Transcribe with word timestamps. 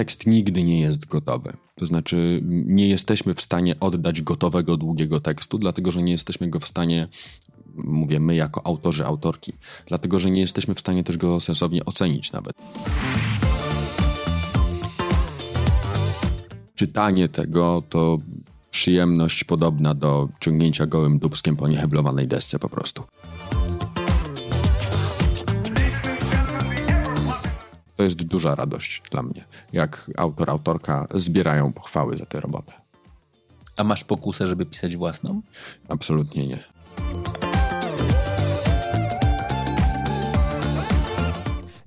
tekst 0.00 0.26
nigdy 0.26 0.64
nie 0.64 0.80
jest 0.80 1.06
gotowy. 1.06 1.52
To 1.74 1.86
znaczy, 1.86 2.40
nie 2.66 2.88
jesteśmy 2.88 3.34
w 3.34 3.40
stanie 3.40 3.80
oddać 3.80 4.22
gotowego, 4.22 4.76
długiego 4.76 5.20
tekstu, 5.20 5.58
dlatego 5.58 5.90
że 5.90 6.02
nie 6.02 6.12
jesteśmy 6.12 6.48
go 6.48 6.60
w 6.60 6.68
stanie, 6.68 7.08
mówię 7.74 8.20
my 8.20 8.34
jako 8.34 8.66
autorzy, 8.66 9.06
autorki, 9.06 9.52
dlatego 9.86 10.18
że 10.18 10.30
nie 10.30 10.40
jesteśmy 10.40 10.74
w 10.74 10.80
stanie 10.80 11.04
też 11.04 11.16
go 11.16 11.40
sensownie 11.40 11.84
ocenić 11.84 12.32
nawet. 12.32 12.56
Czytanie 16.74 17.28
tego 17.28 17.82
to 17.88 18.18
przyjemność 18.70 19.44
podobna 19.44 19.94
do 19.94 20.28
ciągnięcia 20.40 20.86
gołym 20.86 21.18
dubskiem 21.18 21.56
po 21.56 21.68
nieheblowanej 21.68 22.28
desce 22.28 22.58
po 22.58 22.68
prostu. 22.68 23.02
To 28.00 28.04
jest 28.04 28.22
duża 28.22 28.54
radość 28.54 29.02
dla 29.10 29.22
mnie, 29.22 29.44
jak 29.72 30.10
autor, 30.16 30.50
autorka 30.50 31.06
zbierają 31.14 31.72
pochwały 31.72 32.16
za 32.16 32.26
tę 32.26 32.40
robotę. 32.40 32.72
A 33.76 33.84
masz 33.84 34.04
pokusę, 34.04 34.46
żeby 34.46 34.66
pisać 34.66 34.96
własną? 34.96 35.42
Absolutnie 35.88 36.46
nie. 36.46 36.64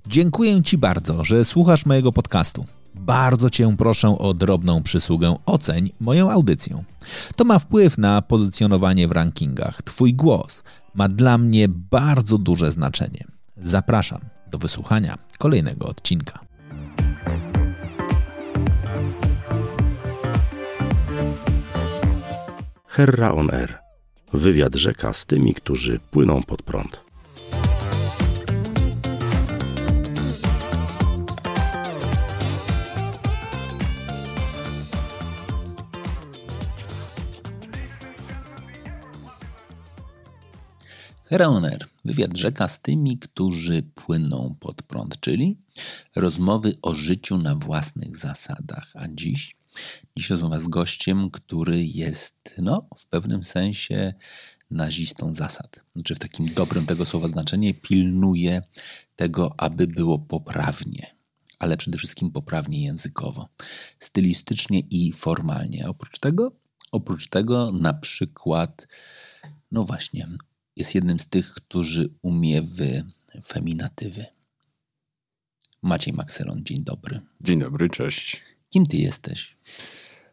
Dziękuję 0.06 0.62
Ci 0.62 0.78
bardzo, 0.78 1.24
że 1.24 1.44
słuchasz 1.44 1.86
mojego 1.86 2.12
podcastu. 2.12 2.64
Bardzo 2.94 3.50
Cię 3.50 3.76
proszę 3.78 4.18
o 4.18 4.34
drobną 4.34 4.82
przysługę 4.82 5.36
oceń 5.46 5.90
moją 6.00 6.30
audycję. 6.30 6.84
To 7.36 7.44
ma 7.44 7.58
wpływ 7.58 7.98
na 7.98 8.22
pozycjonowanie 8.22 9.08
w 9.08 9.12
rankingach. 9.12 9.82
Twój 9.82 10.14
głos 10.14 10.64
ma 10.94 11.08
dla 11.08 11.38
mnie 11.38 11.68
bardzo 11.68 12.38
duże 12.38 12.70
znaczenie. 12.70 13.24
Zapraszam 13.56 14.33
do 14.54 14.58
wysłuchania 14.58 15.18
kolejnego 15.38 15.86
odcinka. 15.86 16.38
Herra 22.86 23.32
on 23.32 23.50
Air. 23.50 23.78
Wywiad 24.32 24.74
rzeka 24.74 25.12
z 25.12 25.26
tymi, 25.26 25.54
którzy 25.54 26.00
płyną 26.10 26.42
pod 26.42 26.62
prąd. 26.62 27.00
Reoner, 41.30 41.93
wywiad 42.04 42.36
rzeka 42.38 42.68
z 42.68 42.80
tymi, 42.80 43.18
którzy 43.18 43.82
płyną 43.82 44.56
pod 44.60 44.82
prąd, 44.82 45.20
czyli 45.20 45.58
rozmowy 46.16 46.72
o 46.82 46.94
życiu 46.94 47.38
na 47.38 47.54
własnych 47.54 48.16
zasadach. 48.16 48.92
A 48.94 49.08
dziś, 49.08 49.56
dziś 50.16 50.30
rozmowa 50.30 50.60
z 50.60 50.68
gościem, 50.68 51.30
który 51.30 51.84
jest, 51.84 52.54
no, 52.58 52.88
w 52.98 53.06
pewnym 53.06 53.42
sensie 53.42 54.14
nazistą 54.70 55.34
zasad. 55.34 55.80
Znaczy 55.94 56.14
w 56.14 56.18
takim 56.18 56.54
dobrym 56.54 56.86
tego 56.86 57.06
słowa 57.06 57.28
znaczeniu 57.28 57.74
pilnuje 57.74 58.62
tego, 59.16 59.54
aby 59.56 59.86
było 59.86 60.18
poprawnie, 60.18 61.16
ale 61.58 61.76
przede 61.76 61.98
wszystkim 61.98 62.30
poprawnie 62.30 62.84
językowo, 62.84 63.48
stylistycznie 63.98 64.80
i 64.80 65.12
formalnie. 65.12 65.88
Oprócz 65.88 66.18
tego, 66.18 66.52
oprócz 66.92 67.28
tego 67.28 67.72
na 67.72 67.94
przykład, 67.94 68.88
no 69.72 69.84
właśnie, 69.84 70.26
jest 70.76 70.94
jednym 70.94 71.18
z 71.20 71.26
tych, 71.26 71.54
którzy 71.54 72.14
umie 72.22 72.62
w 72.62 72.78
feminatywy. 73.44 74.26
Maciej 75.82 76.14
Makselon, 76.14 76.64
dzień 76.64 76.84
dobry. 76.84 77.20
Dzień 77.40 77.58
dobry, 77.58 77.88
cześć. 77.88 78.42
Kim 78.70 78.86
ty 78.86 78.96
jesteś? 78.96 79.56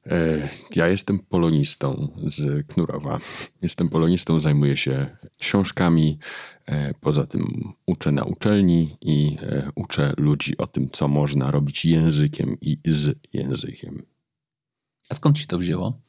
E, 0.08 0.50
ja 0.76 0.88
jestem 0.88 1.20
polonistą 1.20 2.08
z 2.26 2.68
Knurowa. 2.68 3.20
Jestem 3.62 3.90
polonistą, 3.90 4.40
zajmuję 4.40 4.78
się 4.78 5.18
książkami. 5.40 6.20
E, 6.66 6.94
poza 6.94 7.26
tym 7.26 7.74
uczę 7.86 8.12
na 8.12 8.24
uczelni 8.24 8.98
i 9.02 9.38
e, 9.42 9.70
uczę 9.76 10.14
ludzi 10.18 10.58
o 10.58 10.68
tym, 10.68 10.90
co 10.90 11.08
można 11.08 11.52
robić 11.52 11.86
językiem 11.86 12.58
i 12.62 12.78
z 12.86 13.18
językiem. 13.34 14.06
A 15.10 15.16
skąd 15.16 15.38
ci 15.38 15.48
to 15.48 15.58
wzięło? 15.58 16.02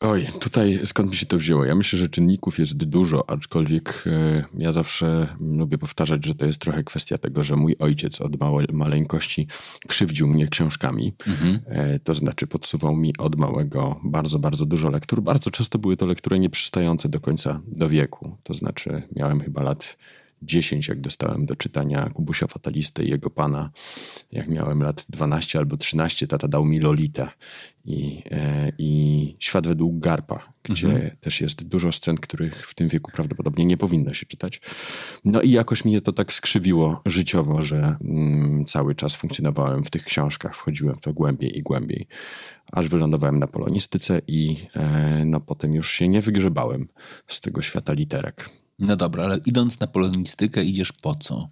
Oj, 0.00 0.26
tutaj 0.40 0.80
skąd 0.84 1.10
mi 1.10 1.16
się 1.16 1.26
to 1.26 1.36
wzięło? 1.36 1.64
Ja 1.64 1.74
myślę, 1.74 1.98
że 1.98 2.08
czynników 2.08 2.58
jest 2.58 2.76
dużo, 2.76 3.30
aczkolwiek 3.30 4.04
e, 4.06 4.44
ja 4.58 4.72
zawsze 4.72 5.36
lubię 5.40 5.78
powtarzać, 5.78 6.26
że 6.26 6.34
to 6.34 6.46
jest 6.46 6.58
trochę 6.58 6.84
kwestia 6.84 7.18
tego, 7.18 7.44
że 7.44 7.56
mój 7.56 7.76
ojciec 7.78 8.20
od 8.20 8.40
małe, 8.40 8.64
maleńkości 8.72 9.46
krzywdził 9.88 10.28
mnie 10.28 10.48
książkami. 10.48 11.14
Mhm. 11.26 11.60
E, 11.66 11.98
to 11.98 12.14
znaczy 12.14 12.46
podsuwał 12.46 12.96
mi 12.96 13.12
od 13.18 13.36
małego 13.36 14.00
bardzo, 14.04 14.38
bardzo 14.38 14.66
dużo 14.66 14.90
lektur. 14.90 15.22
Bardzo 15.22 15.50
często 15.50 15.78
były 15.78 15.96
to 15.96 16.06
lektury 16.06 16.38
nieprzystające 16.38 17.08
do 17.08 17.20
końca 17.20 17.60
do 17.66 17.88
wieku. 17.88 18.36
To 18.42 18.54
znaczy 18.54 19.02
miałem 19.16 19.40
chyba 19.40 19.62
lat 19.62 19.96
10, 20.42 20.88
jak 20.88 21.00
dostałem 21.00 21.46
do 21.46 21.56
czytania 21.56 22.10
Kubusia 22.10 22.46
Fatalistę 22.46 23.04
i 23.04 23.10
jego 23.10 23.30
pana. 23.30 23.70
Jak 24.32 24.48
miałem 24.48 24.82
lat 24.82 25.06
12 25.08 25.58
albo 25.58 25.76
13, 25.76 26.26
tata 26.26 26.48
dał 26.48 26.64
mi 26.64 26.78
Lolitę 26.80 27.28
i, 27.84 28.22
e, 28.30 28.72
i 28.78 29.36
Świat 29.38 29.66
według 29.66 29.98
Garpa, 29.98 30.52
gdzie 30.62 30.86
mhm. 30.86 31.16
też 31.20 31.40
jest 31.40 31.64
dużo 31.64 31.92
scen, 31.92 32.16
których 32.16 32.66
w 32.66 32.74
tym 32.74 32.88
wieku 32.88 33.10
prawdopodobnie 33.10 33.64
nie 33.64 33.76
powinno 33.76 34.14
się 34.14 34.26
czytać. 34.26 34.60
No 35.24 35.40
i 35.40 35.50
jakoś 35.50 35.84
mnie 35.84 36.00
to 36.00 36.12
tak 36.12 36.32
skrzywiło 36.32 37.02
życiowo, 37.06 37.62
że 37.62 37.96
mm, 38.00 38.64
cały 38.64 38.94
czas 38.94 39.14
funkcjonowałem 39.14 39.84
w 39.84 39.90
tych 39.90 40.04
książkach, 40.04 40.56
wchodziłem 40.56 40.96
w 40.96 41.00
to 41.00 41.12
głębiej 41.12 41.58
i 41.58 41.62
głębiej, 41.62 42.06
aż 42.72 42.88
wylądowałem 42.88 43.38
na 43.38 43.46
polonistyce 43.46 44.20
i 44.26 44.56
e, 44.74 45.24
no 45.26 45.40
potem 45.40 45.74
już 45.74 45.90
się 45.90 46.08
nie 46.08 46.20
wygrzebałem 46.20 46.88
z 47.26 47.40
tego 47.40 47.62
świata 47.62 47.92
literek. 47.92 48.50
No 48.78 48.96
dobra, 48.96 49.24
ale 49.24 49.38
idąc 49.46 49.80
na 49.80 49.86
polonistykę, 49.86 50.64
idziesz 50.64 50.92
po 50.92 51.14
co? 51.14 51.48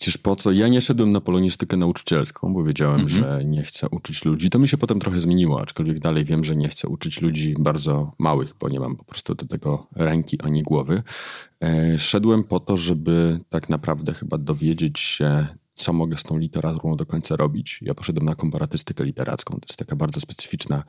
Idziesz 0.00 0.18
po 0.18 0.36
co? 0.36 0.52
Ja 0.52 0.68
nie 0.68 0.80
szedłem 0.80 1.12
na 1.12 1.20
polonistykę 1.20 1.76
nauczycielską, 1.76 2.54
bo 2.54 2.64
wiedziałem, 2.64 3.00
mhm. 3.00 3.20
że 3.20 3.44
nie 3.44 3.62
chcę 3.62 3.88
uczyć 3.88 4.24
ludzi. 4.24 4.50
To 4.50 4.58
mi 4.58 4.68
się 4.68 4.76
potem 4.78 5.00
trochę 5.00 5.20
zmieniło, 5.20 5.60
aczkolwiek 5.60 5.98
dalej 5.98 6.24
wiem, 6.24 6.44
że 6.44 6.56
nie 6.56 6.68
chcę 6.68 6.88
uczyć 6.88 7.20
ludzi 7.20 7.54
bardzo 7.58 8.12
małych, 8.18 8.54
bo 8.60 8.68
nie 8.68 8.80
mam 8.80 8.96
po 8.96 9.04
prostu 9.04 9.34
do 9.34 9.46
tego 9.46 9.86
ręki 9.94 10.40
ani 10.42 10.62
głowy. 10.62 11.02
E, 11.62 11.98
szedłem 11.98 12.44
po 12.44 12.60
to, 12.60 12.76
żeby 12.76 13.40
tak 13.48 13.68
naprawdę 13.68 14.14
chyba 14.14 14.38
dowiedzieć 14.38 14.98
się 14.98 15.46
co 15.78 15.92
mogę 15.92 16.16
z 16.16 16.22
tą 16.22 16.38
literaturą 16.38 16.96
do 16.96 17.06
końca 17.06 17.36
robić. 17.36 17.78
Ja 17.82 17.94
poszedłem 17.94 18.26
na 18.26 18.34
komparatystykę 18.34 19.04
literacką. 19.04 19.54
To 19.54 19.66
jest 19.68 19.78
taka 19.78 19.96
bardzo 19.96 20.20
specyficzna 20.20 20.84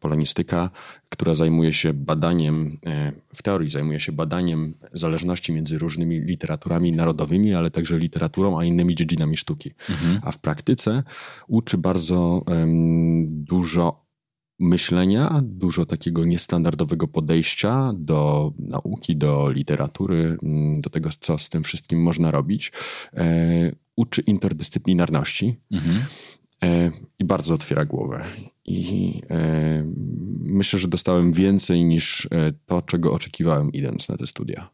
polonistyka, 0.00 0.70
która 1.08 1.34
zajmuje 1.34 1.72
się 1.72 1.92
badaniem, 1.92 2.78
e, 2.86 3.12
w 3.34 3.42
teorii 3.42 3.70
zajmuje 3.70 4.00
się 4.00 4.12
badaniem 4.12 4.74
zależności 4.92 5.52
między 5.52 5.78
różnymi 5.78 6.20
literaturami 6.20 6.92
narodowymi, 6.92 7.54
ale 7.54 7.70
także 7.70 7.98
literaturą, 7.98 8.58
a 8.60 8.64
innymi 8.64 8.94
dziedzinami 8.94 9.36
sztuki. 9.36 9.72
Mhm. 9.90 10.20
A 10.22 10.32
w 10.32 10.38
praktyce 10.38 11.02
uczy 11.48 11.78
bardzo 11.78 12.42
um, 12.46 13.28
dużo 13.30 13.99
myślenia, 14.60 15.40
dużo 15.42 15.86
takiego 15.86 16.24
niestandardowego 16.24 17.08
podejścia 17.08 17.92
do 17.96 18.52
nauki, 18.58 19.16
do 19.16 19.50
literatury, 19.50 20.36
mm, 20.42 20.80
do 20.80 20.90
tego, 20.90 21.10
co 21.20 21.38
z 21.38 21.48
tym 21.48 21.62
wszystkim 21.62 22.02
można 22.02 22.30
robić. 22.30 22.72
E, 23.14 23.72
uczy 23.96 24.20
interdyscyplinarności 24.20 25.60
mhm. 25.72 26.04
e, 26.62 26.90
i 27.18 27.24
bardzo 27.24 27.54
otwiera 27.54 27.84
głowę. 27.84 28.24
I 28.66 29.12
e, 29.30 29.84
myślę, 30.40 30.78
że 30.78 30.88
dostałem 30.88 31.32
więcej 31.32 31.84
niż 31.84 32.28
e, 32.30 32.52
to, 32.66 32.82
czego 32.82 33.12
oczekiwałem, 33.12 33.72
idąc 33.72 34.08
na 34.08 34.16
te 34.16 34.26
studia. 34.26 34.70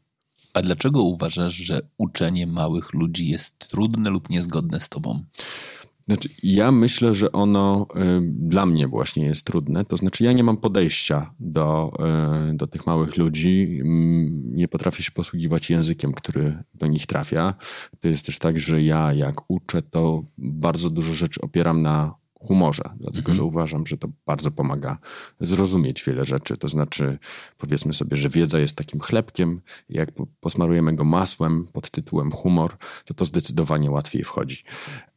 A 0.55 0.63
dlaczego 0.63 1.03
uważasz, 1.03 1.55
że 1.55 1.81
uczenie 1.99 2.47
małych 2.47 2.93
ludzi 2.93 3.29
jest 3.29 3.59
trudne 3.59 4.11
lub 4.11 4.31
niezgodne 4.31 4.81
z 4.81 4.89
tobą? 4.89 5.25
Znaczy, 6.09 6.29
ja 6.43 6.73
myślę, 6.73 7.15
że 7.15 7.33
ono 7.33 7.87
y, 7.97 8.21
dla 8.23 8.67
mnie 8.67 8.89
właśnie 8.89 9.25
jest 9.25 9.45
trudne. 9.47 9.85
To 9.85 9.97
znaczy, 9.97 10.25
ja 10.25 10.33
nie 10.33 10.45
mam 10.45 10.57
podejścia 10.57 11.35
do, 11.41 11.93
y, 12.51 12.57
do 12.57 12.67
tych 12.67 12.87
małych 12.87 13.17
ludzi. 13.17 13.81
Nie 14.45 14.69
potrafię 14.69 15.03
się 15.03 15.13
posługiwać 15.13 15.71
językiem, 15.71 16.13
który 16.13 16.63
do 16.75 16.87
nich 16.87 17.07
trafia. 17.07 17.55
To 18.01 18.09
jest 18.09 18.27
też 18.27 18.39
tak, 18.39 18.61
że 18.61 18.83
ja 18.83 19.13
jak 19.13 19.51
uczę, 19.51 19.83
to 19.83 20.25
bardzo 20.39 20.91
dużo 20.91 21.15
rzeczy 21.15 21.41
opieram 21.41 21.83
na 21.83 22.15
humorze, 22.47 22.83
dlatego 22.97 23.19
mhm. 23.19 23.37
że 23.37 23.43
uważam, 23.43 23.87
że 23.87 23.97
to 23.97 24.09
bardzo 24.27 24.51
pomaga 24.51 24.99
zrozumieć 25.41 26.05
wiele 26.05 26.25
rzeczy. 26.25 26.57
To 26.57 26.69
znaczy, 26.69 27.19
powiedzmy 27.59 27.95
sobie, 27.95 28.17
że 28.17 28.29
wiedza 28.29 28.59
jest 28.59 28.77
takim 28.77 29.01
chlebkiem, 29.01 29.61
jak 29.89 30.11
posmarujemy 30.41 30.93
go 30.93 31.05
masłem 31.05 31.67
pod 31.73 31.91
tytułem 31.91 32.31
humor, 32.31 32.77
to 33.05 33.15
to 33.15 33.25
zdecydowanie 33.25 33.91
łatwiej 33.91 34.25
wchodzi. 34.25 34.65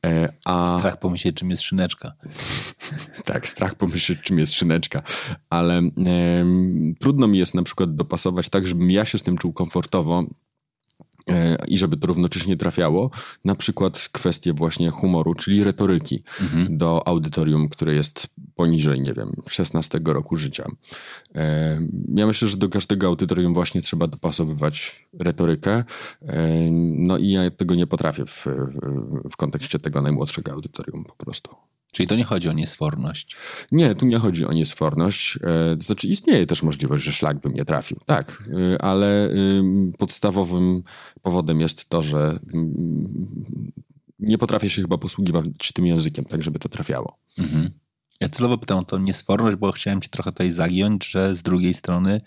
E, 0.06 0.34
a... 0.46 0.80
Strach 0.80 1.00
pomyśleć, 1.00 1.36
czym 1.36 1.50
jest 1.50 1.64
szyneczka. 1.64 2.14
tak, 3.26 3.48
strach 3.48 3.76
pomyśleć, 3.76 4.20
czym 4.22 4.40
jest 4.40 4.54
szyneczka, 4.54 5.02
ale 5.50 5.78
e, 5.78 5.92
trudno 7.00 7.28
mi 7.28 7.38
jest 7.38 7.54
na 7.54 7.64
przykład 7.64 7.96
dopasować 7.96 8.50
tak, 8.50 8.68
żebym 8.68 8.92
ja 8.92 9.06
się 9.06 9.18
z 9.18 9.24
tym 9.24 9.38
czuł 9.38 9.54
komfortowo, 9.54 10.24
i 11.68 11.78
żeby 11.78 11.98
to 11.98 12.08
równocześnie 12.08 12.58
trafiało, 12.58 13.12
na 13.46 13.56
przykład 13.56 14.10
kwestie 14.12 14.54
właśnie 14.54 14.90
humoru, 14.90 15.34
czyli 15.34 15.64
retoryki 15.64 16.24
mhm. 16.42 16.78
do 16.78 17.08
audytorium, 17.08 17.70
które 17.70 17.94
jest 17.94 18.28
poniżej, 18.56 19.02
nie 19.02 19.14
wiem, 19.14 19.34
16 19.48 20.00
roku 20.06 20.38
życia. 20.38 20.68
E, 21.36 21.81
ja 22.16 22.28
myślę, 22.28 22.48
że 22.48 22.58
do 22.58 22.70
każdego 22.70 23.08
audytorium 23.08 23.54
właśnie 23.54 23.81
trzeba 23.81 24.08
dopasowywać 24.08 25.08
retorykę, 25.20 25.84
e, 26.22 26.72
no 26.96 27.18
i 27.18 27.30
ja 27.30 27.50
tego 27.50 27.76
nie 27.76 27.88
potrafię 27.88 28.26
w, 28.26 28.46
w 29.31 29.38
kontekście 29.38 29.80
tego 29.80 30.02
najmłodszego 30.02 30.52
audytorium 30.52 31.06
po 31.06 31.16
prostu. 31.16 31.56
Czyli 31.92 32.08
to 32.08 32.16
nie 32.16 32.24
chodzi 32.24 32.50
o 32.50 32.54
niesforność. 32.54 33.36
Nie, 33.72 33.96
tu 33.96 34.06
nie 34.06 34.18
chodzi 34.18 34.46
o 34.46 34.54
niesforność. 34.54 35.40
E, 35.42 35.76
to 35.78 35.84
znaczy 35.84 36.08
istnieje 36.08 36.46
też 36.46 36.64
możliwość, 36.64 37.04
że 37.04 37.12
szlak 37.14 37.40
by 37.40 37.50
mnie 37.50 37.66
trafił. 37.66 38.00
Tak, 38.06 38.44
e, 38.74 38.82
ale 38.82 39.30
podstawowym 39.98 40.84
powodem 41.22 41.60
jest 41.60 41.90
to, 41.90 42.04
że 42.04 42.40
nie 44.20 44.38
potrafię 44.38 44.70
się 44.70 44.82
chyba 44.82 44.98
posługiwać 44.98 45.46
tym 45.74 45.86
językiem, 45.86 46.26
tak 46.26 46.44
żeby 46.44 46.60
to 46.60 46.70
trafiało. 46.70 47.18
Mhm. 47.38 47.70
Ja 48.20 48.30
celowo 48.30 48.58
pytam 48.58 48.78
o 48.78 48.84
to 48.84 48.98
niesforność, 48.98 49.58
bo 49.58 49.72
chciałem 49.72 50.02
ci 50.02 50.10
trochę 50.10 50.32
tutaj 50.32 50.52
zagiąć, 50.52 51.08
że 51.08 51.36
z 51.36 51.42
drugiej 51.42 51.74
strony 51.74 52.22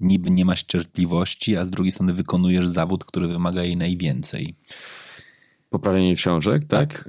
niby 0.00 0.30
nie 0.30 0.44
masz 0.44 0.62
cierpliwości, 0.62 1.56
a 1.56 1.64
z 1.64 1.70
drugiej 1.70 1.92
strony 1.92 2.12
wykonujesz 2.12 2.68
zawód, 2.68 3.04
który 3.04 3.28
wymaga 3.28 3.62
jej 3.62 3.76
najwięcej. 3.76 4.54
Poprawienie 5.70 6.16
książek, 6.16 6.64
tak? 6.64 6.94
tak? 6.94 7.08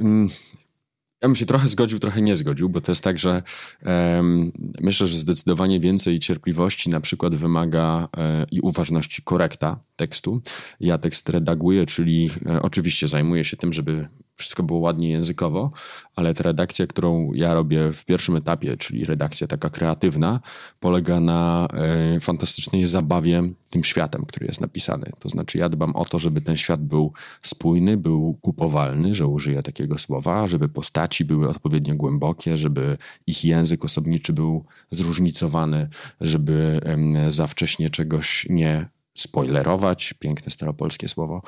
Ja 1.24 1.30
bym 1.30 1.36
się 1.36 1.46
trochę 1.46 1.70
zgodził, 1.70 2.00
trochę 2.00 2.22
nie 2.22 2.36
zgodził, 2.36 2.70
bo 2.70 2.82
to 2.82 2.92
jest 2.92 3.04
tak, 3.04 3.20
że 3.20 3.44
um, 3.86 4.52
myślę, 4.82 5.08
że 5.08 5.18
zdecydowanie 5.18 5.80
więcej 5.80 6.20
cierpliwości 6.20 6.90
na 6.90 7.02
przykład 7.02 7.36
wymaga 7.36 8.08
e, 8.18 8.46
i 8.52 8.62
uważności 8.62 9.22
korekta 9.22 9.80
tekstu. 9.96 10.42
Ja 10.80 10.98
tekst 10.98 11.30
redaguję, 11.30 11.86
czyli 11.86 12.30
e, 12.46 12.62
oczywiście 12.62 13.08
zajmuję 13.08 13.46
się 13.46 13.58
tym, 13.58 13.74
żeby 13.74 14.08
wszystko 14.36 14.64
było 14.64 14.80
ładnie 14.80 15.10
językowo, 15.10 15.72
ale 16.16 16.34
ta 16.34 16.44
redakcja, 16.44 16.88
którą 16.88 17.34
ja 17.34 17.54
robię 17.54 17.94
w 17.94 18.06
pierwszym 18.06 18.36
etapie, 18.36 18.78
czyli 18.78 19.06
redakcja 19.06 19.48
taka 19.48 19.70
kreatywna, 19.70 20.40
polega 20.80 21.20
na 21.20 21.68
e, 21.74 22.20
fantastycznej 22.20 22.88
zabawie 22.88 23.44
tym 23.70 23.84
światem, 23.84 24.26
który 24.26 24.46
jest 24.46 24.62
napisany. 24.62 25.12
To 25.20 25.30
znaczy 25.30 25.58
ja 25.58 25.70
dbam 25.70 25.96
o 25.96 26.06
to, 26.06 26.20
żeby 26.20 26.42
ten 26.42 26.58
świat 26.58 26.84
był 26.84 27.14
spójny, 27.44 27.98
był 27.98 28.38
kupowalny, 28.42 29.16
że 29.16 29.28
użyję 29.28 29.64
takiego 29.64 29.98
słowa, 29.98 30.48
żeby 30.48 30.70
postaci 30.70 31.26
były 31.26 31.50
odpowiednio 31.50 31.96
głębokie, 31.96 32.58
żeby 32.58 32.98
ich 33.28 33.46
język 33.46 33.86
osobniczy 33.86 34.34
był 34.34 34.66
zróżnicowany, 34.92 35.90
żeby 36.22 36.82
za 37.30 37.48
wcześnie 37.48 37.90
czegoś 37.90 38.48
nie 38.50 38.90
spoilerować, 39.14 40.14
piękne 40.20 40.52
staropolskie 40.52 41.08
słowo, 41.08 41.42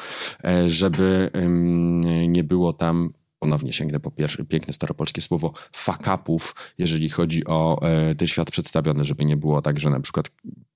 e, 0.44 0.70
żeby 0.70 1.30
nie 2.28 2.44
było 2.44 2.74
tam 2.74 3.14
ponownie 3.40 3.74
sięgnę 3.74 4.00
po 4.00 4.12
pierwsze, 4.12 4.46
piękne 4.46 4.74
staropolskie 4.74 5.22
słowo, 5.22 5.54
fakapów, 5.72 6.56
jeżeli 6.78 7.10
chodzi 7.10 7.46
o 7.46 7.82
e, 7.82 8.16
ten 8.16 8.28
świat 8.28 8.52
przedstawiony, 8.52 9.06
żeby 9.06 9.26
nie 9.26 9.38
było 9.38 9.62
tak, 9.62 9.80
że 9.80 9.90
na 9.90 10.00
przykład 10.00 10.32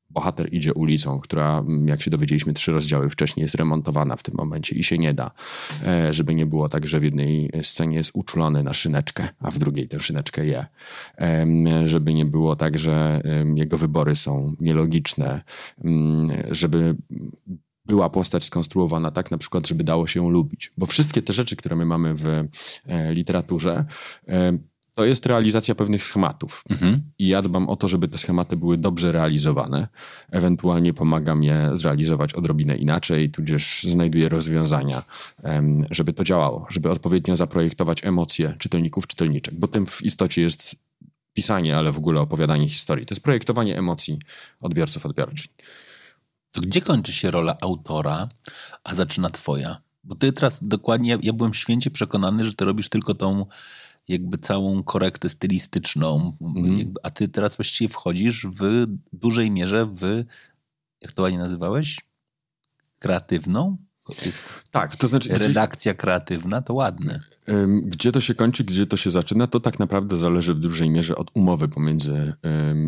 bohater 0.10 0.54
idzie 0.54 0.74
ulicą, 0.74 1.20
która, 1.20 1.60
mm, 1.60 1.88
jak 1.88 2.02
się 2.02 2.12
dowiedzieliśmy, 2.12 2.54
trzy 2.54 2.72
rozdziały 2.72 3.10
wcześniej 3.10 3.42
jest 3.42 3.56
remontowana 3.56 4.16
w 4.16 4.24
tym 4.24 4.36
momencie 4.38 4.76
i 4.76 4.84
się 4.84 4.98
nie 4.98 5.14
da. 5.14 5.32
E, 5.84 6.14
żeby 6.14 6.36
nie 6.36 6.46
było 6.46 6.70
tak, 6.70 6.88
że 6.88 7.00
w 7.00 7.04
jednej 7.04 7.52
scenie 7.62 7.98
jest 7.98 8.12
uczulony 8.14 8.64
na 8.64 8.74
szyneczkę, 8.74 9.30
a 9.40 9.52
w 9.52 9.58
drugiej 9.58 9.88
tę 9.88 10.00
szyneczkę 10.00 10.46
je. 10.46 10.66
Żeby 11.86 12.14
nie 12.14 12.26
było 12.26 12.56
tak, 12.56 12.80
że 12.80 13.22
jego 13.56 13.78
wybory 13.78 14.16
są 14.16 14.56
nielogiczne. 14.60 15.42
Mm, 15.84 16.28
żeby 16.52 16.96
była 17.90 18.10
postać 18.10 18.46
skonstruowana 18.46 19.12
tak, 19.12 19.32
na 19.32 19.38
przykład, 19.38 19.68
żeby 19.68 19.84
dało 19.84 20.08
się 20.08 20.20
ją 20.20 20.30
lubić. 20.30 20.72
Bo 20.78 20.86
wszystkie 20.86 21.22
te 21.22 21.34
rzeczy, 21.34 21.56
które 21.56 21.76
my 21.76 21.86
mamy 21.86 22.14
w 22.16 22.28
e, 22.28 23.14
literaturze, 23.14 23.86
to 25.00 25.06
jest 25.06 25.25
realizacja 25.25 25.75
pewnych 25.75 26.04
schematów. 26.04 26.63
Mhm. 26.69 27.00
I 27.19 27.28
ja 27.28 27.42
dbam 27.42 27.69
o 27.69 27.75
to, 27.75 27.88
żeby 27.88 28.07
te 28.07 28.18
schematy 28.18 28.57
były 28.57 28.78
dobrze 28.78 29.12
realizowane. 29.12 29.88
Ewentualnie 30.31 30.94
pomagam 30.94 31.44
je 31.44 31.69
zrealizować 31.74 32.34
odrobinę 32.34 32.75
inaczej, 32.75 33.31
tudzież 33.31 33.84
znajduję 33.84 34.30
rozwiązania, 34.30 35.04
żeby 35.92 36.13
to 36.13 36.24
działało, 36.24 36.68
żeby 36.69 36.92
odpowiednio 36.92 37.36
zaprojektować 37.36 38.06
emocje 38.06 38.56
czytelników, 38.57 39.07
czytelniczek, 39.07 39.54
bo 39.56 39.68
tym 39.68 39.86
w 39.86 40.01
istocie 40.01 40.42
jest 40.42 40.75
pisanie, 41.34 41.78
ale 41.78 41.92
w 41.92 41.98
ogóle 41.98 42.22
opowiadanie 42.22 42.69
historii. 42.69 43.06
To 43.06 43.13
jest 43.13 43.24
projektowanie 43.24 43.78
emocji 43.78 44.19
odbiorców, 44.62 45.06
odbiorczyń. 45.06 45.48
To 46.51 46.62
gdzie 46.62 46.81
kończy 46.81 47.13
się 47.13 47.31
rola 47.31 47.57
autora, 47.62 48.30
a 48.84 48.96
zaczyna 48.96 49.30
twoja? 49.30 49.81
Bo 50.04 50.16
ty 50.16 50.34
teraz 50.34 50.60
dokładnie, 50.62 51.18
ja 51.22 51.34
byłem 51.34 51.54
święcie 51.54 51.92
przekonany, 51.92 52.46
że 52.46 52.54
ty 52.54 52.66
robisz 52.66 52.90
tylko 52.90 53.13
tą 53.13 53.46
jakby 54.10 54.38
całą 54.38 54.84
korektę 54.84 55.30
stylistyczną, 55.30 56.38
mm. 56.42 56.94
a 57.04 57.10
ty 57.10 57.28
teraz 57.28 57.58
właściwie 57.58 57.90
wchodzisz 57.90 58.48
w 58.48 58.86
dużej 59.14 59.52
mierze 59.52 59.86
w, 59.86 60.24
jak 61.02 61.12
to 61.12 61.22
ładnie 61.22 61.38
nazywałeś? 61.38 62.00
Kreatywną? 63.00 63.78
Tak, 64.72 64.96
to 64.96 65.08
znaczy... 65.08 65.38
Redakcja 65.38 65.94
kreatywna 65.94 66.62
to 66.62 66.74
ładne. 66.74 67.20
Gdzie 67.84 68.12
to 68.12 68.22
się 68.22 68.36
kończy, 68.36 68.64
gdzie 68.64 68.88
to 68.88 68.98
się 68.98 69.10
zaczyna, 69.10 69.48
to 69.48 69.60
tak 69.60 69.80
naprawdę 69.80 70.18
zależy 70.18 70.54
w 70.54 70.60
dużej 70.60 70.90
mierze 70.90 71.16
od 71.16 71.32
umowy 71.34 71.68
pomiędzy 71.68 72.34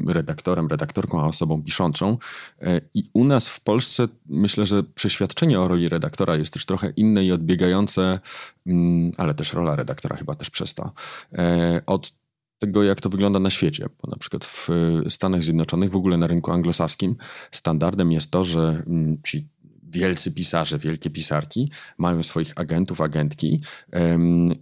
redaktorem, 0.08 0.68
redaktorką, 0.68 1.22
a 1.22 1.26
osobą 1.26 1.64
piszącą. 1.64 2.18
E, 2.62 2.82
I 2.94 3.10
u 3.14 3.24
nas 3.24 3.50
w 3.50 3.60
Polsce 3.60 4.08
myślę, 4.26 4.66
że 4.66 4.84
przeświadczenie 4.84 5.60
o 5.60 5.68
roli 5.68 5.90
redaktora 5.90 6.36
jest 6.36 6.54
też 6.54 6.66
trochę 6.66 6.90
inne 6.90 7.26
i 7.26 7.32
odbiegające, 7.32 8.20
mm, 8.66 9.12
ale 9.18 9.34
też 9.34 9.54
rola 9.54 9.76
redaktora 9.76 10.16
chyba 10.16 10.36
też 10.36 10.50
przez 10.50 10.74
to, 10.74 10.92
e, 11.34 11.82
od 11.86 12.14
tego, 12.60 12.84
jak 12.84 13.02
to 13.02 13.10
wygląda 13.10 13.40
na 13.40 13.50
świecie. 13.50 13.90
Bo 14.02 14.12
na 14.12 14.18
przykład 14.18 14.46
w 14.46 14.70
Stanach 15.10 15.44
Zjednoczonych, 15.44 15.92
w 15.92 15.96
ogóle 15.96 16.18
na 16.18 16.28
rynku 16.28 16.52
anglosaskim, 16.52 17.16
standardem 17.52 18.12
jest 18.12 18.32
to, 18.32 18.44
że 18.44 18.84
mm, 18.88 19.18
ci 19.24 19.48
wielcy 19.92 20.32
pisarze, 20.32 20.78
wielkie 20.78 21.10
pisarki 21.10 21.70
mają 21.98 22.24
swoich 22.24 22.54
agentów, 22.56 23.02
agentki 23.02 23.62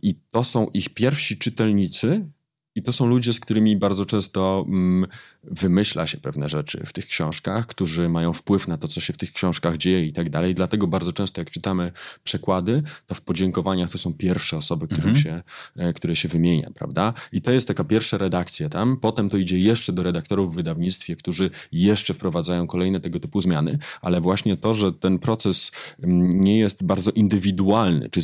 i 0.02 0.16
to 0.31 0.44
są 0.44 0.68
ich 0.74 0.90
pierwsi 0.90 1.38
czytelnicy, 1.38 2.30
i 2.75 2.81
to 2.81 2.94
są 2.94 3.06
ludzie, 3.06 3.33
z 3.33 3.39
którymi 3.39 3.77
bardzo 3.77 4.06
często 4.06 4.66
mm, 4.68 5.10
wymyśla 5.44 6.07
się 6.07 6.18
pewne 6.18 6.50
rzeczy 6.50 6.83
w 6.86 6.94
tych 6.94 7.07
książkach, 7.07 7.68
którzy 7.68 8.10
mają 8.10 8.33
wpływ 8.33 8.68
na 8.68 8.77
to, 8.77 8.88
co 8.88 9.01
się 9.01 9.13
w 9.13 9.18
tych 9.18 9.33
książkach 9.33 9.77
dzieje 9.77 10.06
i 10.06 10.13
tak 10.13 10.30
dalej. 10.30 10.56
Dlatego 10.56 10.88
bardzo 10.88 11.13
często, 11.13 11.42
jak 11.42 11.51
czytamy 11.51 11.92
przekłady, 12.24 12.83
to 13.07 13.16
w 13.16 13.21
podziękowaniach 13.21 13.89
to 13.89 13.98
są 13.98 14.13
pierwsze 14.13 14.58
osoby, 14.58 14.88
mhm. 14.91 15.15
się, 15.15 15.44
e, 15.75 15.94
które 15.94 16.15
się 16.15 16.27
wymienia, 16.27 16.72
prawda? 16.75 17.13
I 17.32 17.41
to 17.41 17.51
jest 17.51 17.67
taka 17.67 17.84
pierwsza 17.84 18.17
redakcja 18.17 18.70
tam. 18.70 18.98
Potem 18.98 19.29
to 19.29 19.38
idzie 19.38 19.60
jeszcze 19.60 19.94
do 19.94 20.03
redaktorów 20.03 20.53
w 20.53 20.55
wydawnictwie, 20.55 21.15
którzy 21.15 21.50
jeszcze 21.72 22.13
wprowadzają 22.13 22.67
kolejne 22.67 23.00
tego 23.00 23.20
typu 23.20 23.41
zmiany, 23.41 23.79
ale 24.01 24.22
właśnie 24.22 24.58
to, 24.58 24.74
że 24.74 24.94
ten 24.94 25.20
proces 25.20 25.72
mm, 26.03 26.41
nie 26.41 26.60
jest 26.60 26.84
bardzo 26.84 27.12
indywidualny, 27.12 28.10
czy 28.10 28.22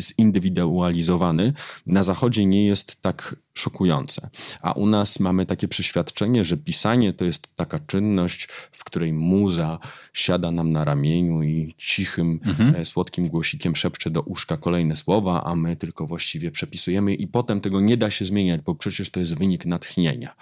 zindywidualizowany, 0.00 1.52
na 1.86 2.02
zachodzie 2.02 2.46
nie 2.46 2.66
jest 2.66 3.02
tak 3.02 3.36
szokujące. 3.54 4.30
A 4.62 4.72
u 4.72 4.86
nas 4.86 5.20
mamy 5.20 5.46
takie 5.46 5.68
przeświadczenie, 5.68 6.44
że 6.44 6.56
pisanie 6.56 7.12
to 7.12 7.24
jest 7.24 7.56
taka 7.56 7.78
czynność, 7.78 8.48
w 8.72 8.84
której 8.84 9.12
muza 9.12 9.78
siada 10.12 10.50
nam 10.50 10.72
na 10.72 10.84
ramieniu 10.84 11.42
i 11.42 11.74
cichym, 11.78 12.40
mhm. 12.44 12.76
E, 12.76 12.84
słodkim 12.84 13.28
głosikiem 13.28 13.76
szepcze 13.76 14.10
do 14.10 14.20
uszka 14.22 14.56
kolejne 14.56 14.96
słowa, 14.96 15.44
a 15.44 15.56
my 15.56 15.76
tylko 15.76 16.06
właściwie 16.06 16.50
przepisujemy 16.50 17.14
i 17.14 17.26
potem 17.26 17.60
tego 17.60 17.80
nie 17.80 17.96
da 17.96 18.10
się 18.10 18.24
zmieniać, 18.24 18.60
bo 18.60 18.74
przecież 18.74 19.10
to 19.10 19.20
jest 19.20 19.34
wynik 19.34 19.66
natchnienia. 19.66 20.34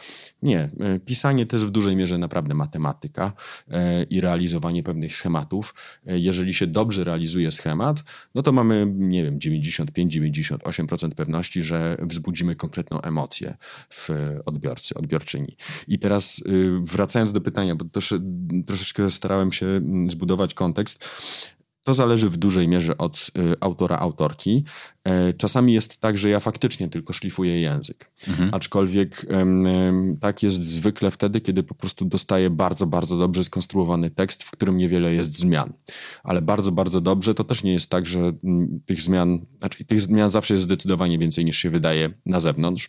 Nie, 0.42 0.58
e, 0.58 0.98
pisanie 1.06 1.46
to 1.46 1.56
jest 1.56 1.66
w 1.66 1.70
dużej 1.70 1.96
mierze 1.96 2.18
naprawdę 2.18 2.54
matematyka 2.54 3.32
e, 3.70 4.02
i 4.02 4.20
realizowanie 4.20 4.82
pewnych 4.82 5.16
schematów. 5.16 5.74
Jeżeli 6.06 6.54
się 6.54 6.66
dobrze 6.66 7.04
realizuje 7.04 7.52
schemat, 7.52 8.04
no 8.34 8.42
to 8.42 8.52
mamy, 8.52 8.86
nie 8.96 9.24
wiem, 9.24 9.38
95-98% 9.38 11.10
pewności, 11.10 11.62
że 11.62 11.96
wzbudzimy 12.00 12.56
konkretną 12.56 12.99
emocje 13.02 13.56
w 13.90 14.08
odbiorcy, 14.46 14.94
odbiorczyni. 14.94 15.56
I 15.88 15.98
teraz 15.98 16.38
y, 16.38 16.70
wracając 16.80 17.32
do 17.32 17.40
pytania, 17.40 17.74
bo 17.74 17.84
też, 17.84 18.14
troszeczkę 18.66 19.10
starałem 19.10 19.52
się 19.52 19.66
mm, 19.66 20.10
zbudować 20.10 20.54
kontekst. 20.54 21.08
To 21.90 21.94
zależy 21.94 22.30
w 22.30 22.36
dużej 22.36 22.68
mierze 22.68 22.98
od 22.98 23.30
y, 23.38 23.54
autora, 23.60 23.98
autorki. 23.98 24.64
E, 25.04 25.32
czasami 25.32 25.72
jest 25.72 25.96
tak, 25.96 26.18
że 26.18 26.28
ja 26.28 26.40
faktycznie 26.40 26.88
tylko 26.88 27.12
szlifuję 27.12 27.60
język. 27.60 28.10
Mhm. 28.28 28.48
Aczkolwiek 28.52 29.26
tak 30.20 30.42
jest 30.42 30.62
zwykle 30.62 31.10
wtedy, 31.10 31.40
kiedy 31.40 31.62
po 31.62 31.74
prostu 31.74 32.04
dostaję 32.04 32.50
bardzo, 32.50 32.86
bardzo 32.86 33.18
dobrze 33.18 33.44
skonstruowany 33.44 34.10
tekst, 34.10 34.42
w 34.42 34.50
którym 34.50 34.76
niewiele 34.76 35.14
jest 35.14 35.38
zmian. 35.38 35.72
Ale 36.22 36.42
bardzo, 36.42 36.72
bardzo 36.72 37.00
dobrze 37.00 37.34
to 37.34 37.44
też 37.44 37.62
nie 37.62 37.72
jest 37.72 37.90
tak, 37.90 38.06
że 38.06 38.20
mm, 38.44 38.80
tych 38.86 39.00
zmian, 39.00 39.46
znaczy 39.58 39.84
tych 39.84 40.02
zmian 40.02 40.30
zawsze 40.30 40.54
jest 40.54 40.64
zdecydowanie 40.64 41.18
więcej 41.18 41.44
niż 41.44 41.56
się 41.56 41.70
wydaje 41.70 42.10
na 42.26 42.40
zewnątrz 42.40 42.88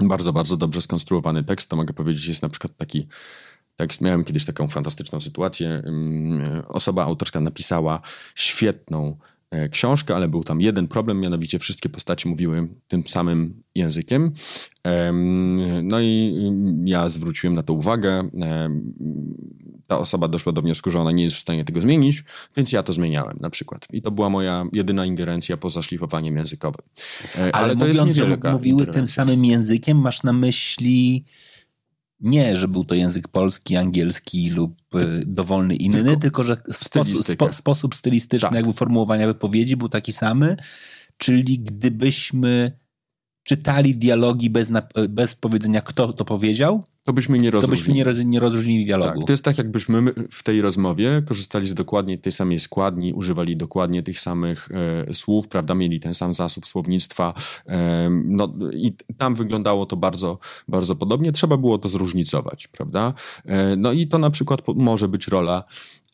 bardzo, 0.00 0.32
bardzo 0.32 0.56
dobrze 0.56 0.80
skonstruowany 0.80 1.44
tekst, 1.44 1.68
to 1.68 1.76
mogę 1.76 1.94
powiedzieć, 1.94 2.26
jest 2.26 2.42
na 2.42 2.48
przykład 2.48 2.76
taki 2.76 3.06
Miałem 4.00 4.24
kiedyś 4.24 4.44
taką 4.44 4.68
fantastyczną 4.68 5.20
sytuację. 5.20 5.82
Osoba 6.68 7.04
autorska 7.04 7.40
napisała 7.40 8.00
świetną 8.34 9.16
E, 9.52 9.68
książkę, 9.68 10.16
ale 10.16 10.28
był 10.28 10.44
tam 10.44 10.60
jeden 10.60 10.88
problem, 10.88 11.20
mianowicie 11.20 11.58
wszystkie 11.58 11.88
postacie 11.88 12.28
mówiły 12.28 12.68
tym 12.88 13.06
samym 13.06 13.62
językiem. 13.74 14.32
No 15.82 16.00
i 16.00 16.34
ja 16.84 17.10
zwróciłem 17.10 17.54
na 17.54 17.62
to 17.62 17.72
uwagę. 17.72 18.28
Ta 19.86 19.98
osoba 19.98 20.28
doszła 20.28 20.52
do 20.52 20.62
wniosku, 20.62 20.90
że 20.90 21.00
ona 21.00 21.12
nie 21.12 21.24
jest 21.24 21.36
w 21.36 21.40
stanie 21.40 21.64
tego 21.64 21.80
zmienić, 21.80 22.24
więc 22.56 22.72
ja 22.72 22.82
to 22.82 22.92
zmieniałem 22.92 23.36
na 23.40 23.50
przykład. 23.50 23.86
I 23.92 24.02
to 24.02 24.10
była 24.10 24.30
moja 24.30 24.66
jedyna 24.72 25.06
ingerencja 25.06 25.56
poza 25.56 25.82
szlifowaniem 25.82 26.36
językowym. 26.36 26.86
E, 27.38 27.38
ale, 27.38 27.52
ale 27.52 27.76
to 27.76 27.86
mówiąc, 27.86 28.08
jest 28.08 28.18
że 28.18 28.52
mówiły 28.52 28.86
tym 28.86 29.06
samym 29.06 29.44
językiem, 29.44 29.98
masz 29.98 30.22
na 30.22 30.32
myśli 30.32 31.24
nie, 32.22 32.56
że 32.56 32.68
był 32.68 32.84
to 32.84 32.94
język 32.94 33.28
polski, 33.28 33.76
angielski 33.76 34.50
lub 34.50 34.94
e, 34.94 34.98
dowolny 35.26 35.76
inny, 35.76 36.04
tylko, 36.04 36.20
tylko 36.20 36.42
że 36.42 36.56
sposób, 36.72 37.26
spo, 37.26 37.52
sposób 37.52 37.94
stylistyczny 37.94 38.48
tak. 38.48 38.56
jakby 38.56 38.72
formułowania 38.72 39.26
wypowiedzi 39.26 39.76
był 39.76 39.88
taki 39.88 40.12
samy, 40.12 40.56
czyli 41.16 41.58
gdybyśmy 41.58 42.81
czytali 43.44 43.98
dialogi 43.98 44.50
bez, 44.50 44.72
bez 45.08 45.34
powiedzenia, 45.34 45.80
kto 45.80 46.12
to 46.12 46.24
powiedział, 46.24 46.84
to 47.04 47.12
byśmy 47.12 47.38
nie 47.38 47.50
rozróżnili. 47.50 47.78
To 47.78 47.82
byśmy 47.82 47.94
nie, 47.94 48.04
roz, 48.04 48.16
nie 48.24 48.40
rozróżnili 48.40 48.84
dialogu. 48.84 49.18
Tak, 49.18 49.26
to 49.26 49.32
jest 49.32 49.44
tak, 49.44 49.58
jakbyśmy 49.58 50.02
w 50.30 50.42
tej 50.42 50.60
rozmowie 50.60 51.22
korzystali 51.26 51.66
z 51.66 51.74
dokładnie 51.74 52.18
tej 52.18 52.32
samej 52.32 52.58
składni, 52.58 53.12
używali 53.12 53.56
dokładnie 53.56 54.02
tych 54.02 54.20
samych 54.20 54.68
e, 55.08 55.14
słów, 55.14 55.48
prawda, 55.48 55.74
mieli 55.74 56.00
ten 56.00 56.14
sam 56.14 56.34
zasób 56.34 56.66
słownictwa. 56.66 57.34
E, 57.66 58.08
no, 58.10 58.54
I 58.72 58.92
tam 59.18 59.34
wyglądało 59.34 59.86
to 59.86 59.96
bardzo, 59.96 60.38
bardzo 60.68 60.96
podobnie. 60.96 61.32
Trzeba 61.32 61.56
było 61.56 61.78
to 61.78 61.88
zróżnicować, 61.88 62.68
prawda? 62.68 63.14
E, 63.44 63.76
no 63.76 63.92
i 63.92 64.06
to 64.06 64.18
na 64.18 64.30
przykład 64.30 64.62
może 64.76 65.08
być 65.08 65.28
rola 65.28 65.64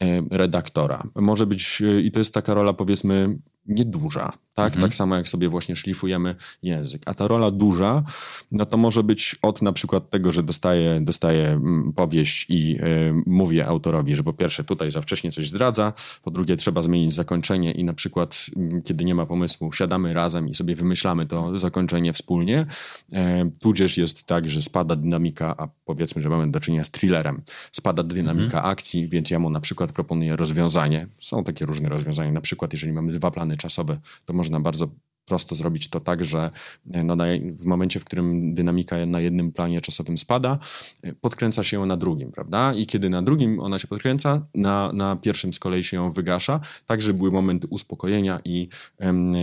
e, 0.01 0.23
redaktora. 0.31 1.03
Może 1.15 1.47
być, 1.47 1.83
e, 1.83 2.01
i 2.01 2.11
to 2.11 2.19
jest 2.19 2.35
taka 2.35 2.55
rola, 2.55 2.73
powiedzmy, 2.73 3.39
nieduża, 3.67 4.33
tak? 4.59 4.67
Mhm. 4.67 4.83
Tak 4.83 4.95
samo 4.95 5.17
jak 5.17 5.29
sobie 5.29 5.49
właśnie 5.49 5.77
szlifujemy 5.77 6.35
język. 6.63 7.03
A 7.07 7.15
ta 7.15 7.29
rola 7.29 7.51
duża, 7.51 8.05
no 8.53 8.67
to 8.67 8.77
może 8.77 9.03
być 9.03 9.37
od 9.43 9.63
na 9.63 9.73
przykład 9.73 10.11
tego, 10.11 10.33
że 10.33 10.43
dostaję, 10.43 11.01
dostaję 11.01 11.49
mm, 11.49 11.93
powieść 11.93 12.47
i 12.49 12.79
y, 12.81 13.23
mówię 13.27 13.67
autorowi, 13.67 14.17
że 14.17 14.23
po 14.23 14.33
pierwsze 14.33 14.65
tutaj 14.65 14.91
za 14.91 15.03
wcześnie 15.03 15.33
coś 15.33 15.49
zdradza, 15.49 15.93
po 16.23 16.31
drugie 16.31 16.57
trzeba 16.57 16.83
zmienić 16.83 17.15
zakończenie 17.15 17.73
i 17.73 17.85
na 17.85 17.95
przykład 17.95 18.47
y, 18.57 18.83
kiedy 18.85 19.05
nie 19.05 19.15
ma 19.15 19.27
pomysłu, 19.27 19.73
siadamy 19.73 20.15
razem 20.15 20.49
i 20.49 20.55
sobie 20.55 20.77
wymyślamy 20.77 21.27
to 21.27 21.59
zakończenie 21.59 22.13
wspólnie. 22.13 22.67
Y, 23.13 23.17
tudzież 23.61 23.99
jest 23.99 24.25
tak, 24.25 24.49
że 24.49 24.63
spada 24.63 24.97
dynamika, 24.97 25.55
a 25.59 25.69
powiedzmy, 25.85 26.23
że 26.23 26.29
mamy 26.29 26.51
do 26.51 26.61
czynienia 26.61 26.85
z 26.85 26.91
thrillerem, 26.91 27.43
spada 27.73 28.03
dynamika 28.03 28.59
mhm. 28.59 28.67
akcji, 28.67 29.09
więc 29.09 29.31
ja 29.31 29.39
mu 29.39 29.51
na 29.51 29.61
przykład 29.61 29.93
proponuję 29.93 30.37
rozwiązanie. 30.37 31.07
Są 31.21 31.45
takie 31.45 31.67
różne 31.67 31.89
rozwiązania, 31.89 32.33
na 32.33 32.41
przykład 32.41 32.73
jeżeli 32.73 32.93
mamy 32.93 33.13
dwa 33.13 33.31
plany 33.31 33.57
czasowe, 33.57 33.99
to 34.25 34.33
można 34.49 34.61
bardzo 34.61 34.89
prosto 35.29 35.55
zrobić 35.55 35.89
to 35.89 36.01
tak, 36.01 36.25
że 36.25 36.51
e, 36.95 37.05
no, 37.05 37.17
w 37.53 37.67
momencie, 37.67 38.01
w 38.01 38.05
którym 38.05 38.55
dynamika 38.55 38.97
na 39.07 39.21
jednym 39.21 39.53
planie 39.53 39.81
czasowym 39.81 40.19
spada, 40.19 40.59
e, 41.03 41.13
podkręca 41.13 41.65
się 41.65 41.77
ją 41.77 41.87
na 41.87 41.97
drugim, 41.97 42.33
prawda? 42.33 42.75
I 42.75 42.87
kiedy 42.87 43.11
na 43.11 43.23
drugim 43.23 43.61
ona 43.61 43.79
się 43.79 43.89
podkręca, 43.89 44.47
na, 44.55 44.91
na 44.93 45.17
pierwszym 45.17 45.53
z 45.53 45.59
kolei 45.59 45.85
się 45.85 45.97
ją 45.97 46.13
wygasza, 46.13 46.61
tak 46.87 47.03
żeby 47.03 47.19
były 47.19 47.31
momenty 47.31 47.67
uspokojenia 47.67 48.41
i, 48.45 48.69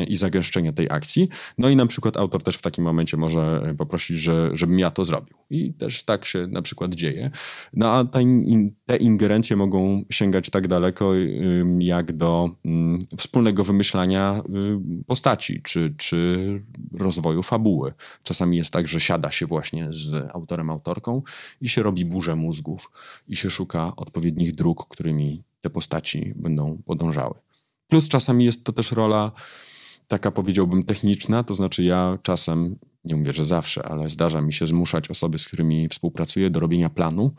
i 0.08 0.16
zagęszczenia 0.16 0.74
tej 0.74 0.88
akcji. 0.90 1.30
No 1.58 1.70
i 1.70 1.76
na 1.76 1.86
przykład 1.86 2.18
autor 2.18 2.44
też 2.44 2.56
w 2.58 2.62
takim 2.62 2.84
momencie 2.84 3.18
może 3.18 3.62
e, 3.66 3.76
poprosić, 3.76 4.18
że, 4.18 4.50
żebym 4.54 4.80
ja 4.80 4.92
to 4.92 5.06
zrobił. 5.06 5.36
I 5.50 5.74
też 5.74 6.04
tak 6.04 6.26
się 6.26 6.48
na 6.48 6.62
przykład 6.62 6.96
dzieje. 6.96 7.32
No 7.74 7.92
a 7.92 8.06
te, 8.06 8.20
te 8.86 8.98
ingerencje 8.98 9.56
mogą 9.56 10.04
sięgać 10.10 10.50
tak 10.50 10.68
daleko, 10.68 11.12
jak 11.80 12.18
do 12.18 12.50
mm, 12.66 13.06
wspólnego 13.18 13.64
wymyślania 13.64 14.44
y, 15.00 15.04
postaci, 15.06 15.62
czy 15.64 15.75
czy, 15.76 15.94
czy 15.98 16.62
rozwoju 16.94 17.44
fabuły. 17.44 17.94
Czasami 18.24 18.58
jest 18.58 18.74
tak, 18.74 18.88
że 18.88 19.00
siada 19.00 19.32
się 19.32 19.46
właśnie 19.46 19.88
z 19.92 20.36
autorem, 20.36 20.70
autorką 20.70 21.22
i 21.62 21.70
się 21.70 21.84
robi 21.84 22.06
burzę 22.06 22.36
mózgów 22.36 22.92
i 23.28 23.36
się 23.36 23.50
szuka 23.50 23.96
odpowiednich 23.96 24.56
dróg, 24.56 24.88
którymi 24.90 25.44
te 25.62 25.70
postaci 25.70 26.34
będą 26.36 26.78
podążały. 26.86 27.34
Plus 27.88 28.08
czasami 28.08 28.46
jest 28.46 28.64
to 28.64 28.74
też 28.74 28.92
rola 28.92 29.32
taka 30.08 30.32
powiedziałbym 30.32 30.84
techniczna, 30.84 31.44
to 31.44 31.54
znaczy 31.54 31.84
ja 31.84 32.18
czasem 32.24 32.80
nie 33.06 33.16
mówię, 33.16 33.34
że 33.34 33.44
zawsze, 33.44 33.84
ale 33.84 34.10
zdarza 34.10 34.42
mi 34.42 34.54
się 34.54 34.66
zmuszać 34.66 35.10
osoby, 35.10 35.40
z 35.40 35.48
którymi 35.48 35.90
współpracuję, 35.90 36.50
do 36.50 36.60
robienia 36.60 36.90
planu. 36.90 37.34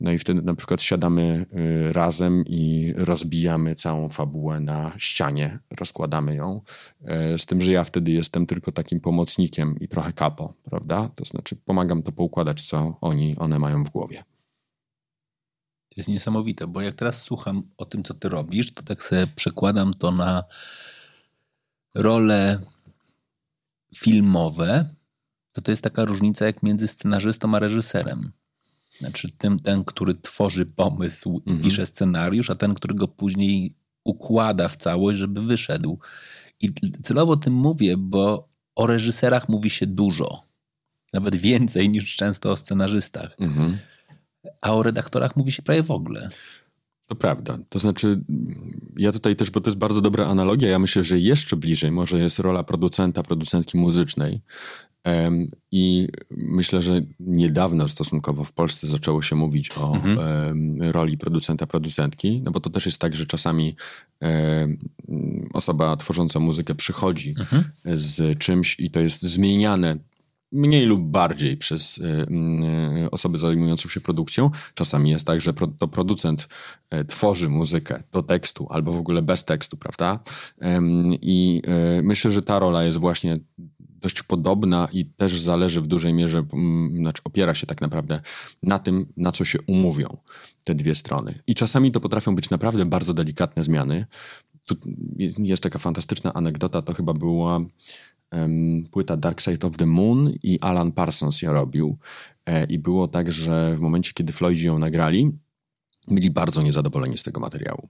No 0.00 0.12
i 0.12 0.18
wtedy 0.18 0.42
na 0.42 0.54
przykład 0.54 0.82
siadamy 0.82 1.46
y, 1.88 1.92
razem 1.92 2.44
i 2.46 2.92
rozbijamy 2.96 3.74
całą 3.74 4.08
fabułę 4.08 4.60
na 4.60 4.92
ścianie, 4.98 5.58
rozkładamy 5.78 6.34
ją. 6.34 6.60
E, 7.04 7.38
z 7.38 7.46
tym, 7.46 7.60
że 7.60 7.72
ja 7.72 7.84
wtedy 7.84 8.10
jestem 8.10 8.46
tylko 8.46 8.72
takim 8.72 9.00
pomocnikiem 9.00 9.76
i 9.80 9.88
trochę 9.88 10.12
kapo, 10.12 10.54
prawda? 10.62 11.08
To 11.14 11.24
znaczy 11.24 11.56
pomagam 11.56 12.02
to 12.02 12.12
poukładać, 12.12 12.62
co 12.62 12.98
oni, 13.00 13.36
one 13.38 13.58
mają 13.58 13.84
w 13.84 13.90
głowie. 13.90 14.24
To 15.88 16.00
jest 16.00 16.08
niesamowite, 16.08 16.66
bo 16.66 16.80
jak 16.80 16.94
teraz 16.94 17.22
słucham 17.22 17.62
o 17.76 17.84
tym, 17.84 18.04
co 18.04 18.14
ty 18.14 18.28
robisz, 18.28 18.74
to 18.74 18.82
tak 18.82 19.02
sobie 19.02 19.26
przekładam 19.26 19.94
to 19.94 20.10
na 20.10 20.44
role 21.94 22.60
filmowe, 23.94 24.94
to 25.56 25.62
to 25.62 25.72
jest 25.72 25.82
taka 25.82 26.04
różnica 26.04 26.46
jak 26.46 26.62
między 26.62 26.88
scenarzystą 26.88 27.54
a 27.54 27.58
reżyserem. 27.58 28.32
Znaczy 28.98 29.28
ten, 29.38 29.58
ten 29.58 29.84
który 29.84 30.14
tworzy 30.14 30.66
pomysł 30.66 31.42
i 31.46 31.50
mhm. 31.50 31.62
pisze 31.62 31.86
scenariusz, 31.86 32.50
a 32.50 32.54
ten, 32.54 32.74
który 32.74 32.94
go 32.94 33.08
później 33.08 33.74
układa 34.04 34.68
w 34.68 34.76
całość, 34.76 35.18
żeby 35.18 35.42
wyszedł. 35.42 35.98
I 36.60 36.70
celowo 37.02 37.32
o 37.32 37.36
tym 37.36 37.54
mówię, 37.54 37.96
bo 37.96 38.48
o 38.74 38.86
reżyserach 38.86 39.48
mówi 39.48 39.70
się 39.70 39.86
dużo. 39.86 40.42
Nawet 41.12 41.36
więcej 41.36 41.88
niż 41.88 42.16
często 42.16 42.50
o 42.50 42.56
scenarzystach. 42.56 43.36
Mhm. 43.40 43.78
A 44.62 44.74
o 44.74 44.82
redaktorach 44.82 45.36
mówi 45.36 45.52
się 45.52 45.62
prawie 45.62 45.82
w 45.82 45.90
ogóle. 45.90 46.28
To 47.06 47.14
prawda. 47.14 47.58
To 47.68 47.78
znaczy, 47.78 48.20
ja 48.96 49.12
tutaj 49.12 49.36
też, 49.36 49.50
bo 49.50 49.60
to 49.60 49.70
jest 49.70 49.78
bardzo 49.78 50.00
dobra 50.00 50.26
analogia, 50.26 50.68
ja 50.68 50.78
myślę, 50.78 51.04
że 51.04 51.18
jeszcze 51.18 51.56
bliżej 51.56 51.90
może 51.90 52.18
jest 52.18 52.38
rola 52.38 52.62
producenta, 52.62 53.22
producentki 53.22 53.78
muzycznej. 53.78 54.40
I 55.72 56.08
myślę, 56.30 56.82
że 56.82 57.00
niedawno 57.20 57.88
stosunkowo 57.88 58.44
w 58.44 58.52
Polsce 58.52 58.86
zaczęło 58.86 59.22
się 59.22 59.36
mówić 59.36 59.70
o 59.78 59.94
mhm. 59.94 60.18
roli 60.82 61.18
producenta, 61.18 61.66
producentki, 61.66 62.42
no 62.44 62.50
bo 62.50 62.60
to 62.60 62.70
też 62.70 62.86
jest 62.86 62.98
tak, 62.98 63.14
że 63.14 63.26
czasami 63.26 63.76
osoba 65.52 65.96
tworząca 65.96 66.40
muzykę 66.40 66.74
przychodzi 66.74 67.34
mhm. 67.38 67.64
z 67.84 68.38
czymś 68.38 68.80
i 68.80 68.90
to 68.90 69.00
jest 69.00 69.22
zmieniane 69.22 69.98
mniej 70.52 70.86
lub 70.86 71.00
bardziej 71.00 71.56
przez 71.56 71.98
y, 71.98 72.26
osoby 73.10 73.38
zajmujące 73.38 73.88
się 73.88 74.00
produkcją. 74.00 74.50
Czasami 74.74 75.10
jest 75.10 75.26
tak, 75.26 75.40
że 75.40 75.52
to 75.78 75.88
producent 75.88 76.48
e, 76.90 77.04
tworzy 77.04 77.48
muzykę 77.48 78.02
do 78.12 78.22
tekstu 78.22 78.66
albo 78.70 78.92
w 78.92 78.96
ogóle 78.96 79.22
bez 79.22 79.44
tekstu, 79.44 79.76
prawda? 79.76 80.20
I 81.22 81.62
e, 81.66 82.02
myślę, 82.02 82.30
że 82.30 82.42
ta 82.42 82.58
rola 82.58 82.84
jest 82.84 82.98
właśnie 82.98 83.36
dość 84.00 84.22
podobna 84.22 84.88
i 84.92 85.04
też 85.06 85.40
zależy 85.40 85.80
w 85.80 85.86
dużej 85.86 86.14
mierze, 86.14 86.46
znaczy 86.96 87.22
opiera 87.24 87.54
się 87.54 87.66
tak 87.66 87.80
naprawdę 87.80 88.20
na 88.62 88.78
tym, 88.78 89.06
na 89.16 89.32
co 89.32 89.44
się 89.44 89.58
umówią 89.66 90.16
te 90.64 90.74
dwie 90.74 90.94
strony. 90.94 91.42
I 91.46 91.54
czasami 91.54 91.92
to 91.92 92.00
potrafią 92.00 92.34
być 92.34 92.50
naprawdę 92.50 92.86
bardzo 92.86 93.14
delikatne 93.14 93.64
zmiany. 93.64 94.06
Tu 94.64 94.76
jest 95.38 95.62
taka 95.62 95.78
fantastyczna 95.78 96.34
anegdota, 96.34 96.82
to 96.82 96.94
chyba 96.94 97.12
była 97.12 97.60
płyta 98.90 99.16
Dark 99.16 99.40
Side 99.40 99.66
of 99.66 99.76
the 99.76 99.86
Moon 99.86 100.32
i 100.42 100.60
Alan 100.60 100.92
Parsons 100.92 101.42
ją 101.42 101.52
robił. 101.52 101.98
E, 102.46 102.64
I 102.64 102.78
było 102.78 103.08
tak, 103.08 103.32
że 103.32 103.76
w 103.76 103.80
momencie, 103.80 104.12
kiedy 104.14 104.32
Floydzi 104.32 104.66
ją 104.66 104.78
nagrali, 104.78 105.38
byli 106.08 106.30
bardzo 106.30 106.62
niezadowoleni 106.62 107.18
z 107.18 107.22
tego 107.22 107.40
materiału. 107.40 107.88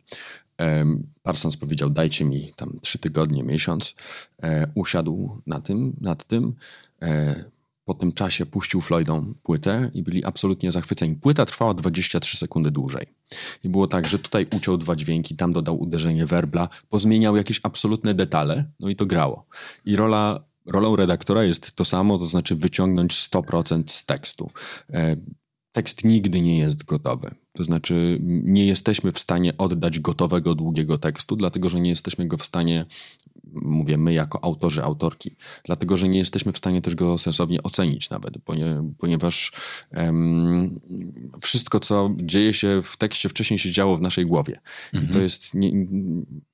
Parsons 1.22 1.56
powiedział, 1.56 1.90
dajcie 1.90 2.25
mi 2.25 2.52
tam 2.56 2.78
trzy 2.82 2.98
tygodnie, 2.98 3.42
miesiąc. 3.42 3.94
E, 4.42 4.66
usiadł 4.75 5.42
na 5.46 5.60
tym, 5.60 5.96
nad 6.00 6.25
tym. 6.25 6.54
E, 7.02 7.44
po 7.84 7.94
tym 7.94 8.12
czasie 8.12 8.46
puścił 8.46 8.80
Floydom 8.80 9.34
płytę 9.42 9.90
i 9.94 10.02
byli 10.02 10.25
absolutnie 10.25 10.72
zachwyceni. 10.72 11.14
Płyta 11.14 11.46
trwała 11.46 11.75
23 11.75 12.36
sekundy 12.36 12.70
dłużej. 12.70 13.06
I 13.64 13.68
było 13.68 13.86
tak, 13.86 14.06
że 14.06 14.18
tutaj 14.18 14.46
uciął 14.56 14.78
dwa 14.78 14.96
dźwięki, 14.96 15.36
tam 15.36 15.52
dodał 15.52 15.80
uderzenie 15.80 16.26
werbla, 16.26 16.68
pozmieniał 16.88 17.36
jakieś 17.36 17.60
absolutne 17.62 18.14
detale, 18.14 18.64
no 18.80 18.88
i 18.88 18.96
to 18.96 19.06
grało. 19.06 19.46
I 19.84 19.96
rola 19.96 20.44
rolą 20.66 20.96
redaktora 20.96 21.44
jest 21.44 21.72
to 21.72 21.84
samo, 21.84 22.18
to 22.18 22.26
znaczy 22.26 22.56
wyciągnąć 22.56 23.14
100% 23.14 23.90
z 23.90 24.06
tekstu. 24.06 24.50
Tekst 25.76 26.04
nigdy 26.04 26.40
nie 26.40 26.59
jest 26.59 26.85
gotowy. 26.85 27.35
To 27.52 27.64
znaczy, 27.64 28.18
nie 28.23 28.66
jesteśmy 28.66 29.12
w 29.12 29.18
stanie 29.18 29.56
oddać 29.56 30.00
gotowego, 30.00 30.54
długiego 30.54 30.99
tekstu, 30.99 31.37
dlatego 31.37 31.68
że 31.68 31.80
nie 31.80 31.90
jesteśmy 31.90 32.26
go 32.26 32.37
w 32.37 32.45
stanie 32.45 32.87
mówię 33.52 33.97
my 33.97 34.12
jako 34.12 34.45
autorzy, 34.45 34.83
autorki, 34.83 35.37
dlatego 35.64 35.97
że 35.97 36.09
nie 36.09 36.18
jesteśmy 36.18 36.52
w 36.52 36.59
stanie 36.59 36.83
też 36.83 36.95
go 36.95 37.18
sensownie 37.18 37.62
ocenić 37.62 38.11
nawet, 38.11 38.35
ponieważ 38.99 39.52
um, 39.97 40.80
wszystko, 41.40 41.80
co 41.80 42.11
dzieje 42.16 42.54
się 42.54 42.80
w 42.85 42.97
tekście, 42.97 43.28
wcześniej 43.28 43.59
się 43.59 43.73
działo 43.73 43.97
w 43.97 44.00
naszej 44.00 44.26
głowie. 44.26 44.61
Mhm. 44.95 45.11
I 45.11 45.14
to 45.14 45.21
jest, 45.21 45.54
nie, 45.54 45.87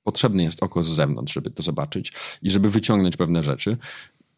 potrzebne 0.04 0.42
jest 0.42 0.62
oko 0.62 0.84
z 0.84 0.88
zewnątrz, 0.88 1.34
żeby 1.34 1.50
to 1.50 1.62
zobaczyć 1.62 2.12
i 2.42 2.50
żeby 2.50 2.70
wyciągnąć 2.70 3.16
pewne 3.16 3.42
rzeczy 3.42 3.76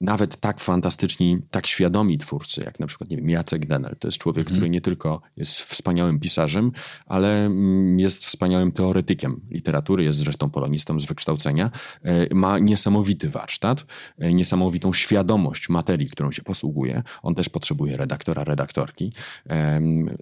nawet 0.04 0.37
tak 0.37 0.61
fantastyczni, 0.61 1.38
tak 1.50 1.66
świadomi 1.66 2.18
twórcy, 2.18 2.62
jak 2.64 2.80
na 2.80 2.87
przykład 2.87 3.11
nie 3.11 3.16
wiem, 3.16 3.30
Jacek 3.30 3.66
Denel. 3.66 3.96
To 3.99 4.08
jest 4.08 4.18
człowiek, 4.18 4.40
mhm. 4.40 4.56
który 4.56 4.70
nie 4.70 4.80
tylko 4.80 5.20
jest 5.37 5.61
wspaniałym 5.61 6.20
pisarzem, 6.20 6.73
ale 7.06 7.46
mm, 7.46 7.99
jest 7.99 8.26
wspaniałym 8.26 8.73
teoretykiem 8.73 9.40
literatury, 9.50 10.04
jest 10.04 10.18
zresztą 10.18 10.50
polonistą 10.50 11.00
z 11.00 11.04
wykształcenia. 11.04 11.70
E, 12.02 12.34
ma 12.34 12.58
niesamowity 12.58 13.28
warsztat, 13.28 13.87
e, 14.18 14.34
niesamowitą 14.34 14.92
świadomość 14.92 15.68
materii, 15.68 16.06
którą 16.06 16.32
się 16.32 16.42
posługuje. 16.42 17.02
On 17.23 17.34
też 17.34 17.49
potrzebuje 17.49 17.96
redaktora, 17.96 18.44
redaktorki. 18.44 19.12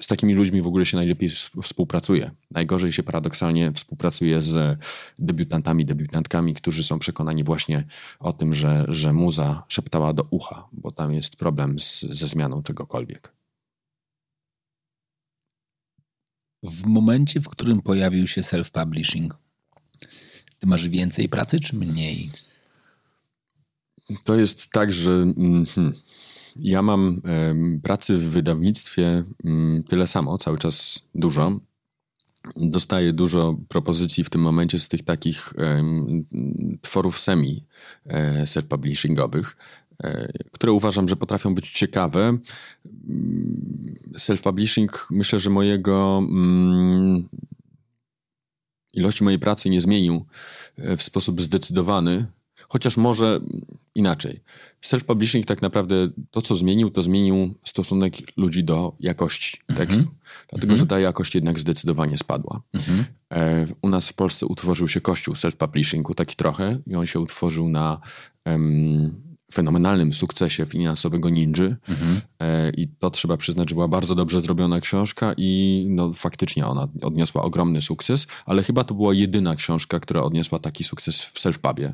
Z 0.01 0.07
takimi 0.07 0.35
ludźmi 0.35 0.63
w 0.63 0.67
ogóle 0.67 0.87
się 0.87 0.97
najlepiej 0.97 1.29
współpracuje. 1.63 2.31
Najgorzej 2.51 2.93
się 2.93 3.03
paradoksalnie 3.03 3.73
współpracuje 3.73 4.43
z 4.43 4.79
debiutantami, 5.19 5.85
debiutantkami, 5.85 6.55
którzy 6.55 6.85
są 6.85 6.99
przekonani 6.99 7.45
właśnie 7.45 7.85
o 8.21 8.33
tym, 8.33 8.55
że, 8.55 8.85
że 8.89 9.13
muza 9.13 9.65
szeptała 9.73 10.13
do 10.13 10.27
ucha, 10.31 10.69
bo 10.73 10.91
tam 10.91 11.13
jest 11.13 11.37
problem 11.37 11.81
z, 11.81 12.01
ze 12.01 12.27
zmianą 12.27 12.63
czegokolwiek. 12.63 13.33
W 16.63 16.87
momencie, 16.87 17.41
w 17.41 17.49
którym 17.49 17.83
pojawił 17.83 18.27
się 18.27 18.41
self-publishing, 18.41 19.31
ty 20.59 20.67
masz 20.67 20.89
więcej 20.89 21.29
pracy 21.29 21.61
czy 21.61 21.77
mniej? 21.77 22.31
To 24.25 24.37
jest 24.37 24.71
tak, 24.71 24.93
że 24.93 25.11
mm, 25.11 25.65
ja 26.57 26.83
mam 26.83 27.23
pracy 27.83 28.19
w 28.19 28.31
wydawnictwie 28.31 29.25
mm, 29.45 29.83
tyle 29.83 30.07
samo, 30.07 30.39
cały 30.39 30.59
czas 30.59 31.03
dużo. 31.15 31.61
Dostaję 32.57 33.13
dużo 33.13 33.57
propozycji 33.69 34.25
w 34.25 34.31
tym 34.31 34.41
momencie 34.41 34.79
z 34.79 34.89
tych 34.89 35.03
takich 35.03 35.55
tworów 36.81 37.19
semi 37.19 37.67
e, 38.07 38.45
self-publishingowych, 38.47 39.57
e, 40.03 40.33
które 40.53 40.73
uważam, 40.73 41.09
że 41.09 41.17
potrafią 41.17 41.55
być 41.55 41.71
ciekawe. 41.71 42.21
Mm, 42.21 42.41
self-publishing 44.19 44.89
myślę, 45.11 45.41
że 45.41 45.51
mojego 45.51 46.19
mm, 46.19 47.29
ilości 48.93 49.25
mojej 49.25 49.39
pracy 49.39 49.71
nie 49.71 49.81
zmienił 49.81 50.27
e, 50.77 50.97
w 50.97 51.03
sposób 51.03 51.43
zdecydowany 51.43 52.27
Chociaż 52.73 52.97
może 52.97 53.41
inaczej. 53.95 54.41
Self-publishing 54.83 55.45
tak 55.45 55.63
naprawdę 55.63 56.09
to, 56.31 56.43
co 56.43 56.57
zmienił, 56.57 56.91
to 56.91 57.03
zmienił 57.03 57.55
stosunek 57.65 58.15
ludzi 58.37 58.65
do 58.65 58.97
jakości 59.01 59.59
tekstu. 59.77 60.03
Mm 60.03 60.11
-hmm. 60.11 60.49
Dlatego, 60.51 60.75
-hmm. 60.75 60.77
że 60.77 60.87
ta 60.87 61.01
jakość 61.01 61.35
jednak 61.35 61.61
zdecydowanie 61.61 62.19
spadła. 62.19 62.63
Mm 62.75 62.87
-hmm. 62.87 63.05
e, 63.35 63.67
u 63.83 63.89
nas 63.89 64.09
w 64.09 64.15
Polsce 64.15 64.47
utworzył 64.47 64.89
się 64.89 65.01
kościół 65.01 65.35
self-publishingu 65.35 66.15
taki 66.15 66.37
trochę 66.37 66.79
i 66.87 66.95
on 66.97 67.07
się 67.07 67.21
utworzył 67.21 67.69
na 67.69 68.01
fenomenalnym 69.53 70.13
sukcesie 70.13 70.67
finansowego 70.67 71.31
Ninja 71.31 71.53
mhm. 71.89 72.21
E, 72.41 72.71
i 72.71 72.89
to 72.89 73.11
trzeba 73.11 73.37
przyznać, 73.37 73.69
że 73.69 73.75
była 73.75 73.89
bardzo 73.89 74.15
dobrze 74.15 74.41
zrobiona 74.41 74.81
książka 74.81 75.35
i 75.37 75.85
no, 75.89 76.13
faktycznie 76.13 76.67
ona 76.67 76.89
odniosła 77.03 77.43
ogromny 77.43 77.83
sukces, 77.83 78.27
ale 78.47 78.63
chyba 78.63 78.85
to 78.85 78.95
była 78.95 79.15
jedyna 79.15 79.57
książka, 79.57 80.01
która 80.01 80.23
odniosła 80.23 80.59
taki 80.59 80.85
sukces 80.85 81.23
w 81.23 81.35
self-pubie. 81.35 81.93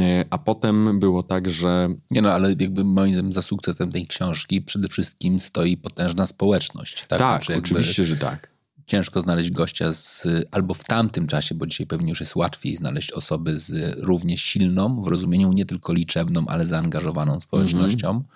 E, 0.00 0.24
a 0.30 0.38
potem 0.38 0.98
było 0.98 1.22
tak, 1.22 1.50
że... 1.50 1.88
Nie 2.10 2.22
no, 2.22 2.32
ale 2.32 2.48
jakby 2.48 2.84
moim 2.84 3.12
zdaniem 3.12 3.32
za 3.32 3.42
sukcesem 3.42 3.92
tej 3.92 4.06
książki 4.06 4.62
przede 4.62 4.88
wszystkim 4.88 5.40
stoi 5.40 5.76
potężna 5.76 6.26
społeczność. 6.26 7.06
Tak, 7.08 7.18
tak 7.18 7.44
znaczy 7.44 7.58
oczywiście, 7.58 8.04
że 8.04 8.16
tak 8.16 8.59
ciężko 8.90 9.20
znaleźć 9.20 9.50
gościa 9.50 9.92
z, 9.92 10.28
albo 10.50 10.74
w 10.74 10.84
tamtym 10.84 11.26
czasie, 11.26 11.54
bo 11.54 11.66
dzisiaj 11.66 11.86
pewnie 11.86 12.08
już 12.08 12.20
jest 12.20 12.36
łatwiej 12.36 12.76
znaleźć 12.76 13.12
osoby 13.12 13.58
z 13.58 13.98
równie 13.98 14.38
silną, 14.38 15.00
w 15.02 15.06
rozumieniu 15.06 15.52
nie 15.52 15.66
tylko 15.66 15.92
liczebną, 15.92 16.44
ale 16.48 16.66
zaangażowaną 16.66 17.40
społecznością. 17.40 18.10
Mm 18.10 18.22
-hmm. 18.22 18.26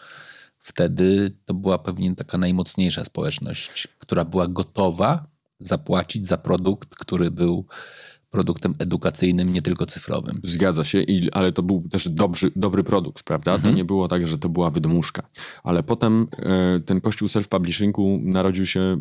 Wtedy 0.58 1.30
to 1.44 1.54
była 1.54 1.78
pewnie 1.78 2.16
taka 2.16 2.38
najmocniejsza 2.38 3.04
społeczność, 3.04 3.88
która 3.98 4.24
była 4.24 4.48
gotowa 4.48 5.26
zapłacić 5.58 6.28
za 6.28 6.36
produkt, 6.36 6.94
który 6.94 7.30
był 7.30 7.66
produktem 8.34 8.74
edukacyjnym, 8.78 9.52
nie 9.52 9.62
tylko 9.62 9.86
cyfrowym. 9.86 10.40
Zgadza 10.42 10.84
się, 10.84 11.02
i, 11.02 11.32
ale 11.32 11.52
to 11.52 11.62
był 11.62 11.88
też 11.90 12.08
dobry, 12.08 12.50
dobry 12.56 12.84
produkt, 12.84 13.24
prawda? 13.24 13.54
Mhm. 13.54 13.72
To 13.72 13.76
nie 13.76 13.84
było 13.84 14.08
tak, 14.08 14.26
że 14.26 14.38
to 14.38 14.48
była 14.48 14.70
wydmuszka. 14.70 15.22
Ale 15.62 15.82
potem 15.82 16.26
e, 16.38 16.80
ten 16.80 17.00
kościół 17.00 17.28
self-publishingu 17.28 18.22
narodził 18.22 18.66
się, 18.66 19.00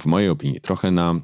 w 0.00 0.06
mojej 0.06 0.28
opinii, 0.28 0.60
trochę 0.60 0.90
na 0.90 1.20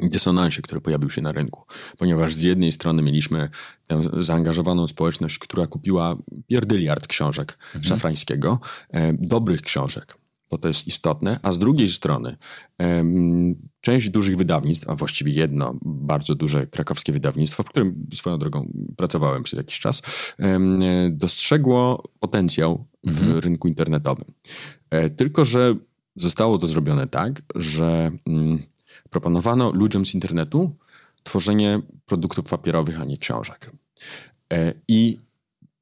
dysonansie, 0.00 0.62
który 0.62 0.80
pojawił 0.80 1.10
się 1.10 1.22
na 1.22 1.32
rynku. 1.32 1.62
Ponieważ 1.98 2.34
z 2.34 2.42
jednej 2.42 2.72
strony 2.72 3.02
mieliśmy 3.02 3.50
tę 3.86 4.02
zaangażowaną 4.20 4.86
społeczność, 4.86 5.38
która 5.38 5.66
kupiła 5.66 6.16
pierdyliard 6.46 7.06
książek 7.06 7.58
mhm. 7.66 7.84
szafrańskiego, 7.84 8.60
e, 8.90 9.12
dobrych 9.12 9.62
książek, 9.62 10.16
bo 10.50 10.58
to 10.58 10.68
jest 10.68 10.86
istotne, 10.86 11.40
a 11.42 11.52
z 11.52 11.58
drugiej 11.58 11.88
strony 11.88 12.36
część 13.80 14.10
dużych 14.10 14.36
wydawnictw, 14.36 14.88
a 14.88 14.94
właściwie 14.94 15.32
jedno 15.32 15.74
bardzo 15.82 16.34
duże 16.34 16.66
krakowskie 16.66 17.12
wydawnictwo, 17.12 17.62
w 17.62 17.68
którym 17.68 18.06
swoją 18.14 18.38
drogą 18.38 18.72
pracowałem 18.96 19.42
przez 19.42 19.56
jakiś 19.56 19.80
czas, 19.80 20.02
dostrzegło 21.10 22.08
potencjał 22.20 22.86
w 23.04 23.08
mhm. 23.08 23.38
rynku 23.38 23.68
internetowym. 23.68 24.34
E, 24.90 25.10
tylko, 25.10 25.44
że 25.44 25.74
zostało 26.16 26.58
to 26.58 26.66
zrobione 26.66 27.06
tak, 27.06 27.42
że 27.54 28.10
mm, 28.26 28.62
proponowano 29.10 29.72
ludziom 29.72 30.06
z 30.06 30.14
internetu 30.14 30.76
tworzenie 31.22 31.80
produktów 32.06 32.44
papierowych, 32.44 33.00
a 33.00 33.04
nie 33.04 33.18
książek. 33.18 33.70
E, 34.52 34.74
I 34.88 35.18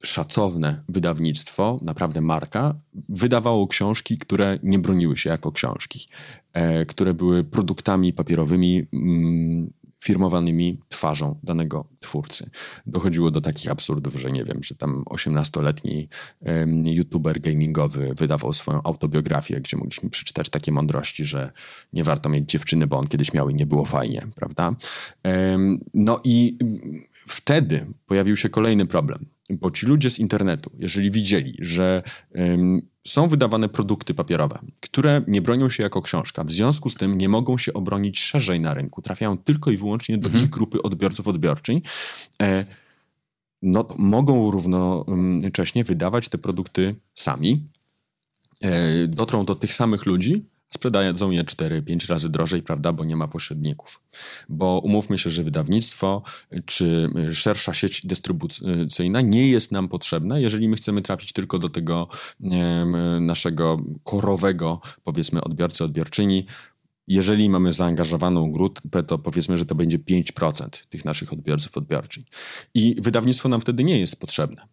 szacowne 0.03 0.83
wydawnictwo, 0.89 1.79
naprawdę 1.81 2.21
marka, 2.21 2.75
wydawało 3.09 3.67
książki, 3.67 4.17
które 4.17 4.59
nie 4.63 4.79
broniły 4.79 5.17
się 5.17 5.29
jako 5.29 5.51
książki, 5.51 6.07
e, 6.53 6.85
które 6.85 7.13
były 7.13 7.43
produktami 7.43 8.13
papierowymi 8.13 8.87
mm, 8.93 9.73
firmowanymi 10.03 10.79
twarzą 10.89 11.39
danego 11.43 11.87
twórcy. 11.99 12.49
Dochodziło 12.85 13.31
do 13.31 13.41
takich 13.41 13.71
absurdów, 13.71 14.13
że 14.13 14.31
nie 14.31 14.43
wiem, 14.43 14.63
że 14.63 14.75
tam 14.75 15.03
18-letni 15.09 16.09
youtuber 16.85 17.41
gamingowy 17.41 18.13
wydawał 18.17 18.53
swoją 18.53 18.83
autobiografię, 18.83 19.61
gdzie 19.61 19.77
mogliśmy 19.77 20.09
przeczytać 20.09 20.49
takie 20.49 20.71
mądrości, 20.71 21.25
że 21.25 21.51
nie 21.93 22.03
warto 22.03 22.29
mieć 22.29 22.49
dziewczyny, 22.49 22.87
bo 22.87 22.97
on 22.97 23.07
kiedyś 23.07 23.33
miał 23.33 23.49
i 23.49 23.55
nie 23.55 23.65
było 23.65 23.85
fajnie, 23.85 24.27
prawda? 24.35 24.75
No 25.93 26.21
i 26.23 26.57
wtedy 27.27 27.85
pojawił 28.05 28.35
się 28.37 28.49
kolejny 28.49 28.85
problem 28.85 29.34
bo 29.49 29.71
ci 29.71 29.85
ludzie 29.85 30.09
z 30.09 30.19
internetu, 30.19 30.71
jeżeli 30.79 31.11
widzieli, 31.11 31.57
że 31.59 32.03
ym, 32.39 32.81
są 33.07 33.27
wydawane 33.27 33.69
produkty 33.69 34.13
papierowe, 34.13 34.59
które 34.79 35.21
nie 35.27 35.41
bronią 35.41 35.69
się 35.69 35.83
jako 35.83 36.01
książka, 36.01 36.43
w 36.43 36.51
związku 36.51 36.89
z 36.89 36.95
tym 36.95 37.17
nie 37.17 37.29
mogą 37.29 37.57
się 37.57 37.73
obronić 37.73 38.19
szerzej 38.19 38.59
na 38.59 38.73
rynku, 38.73 39.01
trafiają 39.01 39.37
tylko 39.37 39.71
i 39.71 39.77
wyłącznie 39.77 40.17
do 40.17 40.25
mhm. 40.25 40.43
ich 40.43 40.49
grupy 40.49 40.81
odbiorców 40.81 41.27
odbiorczej, 41.27 41.81
e, 42.41 42.65
no 43.61 43.87
mogą 43.97 44.51
równocześnie 44.51 45.83
wydawać 45.83 46.29
te 46.29 46.37
produkty 46.37 46.95
sami, 47.15 47.67
e, 48.61 49.07
dotrą 49.07 49.45
do 49.45 49.55
tych 49.55 49.73
samych 49.73 50.05
ludzi, 50.05 50.45
sprzedają 50.69 51.31
je 51.31 51.43
4-5 51.43 52.09
razy 52.09 52.29
drożej, 52.29 52.63
prawda, 52.63 52.93
bo 52.93 53.05
nie 53.05 53.15
ma 53.15 53.27
pośredników. 53.27 54.01
Bo 54.49 54.79
umówmy 54.83 55.17
się, 55.17 55.29
że 55.29 55.43
wydawnictwo 55.43 56.23
czy 56.65 57.09
szersza 57.33 57.73
sieć 57.73 58.05
dystrybucyjna 58.05 59.21
nie 59.21 59.49
jest 59.49 59.71
nam 59.71 59.87
potrzebna, 59.87 60.39
jeżeli 60.39 60.69
my 60.69 60.75
chcemy 60.75 61.01
trafić 61.01 61.33
tylko 61.33 61.59
do 61.59 61.69
tego 61.69 62.07
naszego 63.21 63.77
korowego, 64.03 64.81
powiedzmy, 65.03 65.41
odbiorcy, 65.41 65.83
odbiorczyni, 65.83 66.45
jeżeli 67.07 67.49
mamy 67.49 67.73
zaangażowaną 67.73 68.51
grupę, 68.51 69.03
to 69.03 69.19
powiedzmy, 69.19 69.57
że 69.57 69.65
to 69.65 69.75
będzie 69.75 69.99
5% 69.99 70.67
tych 70.89 71.05
naszych 71.05 71.33
odbiorców, 71.33 71.77
odbiorczyń. 71.77 72.23
I 72.73 72.95
wydawnictwo 73.01 73.49
nam 73.49 73.61
wtedy 73.61 73.83
nie 73.83 73.99
jest 73.99 74.19
potrzebne. 74.19 74.67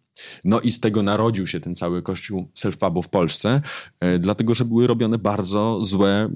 No 0.45 0.59
i 0.59 0.71
z 0.71 0.79
tego 0.79 1.03
narodził 1.03 1.47
się 1.47 1.59
ten 1.59 1.75
cały 1.75 2.01
kościół 2.01 2.49
self-pubu 2.55 3.03
w 3.03 3.09
Polsce, 3.09 3.61
e, 3.99 4.19
dlatego 4.19 4.55
że 4.55 4.65
były 4.65 4.87
robione 4.87 5.17
bardzo 5.17 5.85
złe 5.85 6.29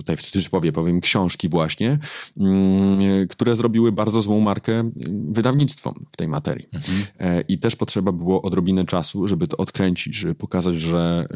tutaj 0.00 0.16
w 0.16 0.22
cudzysłowie 0.22 0.72
powiem, 0.72 1.00
książki 1.00 1.48
właśnie, 1.48 1.98
mm, 2.36 3.28
które 3.28 3.56
zrobiły 3.56 3.92
bardzo 3.92 4.22
złą 4.22 4.40
markę 4.40 4.72
mm, 4.72 4.92
wydawnictwom 5.32 6.06
w 6.12 6.16
tej 6.16 6.28
materii. 6.28 6.68
Mhm. 6.74 7.06
E, 7.18 7.40
I 7.40 7.58
też 7.58 7.76
potrzeba 7.76 8.12
było 8.12 8.42
odrobinę 8.42 8.84
czasu, 8.84 9.28
żeby 9.28 9.48
to 9.48 9.56
odkręcić, 9.56 10.14
żeby 10.14 10.34
pokazać, 10.34 10.80
że 10.80 11.26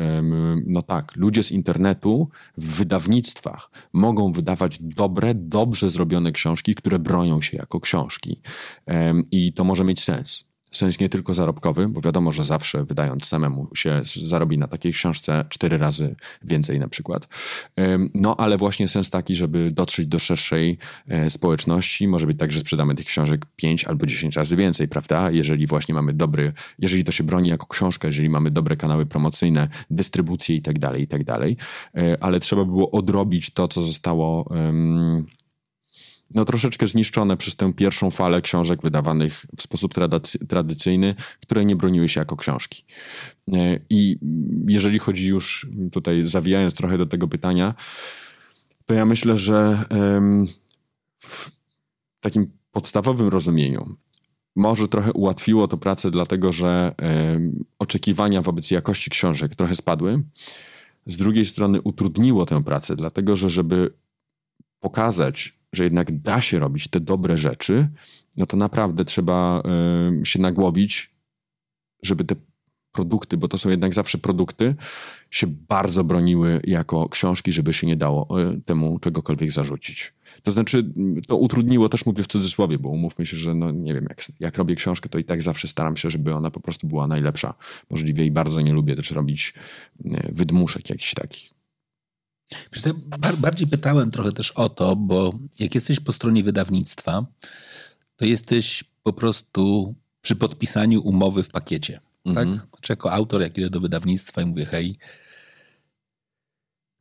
no 0.67 0.83
tak, 0.83 1.17
ludzie 1.17 1.43
z 1.43 1.53
internetu 1.53 2.29
w 2.59 2.77
wydawnictwach 2.77 3.71
mogą 3.93 4.33
wydawać 4.33 4.79
dobre, 4.81 5.35
dobrze 5.35 5.91
zrobione 5.91 6.33
książki, 6.33 6.75
które 6.75 6.99
bronią 6.99 7.41
się 7.41 7.57
jako 7.57 7.81
książki. 7.81 8.41
I 9.31 9.53
to 9.53 9.65
może 9.65 9.85
mieć 9.85 10.01
sens 10.01 10.45
sens 10.77 11.01
nie 11.01 11.09
tylko 11.09 11.35
zarobkowy, 11.35 11.89
bo 11.89 12.01
wiadomo, 12.01 12.33
że 12.33 12.43
zawsze 12.43 12.85
wydając 12.85 13.25
samemu 13.25 13.69
się 13.75 14.03
zarobi 14.23 14.59
na 14.59 14.69
takiej 14.69 14.93
książce 14.93 15.45
cztery 15.49 15.79
razy 15.79 16.17
więcej 16.43 16.81
na 16.81 16.89
przykład. 16.89 17.29
No 18.15 18.37
ale 18.37 18.57
właśnie 18.57 18.89
sens 18.89 19.11
taki, 19.11 19.37
żeby 19.37 19.71
dotrzeć 19.71 20.07
do 20.07 20.19
szerszej 20.19 20.79
e, 21.09 21.31
społeczności. 21.31 22.09
Może 22.09 22.27
być 22.27 22.39
tak, 22.39 22.53
że 22.53 22.61
sprzedamy 22.61 22.95
tych 22.95 23.07
książek 23.07 23.47
pięć 23.57 23.85
albo 23.85 24.07
dziesięć 24.07 24.37
razy 24.37 24.57
więcej, 24.57 24.89
prawda? 24.89 25.31
Jeżeli 25.31 25.67
właśnie 25.67 25.95
mamy 25.95 26.13
dobry, 26.13 26.53
jeżeli 26.79 27.05
to 27.05 27.13
się 27.13 27.25
broni 27.25 27.49
jako 27.49 27.67
książka, 27.67 28.09
jeżeli 28.09 28.29
mamy 28.29 28.51
dobre 28.51 28.77
kanały 28.77 29.07
promocyjne, 29.07 29.69
dystrybucję 29.91 30.57
i 30.57 30.63
tak 30.63 30.79
dalej, 30.79 31.03
i 31.03 31.07
tak 31.07 31.25
dalej. 31.25 31.57
E, 31.97 32.17
ale 32.21 32.41
trzeba 32.41 32.65
było 32.65 32.91
odrobić 32.91 33.51
to, 33.51 33.69
co 33.69 33.83
zostało 33.83 34.43
um, 34.43 35.27
no, 36.31 36.45
troszeczkę 36.45 36.87
zniszczone 36.87 37.37
przez 37.37 37.57
tę 37.57 37.73
pierwszą 37.73 38.11
falę 38.11 38.43
książek 38.43 38.83
wydawanych 38.83 39.47
w 39.57 39.63
sposób 39.63 39.95
tradycyjny, 40.49 41.15
które 41.41 41.65
nie 41.65 41.77
broniły 41.77 42.09
się 42.09 42.21
jako 42.21 42.37
książki. 42.37 42.85
E, 43.53 43.79
I 43.91 44.19
jeżeli 44.69 44.99
chodzi 44.99 45.27
już 45.29 45.67
tutaj, 45.93 46.23
zawijając 46.27 46.75
trochę 46.75 46.99
do 46.99 47.07
tego 47.07 47.29
pytania, 47.29 47.75
to 48.87 48.95
ja 48.95 49.07
myślę, 49.07 49.37
że 49.37 49.85
w 51.19 51.51
takim 52.21 52.47
podstawowym 52.73 53.29
rozumieniu 53.29 53.97
może 54.57 54.89
trochę 54.89 55.13
ułatwiło 55.13 55.69
to 55.69 55.77
pracę, 55.77 56.11
dlatego 56.11 56.53
że 56.53 56.95
oczekiwania 57.79 58.43
wobec 58.43 58.71
jakości 58.71 59.11
książek 59.11 59.57
trochę 59.57 59.75
spadły. 59.75 60.23
Z 61.07 61.17
drugiej 61.17 61.47
strony 61.47 61.83
utrudniło 61.83 62.47
tę 62.47 62.65
pracę, 62.65 62.97
dlatego 62.97 63.37
że 63.37 63.51
żeby 63.51 63.95
pokazać 64.81 65.59
że 65.75 65.85
jednak 65.85 66.21
da 66.21 66.41
się 66.41 66.59
robić 66.59 66.89
te 66.89 67.01
dobre 67.01 67.39
rzeczy, 67.39 67.89
no 68.37 68.47
to 68.47 68.57
naprawdę 68.57 69.05
trzeba 69.05 69.63
y, 70.23 70.27
się 70.27 70.41
nagłowić, 70.41 71.11
żeby 72.03 72.25
te 72.25 72.35
produkty, 72.95 73.37
bo 73.37 73.49
to 73.49 73.59
są 73.59 73.71
jednak 73.71 73.95
zawsze 73.95 74.19
produkty, 74.19 74.75
się 75.31 75.47
bardzo 75.47 76.05
broniły 76.05 76.61
jako 76.65 77.09
książki, 77.09 77.53
żeby 77.53 77.73
się 77.73 77.87
nie 77.87 77.97
dało 77.97 78.43
y, 78.43 78.61
temu 78.61 78.99
czegokolwiek 78.99 79.53
zarzucić. 79.53 80.15
To 80.43 80.51
znaczy, 80.51 80.93
to 81.29 81.37
utrudniło, 81.37 81.89
też 81.89 82.07
mówię 82.07 82.23
w 82.23 82.27
cudzysłowie, 82.27 82.79
bo 82.79 82.89
umówmy 82.89 83.27
się, 83.27 83.37
że 83.37 83.55
no 83.55 83.71
nie 83.71 83.95
wiem, 83.95 84.07
jak, 84.09 84.23
jak 84.41 84.59
robię 84.59 84.75
książkę, 84.75 85.09
to 85.09 85.19
i 85.19 85.25
tak 85.25 85.43
zawsze 85.43 85.69
staram 85.69 85.97
się, 85.97 86.11
żeby 86.11 86.35
ona 86.35 86.51
po 86.51 86.61
prostu 86.61 86.87
była 86.87 87.07
najlepsza. 87.07 87.55
Możliwie 87.91 88.25
i 88.25 88.31
bardzo 88.31 88.61
nie 88.61 88.73
lubię 88.73 88.97
też 88.97 89.11
robić 89.11 89.55
y, 90.07 90.33
wydmuszek 90.33 90.91
jakichś 90.91 91.15
takich. 91.15 91.54
Wiesz, 92.73 92.85
ja 92.87 93.33
bardziej 93.37 93.69
pytałem 93.69 94.11
trochę 94.11 94.33
też 94.33 94.51
o 94.51 94.69
to, 94.69 94.97
bo 94.97 95.39
jak 95.59 95.75
jesteś 95.75 96.01
po 96.01 96.13
stronie 96.13 96.43
wydawnictwa, 96.43 97.27
to 98.17 98.25
jesteś 98.25 98.85
po 99.03 99.13
prostu 99.13 99.95
przy 100.23 100.37
podpisaniu 100.37 101.03
umowy 101.03 101.43
w 101.43 101.49
pakiecie. 101.49 102.01
Mhm. 102.25 102.59
Tak? 102.59 102.81
Czy 102.81 102.93
jako 102.93 103.13
autor, 103.13 103.43
jak 103.43 103.59
idę 103.59 103.71
do 103.71 103.81
wydawnictwa 103.81 104.43
i 104.43 104.47
mówię, 104.47 104.65
hej, 104.65 104.99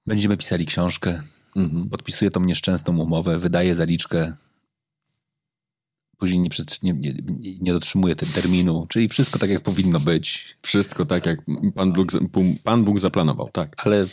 będziemy 0.05 0.37
pisali 0.37 0.65
książkę, 0.65 1.21
mhm. 1.55 1.89
podpisuję 1.89 2.31
tą 2.31 2.43
nieszczęsną 2.43 2.97
umowę, 2.97 3.39
wydaję 3.39 3.75
zaliczkę 3.75 4.33
później 6.23 6.39
nie, 6.39 6.49
nie, 6.83 6.93
nie, 6.93 7.13
nie 7.61 7.73
dotrzymuje 7.73 8.15
tego 8.15 8.31
terminu, 8.31 8.85
czyli 8.89 9.09
wszystko 9.09 9.39
tak, 9.39 9.49
jak 9.49 9.63
powinno 9.63 9.99
być. 9.99 10.57
Wszystko 10.61 11.05
tak, 11.05 11.25
jak 11.25 11.39
Pan 11.75 11.93
Bóg, 11.93 12.11
Pan 12.63 12.83
Bóg 12.85 12.99
zaplanował, 12.99 13.49
tak. 13.49 13.75
Ale 13.85 14.07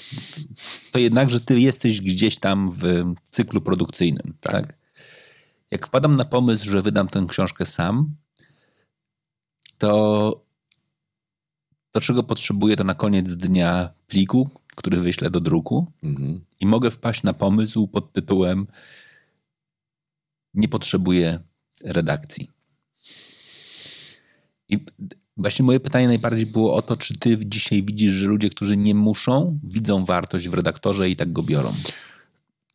to 0.92 0.99
jednak, 0.99 1.31
że 1.31 1.40
ty 1.40 1.61
jesteś 1.61 2.01
gdzieś 2.01 2.37
tam 2.37 2.70
w 2.70 2.85
cyklu 3.31 3.61
produkcyjnym, 3.61 4.35
tak? 4.40 4.53
tak? 4.53 4.79
Jak 5.70 5.87
wpadam 5.87 6.16
na 6.16 6.25
pomysł, 6.25 6.70
że 6.70 6.83
wydam 6.83 7.09
tę 7.09 7.27
książkę 7.29 7.66
sam, 7.66 8.14
to 9.79 10.44
to, 11.92 12.01
czego 12.01 12.23
potrzebuję, 12.23 12.77
to 12.77 12.85
na 12.85 12.94
koniec 12.94 13.37
dnia 13.37 13.90
pliku, 14.07 14.51
który 14.77 15.01
wyślę 15.01 15.31
do 15.31 15.40
druku 15.40 15.87
mhm. 16.03 16.44
i 16.61 16.66
mogę 16.66 16.90
wpaść 16.90 17.23
na 17.23 17.33
pomysł 17.33 17.88
pod 17.88 18.12
tytułem 18.12 18.66
nie 20.55 20.68
potrzebuję 20.68 21.50
redakcji. 21.85 22.51
I 24.69 24.79
właśnie 25.37 25.64
moje 25.64 25.81
pytanie 25.81 26.09
najbardziej 26.09 26.47
było 26.47 26.75
o 26.75 26.83
to, 26.83 26.97
czy 26.97 27.19
ty 27.19 27.38
dzisiaj 27.47 27.83
widzisz, 27.83 28.12
że 28.12 28.27
ludzie, 28.27 28.51
którzy 28.51 28.77
nie 28.77 28.95
muszą, 28.95 29.59
widzą 29.62 30.05
wartość 30.05 30.49
w 30.49 30.55
redaktorze 30.55 31.11
i 31.11 31.16
tak 31.16 31.33
go 31.33 31.43
biorą? 31.43 31.73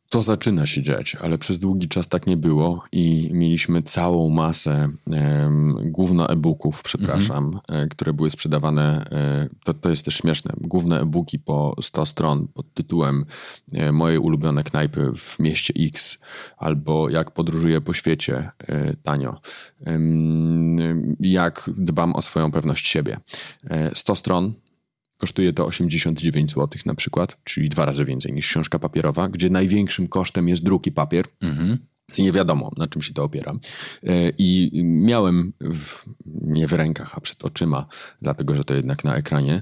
To 0.10 0.22
zaczyna 0.22 0.66
się 0.66 0.82
dziać, 0.82 1.16
ale 1.16 1.38
przez 1.38 1.60
długi 1.60 1.88
czas 1.88 2.08
tak 2.08 2.28
nie 2.28 2.38
było 2.38 2.84
i 2.92 3.30
mieliśmy 3.34 3.84
całą 3.84 4.30
masę 4.30 4.90
um, 5.08 5.92
główno 5.92 6.30
e-booków, 6.30 6.84
przepraszam, 6.84 7.46
mhm. 7.46 7.90
które 7.90 8.14
były 8.14 8.32
sprzedawane. 8.32 9.06
E, 9.12 9.50
to, 9.64 9.74
to 9.74 9.90
jest 9.90 10.06
też 10.06 10.16
śmieszne. 10.16 10.54
Główne 10.62 11.02
e-booki 11.02 11.40
po 11.40 11.76
100 11.82 12.06
stron 12.06 12.48
pod 12.48 12.74
tytułem 12.74 13.26
e, 13.74 13.92
Moje 13.92 14.20
ulubione 14.20 14.64
knajpy 14.64 15.12
w 15.16 15.40
mieście 15.40 15.74
X 15.80 16.18
albo 16.58 17.10
Jak 17.10 17.32
podróżuję 17.32 17.82
po 17.82 17.94
świecie 17.94 18.52
e, 18.60 18.96
tanio. 18.96 19.40
Jak 21.20 21.70
dbam 21.78 22.16
o 22.16 22.22
swoją 22.22 22.52
pewność 22.52 22.88
siebie. 22.88 23.18
100 23.94 24.16
stron 24.16 24.54
Kosztuje 25.18 25.54
to 25.54 25.66
89 25.66 26.52
zł 26.52 26.68
na 26.86 26.96
przykład, 26.96 27.38
czyli 27.44 27.70
dwa 27.70 27.86
razy 27.86 28.06
więcej 28.06 28.34
niż 28.34 28.48
książka 28.48 28.80
papierowa, 28.80 29.30
gdzie 29.30 29.50
największym 29.50 30.08
kosztem 30.08 30.50
jest 30.50 30.64
druk 30.64 30.88
i 30.88 30.92
papier. 30.92 31.26
Mhm. 31.42 31.78
Nie 32.20 32.32
wiadomo, 32.32 32.72
na 32.78 32.88
czym 32.88 33.02
się 33.02 33.14
to 33.14 33.24
opiera. 33.24 33.54
E, 34.04 34.30
I 34.38 34.72
miałem 34.84 35.54
w, 35.62 36.06
nie 36.26 36.68
w 36.68 36.74
rękach, 36.74 37.18
a 37.18 37.22
przed 37.22 37.46
oczyma, 37.46 37.86
dlatego 38.22 38.56
że 38.56 38.64
to 38.64 38.74
jednak 38.74 39.04
na 39.04 39.16
ekranie, 39.16 39.62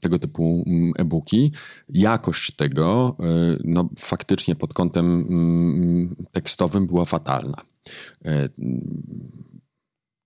tego 0.00 0.18
typu 0.18 0.64
mm, 0.66 0.92
e-booki. 0.98 1.52
Jakość 1.88 2.56
tego, 2.56 3.16
e, 3.20 3.24
no, 3.64 3.88
faktycznie 3.98 4.56
pod 4.56 4.74
kątem 4.74 5.06
mm, 5.06 6.16
tekstowym 6.32 6.86
była 6.86 7.04
fatalna. 7.04 7.56
E, 8.24 8.48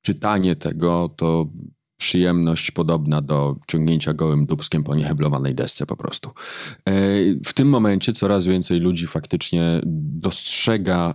czytanie 0.02 0.56
tego 0.56 1.14
to 1.16 1.50
przyjemność 1.96 2.70
podobna 2.70 3.20
do 3.20 3.56
ciągnięcia 3.68 4.14
gołym 4.14 4.46
dubskiem 4.46 4.84
po 4.84 4.94
nieheblowanej 4.94 5.54
desce 5.54 5.86
po 5.86 5.96
prostu. 5.96 6.30
E, 6.88 6.92
w 7.44 7.52
tym 7.54 7.68
momencie 7.68 8.12
coraz 8.12 8.46
więcej 8.46 8.80
ludzi 8.80 9.06
faktycznie 9.06 9.80
dostrzega 9.86 11.14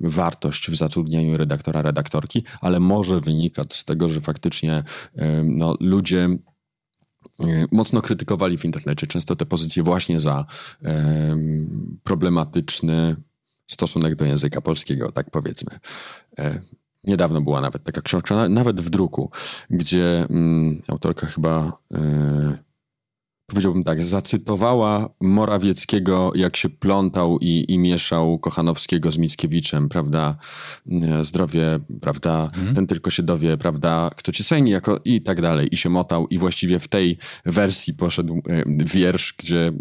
wartość 0.00 0.70
w 0.70 0.76
zatrudnieniu 0.76 1.36
redaktora, 1.36 1.82
redaktorki, 1.82 2.44
ale 2.60 2.80
może 2.80 3.20
wynika 3.20 3.62
z 3.72 3.84
tego, 3.84 4.08
że 4.08 4.20
faktycznie 4.20 4.84
no, 5.44 5.76
ludzie 5.80 6.28
mocno 7.72 8.02
krytykowali 8.02 8.58
w 8.58 8.64
internecie 8.64 9.06
często 9.06 9.36
te 9.36 9.46
pozycje 9.46 9.82
właśnie 9.82 10.20
za 10.20 10.44
problematyczny 12.02 13.16
stosunek 13.70 14.14
do 14.14 14.24
języka 14.24 14.60
polskiego, 14.60 15.12
tak 15.12 15.30
powiedzmy. 15.30 15.78
Niedawno 17.04 17.40
była 17.40 17.60
nawet 17.60 17.84
taka 17.84 18.00
książka, 18.00 18.48
nawet 18.48 18.80
w 18.80 18.90
druku, 18.90 19.30
gdzie 19.70 20.26
mm, 20.30 20.82
autorka 20.88 21.26
chyba, 21.26 21.72
yy, 21.92 22.58
powiedziałbym 23.52 23.84
tak, 23.84 24.04
zacytowała 24.04 25.08
Morawieckiego, 25.20 26.32
jak 26.34 26.56
się 26.56 26.68
plątał 26.68 27.38
i, 27.40 27.64
i 27.68 27.78
mieszał 27.78 28.38
Kochanowskiego 28.38 29.12
z 29.12 29.18
Mickiewiczem, 29.18 29.88
prawda? 29.88 30.36
E, 31.02 31.24
zdrowie, 31.24 31.78
prawda? 32.00 32.44
Mhm. 32.44 32.74
Ten 32.74 32.86
tylko 32.86 33.10
się 33.10 33.22
dowie, 33.22 33.56
prawda? 33.56 34.10
Kto 34.16 34.32
ci 34.32 34.44
ceni, 34.44 34.70
jako 34.70 35.00
i 35.04 35.22
tak 35.22 35.40
dalej. 35.40 35.68
I 35.70 35.76
się 35.76 35.88
motał. 35.88 36.26
I 36.26 36.38
właściwie 36.38 36.78
w 36.78 36.88
tej 36.88 37.18
wersji 37.46 37.94
poszedł 37.94 38.42
yy, 38.46 38.64
wiersz, 38.84 39.34
gdzie 39.38 39.56
yy, 39.56 39.72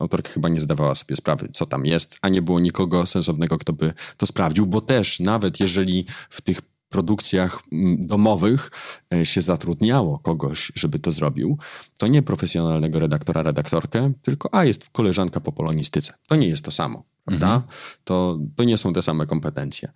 autorka 0.00 0.30
chyba 0.32 0.48
nie 0.48 0.60
zdawała 0.60 0.94
sobie 0.94 1.16
sprawy, 1.16 1.48
co 1.52 1.66
tam 1.66 1.86
jest, 1.86 2.18
a 2.22 2.28
nie 2.28 2.42
było 2.42 2.60
nikogo 2.60 3.06
sensownego, 3.06 3.58
kto 3.58 3.72
by 3.72 3.92
to 4.16 4.26
sprawdził, 4.26 4.66
bo 4.66 4.80
też 4.80 5.20
nawet 5.20 5.60
jeżeli 5.60 6.06
w 6.30 6.42
tych 6.42 6.60
produkcjach 6.94 7.62
mm, 7.72 8.06
domowych 8.06 8.70
e, 9.14 9.26
się 9.26 9.42
zatrudniało 9.42 10.18
kogoś, 10.18 10.72
żeby 10.74 10.98
to 10.98 11.12
zrobił, 11.12 11.58
to 11.96 12.06
nie 12.06 12.22
profesjonalnego 12.22 12.98
redaktora, 12.98 13.42
redaktorkę, 13.42 14.12
tylko 14.22 14.54
a 14.54 14.64
jest 14.64 14.88
koleżanka 14.92 15.40
po 15.40 15.52
polonistyce. 15.52 16.14
To 16.26 16.36
nie 16.36 16.48
jest 16.48 16.64
to 16.64 16.70
samo. 16.70 17.04
Prawda? 17.24 17.46
Mhm. 17.46 17.72
To, 18.04 18.38
to 18.56 18.64
nie 18.64 18.78
są 18.78 18.92
te 18.92 19.02
same 19.02 19.26
kompetencje. 19.26 19.92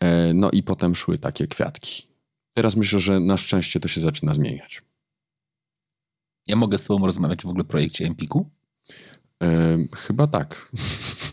E, 0.00 0.34
no 0.34 0.50
i 0.50 0.62
potem 0.62 0.96
szły 0.96 1.18
takie 1.18 1.46
kwiatki. 1.46 2.08
Teraz 2.52 2.76
myślę, 2.76 3.00
że 3.00 3.20
na 3.20 3.36
szczęście 3.36 3.80
to 3.80 3.88
się 3.88 4.00
zaczyna 4.00 4.34
zmieniać. 4.34 4.82
Ja 6.46 6.56
mogę 6.56 6.78
z 6.78 6.84
Tobą 6.84 7.06
rozmawiać 7.06 7.42
w 7.42 7.48
ogóle 7.48 7.62
o 7.62 7.64
projekcie 7.64 8.06
Empiku? 8.06 8.50
E, 9.42 9.78
chyba 9.96 10.26
tak. 10.26 10.70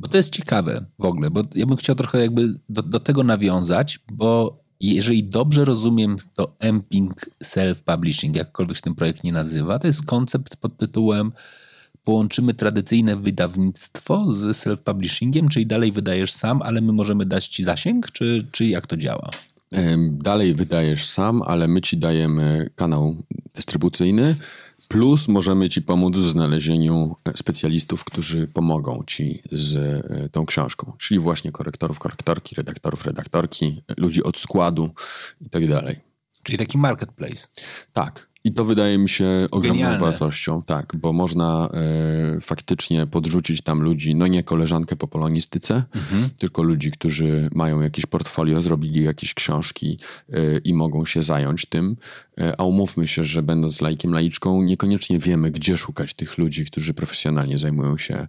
Bo 0.00 0.08
to 0.08 0.16
jest 0.16 0.32
ciekawe 0.32 0.84
w 0.98 1.04
ogóle, 1.04 1.30
bo 1.30 1.42
ja 1.54 1.66
bym 1.66 1.76
chciał 1.76 1.96
trochę 1.96 2.20
jakby 2.20 2.54
do, 2.68 2.82
do 2.82 3.00
tego 3.00 3.22
nawiązać, 3.22 3.98
bo 4.12 4.60
jeżeli 4.80 5.24
dobrze 5.24 5.64
rozumiem, 5.64 6.16
to 6.34 6.56
Emping 6.58 7.26
Self-Publishing, 7.44 8.36
jakkolwiek 8.36 8.76
się 8.76 8.82
ten 8.82 8.94
projekt 8.94 9.24
nie 9.24 9.32
nazywa, 9.32 9.78
to 9.78 9.86
jest 9.86 10.06
koncept 10.06 10.56
pod 10.56 10.76
tytułem 10.76 11.32
połączymy 12.04 12.54
tradycyjne 12.54 13.16
wydawnictwo 13.16 14.32
z 14.32 14.56
self-publishingiem, 14.56 15.48
czyli 15.48 15.66
dalej 15.66 15.92
wydajesz 15.92 16.32
sam, 16.32 16.62
ale 16.62 16.80
my 16.80 16.92
możemy 16.92 17.26
dać 17.26 17.48
ci 17.48 17.64
zasięg, 17.64 18.10
czy, 18.10 18.46
czy 18.52 18.66
jak 18.66 18.86
to 18.86 18.96
działa? 18.96 19.30
Dalej 20.10 20.54
wydajesz 20.54 21.06
sam, 21.06 21.42
ale 21.42 21.68
my 21.68 21.80
ci 21.80 21.98
dajemy 21.98 22.70
kanał 22.74 23.16
dystrybucyjny, 23.54 24.36
plus 24.90 25.28
możemy 25.28 25.68
ci 25.68 25.82
pomóc 25.82 26.16
w 26.16 26.30
znalezieniu 26.30 27.16
specjalistów, 27.36 28.04
którzy 28.04 28.48
pomogą 28.48 29.04
ci 29.06 29.42
z 29.52 29.76
e, 29.76 30.28
tą 30.28 30.46
książką, 30.46 30.92
czyli 30.98 31.20
właśnie 31.20 31.52
korektorów, 31.52 31.98
korektorki, 31.98 32.54
redaktorów, 32.54 33.06
redaktorki, 33.06 33.82
ludzi 33.96 34.22
od 34.22 34.38
składu 34.38 34.90
i 35.40 35.50
tak 35.50 35.68
dalej. 35.68 36.00
Czyli 36.42 36.58
taki 36.58 36.78
marketplace. 36.78 37.48
Tak. 37.92 38.29
I 38.44 38.52
to 38.52 38.64
wydaje 38.64 38.98
mi 38.98 39.08
się 39.08 39.48
ogromną 39.50 39.82
Genialne. 39.82 39.98
wartością, 39.98 40.62
tak, 40.62 40.96
bo 40.96 41.12
można 41.12 41.68
e, 42.36 42.40
faktycznie 42.40 43.06
podrzucić 43.06 43.62
tam 43.62 43.80
ludzi, 43.80 44.14
no 44.14 44.26
nie 44.26 44.42
koleżankę 44.42 44.96
po 44.96 45.08
polonistyce, 45.08 45.84
tylko 46.38 46.62
ludzi, 46.62 46.90
którzy 46.90 47.48
mają 47.54 47.80
jakieś 47.80 48.06
portfolio, 48.06 48.62
zrobili 48.62 49.04
jakieś 49.04 49.34
książki 49.34 49.98
e, 50.28 50.58
i 50.58 50.74
mogą 50.74 51.06
się 51.06 51.22
zająć 51.22 51.66
tym. 51.66 51.96
E, 52.38 52.60
a 52.60 52.64
umówmy 52.64 53.08
się, 53.08 53.24
że 53.24 53.42
będąc 53.42 53.80
laikiem, 53.80 54.12
laiczką, 54.12 54.62
niekoniecznie 54.62 55.18
wiemy, 55.18 55.50
gdzie 55.50 55.76
szukać 55.76 56.14
tych 56.14 56.38
ludzi, 56.38 56.66
którzy 56.66 56.94
profesjonalnie 56.94 57.58
zajmują 57.58 57.96
się 57.96 58.28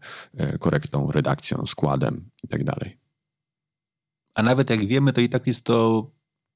korektą, 0.60 1.12
redakcją, 1.12 1.66
składem 1.66 2.30
i 2.44 2.48
tak. 2.48 2.62
A 4.34 4.44
nawet 4.44 4.70
jak 4.70 4.86
wiemy, 4.86 5.14
to 5.14 5.22
i 5.22 5.30
tak 5.30 5.48
jest 5.48 5.64
to, 5.64 6.08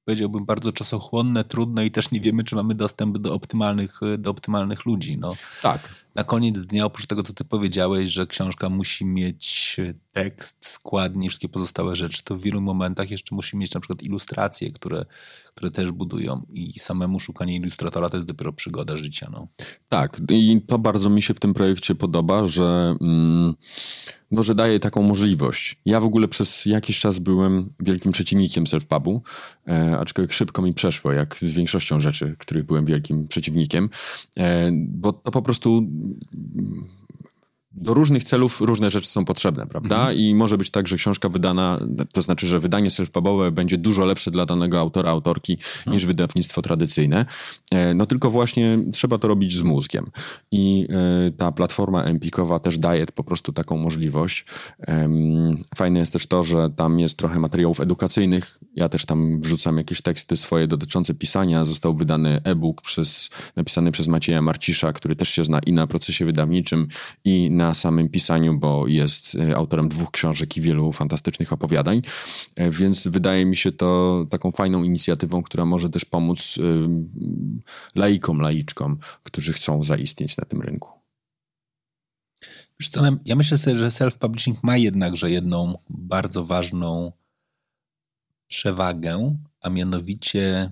powiedziałbym, 0.05 0.45
bardzo 0.45 0.71
czasochłonne, 0.71 1.43
trudne 1.43 1.85
i 1.85 1.91
też 1.91 2.11
nie 2.11 2.21
wiemy, 2.21 2.43
czy 2.43 2.55
mamy 2.55 2.75
dostęp 2.75 3.17
do 3.17 3.33
optymalnych, 3.33 3.99
do 4.17 4.31
optymalnych 4.31 4.85
ludzi. 4.85 5.17
No. 5.17 5.33
Tak. 5.61 6.05
Na 6.15 6.23
koniec 6.23 6.59
dnia, 6.59 6.85
oprócz 6.85 7.05
tego, 7.05 7.23
co 7.23 7.33
ty 7.33 7.45
powiedziałeś, 7.45 8.09
że 8.09 8.27
książka 8.27 8.69
musi 8.69 9.05
mieć 9.05 9.77
tekst, 10.15 10.57
składnie, 10.61 11.29
wszystkie 11.29 11.49
pozostałe 11.49 11.95
rzeczy, 11.95 12.23
to 12.23 12.37
w 12.37 12.41
wielu 12.41 12.61
momentach 12.61 13.11
jeszcze 13.11 13.35
musi 13.35 13.57
mieć 13.57 13.73
na 13.73 13.79
przykład 13.79 14.03
ilustracje, 14.03 14.71
które, 14.71 15.05
które 15.55 15.71
też 15.71 15.91
budują 15.91 16.41
i 16.53 16.79
samemu 16.79 17.19
szukanie 17.19 17.55
ilustratora 17.55 18.09
to 18.09 18.17
jest 18.17 18.27
dopiero 18.27 18.53
przygoda 18.53 18.97
życia. 18.97 19.29
No. 19.31 19.47
Tak, 19.89 20.21
i 20.29 20.61
to 20.67 20.79
bardzo 20.79 21.09
mi 21.09 21.21
się 21.21 21.33
w 21.33 21.39
tym 21.39 21.53
projekcie 21.53 21.95
podoba, 21.95 22.45
że, 22.45 22.95
mm, 23.01 23.53
no, 24.31 24.43
że 24.43 24.55
daje 24.55 24.79
taką 24.79 25.03
możliwość. 25.03 25.79
Ja 25.85 25.99
w 25.99 26.05
ogóle 26.05 26.27
przez 26.27 26.65
jakiś 26.65 26.99
czas 26.99 27.19
byłem 27.19 27.73
wielkim 27.79 28.11
przeciwnikiem 28.11 28.63
self-pubu, 28.63 29.19
e, 29.67 29.97
aczkolwiek 29.99 30.33
szybko 30.33 30.61
mi 30.61 30.73
przeszło, 30.73 31.11
jak 31.11 31.37
z 31.41 31.51
większością 31.51 31.99
rzeczy, 31.99 32.35
których 32.39 32.65
byłem 32.65 32.85
wielkim 32.85 33.27
przeciwnikiem, 33.27 33.89
e, 34.37 34.71
bo 34.73 35.13
to 35.13 35.31
po 35.31 35.41
prostu 35.41 35.87
do 37.75 37.93
różnych 37.93 38.23
celów 38.23 38.61
różne 38.61 38.89
rzeczy 38.89 39.09
są 39.09 39.25
potrzebne, 39.25 39.67
prawda? 39.67 40.13
I 40.13 40.35
może 40.35 40.57
być 40.57 40.69
tak, 40.69 40.87
że 40.87 40.97
książka 40.97 41.29
wydana, 41.29 41.79
to 42.11 42.21
znaczy, 42.21 42.47
że 42.47 42.59
wydanie 42.59 42.89
self-pubowe 42.89 43.51
będzie 43.51 43.77
dużo 43.77 44.05
lepsze 44.05 44.31
dla 44.31 44.45
danego 44.45 44.79
autora, 44.79 45.09
autorki 45.09 45.57
niż 45.87 46.05
wydawnictwo 46.05 46.61
tradycyjne. 46.61 47.25
E, 47.71 47.93
No 47.93 48.05
tylko 48.05 48.31
właśnie 48.31 48.79
trzeba 48.91 49.17
to 49.17 49.27
robić 49.27 49.55
z 49.55 49.63
mózgiem. 49.63 50.11
I 50.51 50.87
e, 50.89 51.31
ta 51.31 51.51
platforma 51.51 52.03
Empikowa 52.03 52.59
też 52.59 52.79
daje 52.79 53.05
po 53.05 53.23
prostu 53.23 53.53
taką 53.53 53.77
możliwość. 53.77 54.45
Fajne 55.75 55.99
jest 55.99 56.13
też 56.13 56.27
to, 56.27 56.43
że 56.43 56.69
tam 56.69 56.99
jest 56.99 57.17
trochę 57.17 57.39
materiałów 57.39 57.79
edukacyjnych. 57.79 58.59
Ja 58.75 58.89
też 58.89 59.05
tam 59.05 59.41
wrzucam 59.41 59.77
jakieś 59.77 60.01
teksty 60.01 60.37
swoje 60.37 60.67
dotyczące 60.67 61.13
pisania. 61.13 61.65
Został 61.65 61.95
wydany 61.95 62.41
e-book 62.43 62.81
przez, 62.81 63.29
napisany 63.55 63.91
przez 63.91 64.07
Macieja 64.07 64.41
Marcisza, 64.41 64.93
który 64.93 65.15
też 65.15 65.29
się 65.29 65.43
zna 65.43 65.59
i 65.59 65.73
na 65.73 65.87
procesie 65.87 66.25
wydawniczym, 66.25 66.87
i 67.25 67.51
na 67.51 67.64
samym 67.73 68.09
pisaniu, 68.09 68.57
bo 68.59 68.87
jest 68.87 69.35
e, 69.35 69.55
autorem 69.55 69.89
dwóch 69.89 70.11
książek 70.11 70.57
i 70.57 70.61
wielu 70.61 70.91
fantastycznych 70.91 71.53
opowiadań. 71.53 72.01
E, 72.55 72.69
Więc 72.71 73.07
wydaje 73.07 73.45
mi 73.45 73.55
się 73.55 73.71
to 73.71 74.25
taką 74.29 74.51
fajną 74.51 74.83
inicjatywą, 74.83 75.43
która 75.43 75.65
może 75.65 75.89
też 75.89 76.05
pomóc 76.05 76.57
ym, 76.57 77.61
laikom, 77.95 78.39
laiczkom, 78.39 78.97
którzy 79.23 79.53
chcą 79.53 79.83
zaistnieć 79.83 80.37
na 80.37 80.45
tym 80.45 80.61
rynku. 80.61 80.89
Co, 82.91 83.01
ja 83.25 83.35
myślę 83.35 83.57
sobie, 83.57 83.75
że 83.75 83.87
self-publishing 83.87 84.55
ma 84.63 84.77
jednakże 84.77 85.31
jedną 85.31 85.77
bardzo 85.89 86.45
ważną 86.45 87.11
przewagę, 88.47 89.37
a 89.61 89.69
mianowicie 89.69 90.71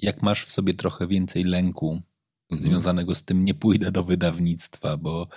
jak 0.00 0.22
masz 0.22 0.44
w 0.44 0.52
sobie 0.52 0.74
trochę 0.74 1.06
więcej 1.06 1.44
lęku 1.44 2.02
związanego 2.52 3.14
z 3.14 3.22
tym, 3.22 3.44
nie 3.44 3.54
pójdę 3.54 3.92
do 3.92 4.04
wydawnictwa, 4.04 4.96
bo, 4.96 5.28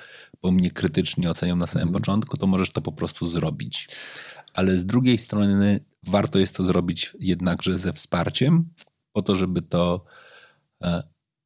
bo 0.41 0.51
mnie 0.51 0.71
krytycznie 0.71 1.29
ocenią 1.29 1.55
na 1.55 1.67
samym 1.67 1.91
początku, 1.91 2.37
to 2.37 2.47
możesz 2.47 2.71
to 2.71 2.81
po 2.81 2.91
prostu 2.91 3.27
zrobić. 3.27 3.89
Ale 4.53 4.77
z 4.77 4.85
drugiej 4.85 5.17
strony 5.17 5.79
warto 6.03 6.39
jest 6.39 6.55
to 6.55 6.63
zrobić 6.63 7.15
jednakże 7.19 7.77
ze 7.77 7.93
wsparciem, 7.93 8.69
po 9.13 9.21
to, 9.21 9.35
żeby 9.35 9.61
to 9.61 10.05
e, 10.83 11.03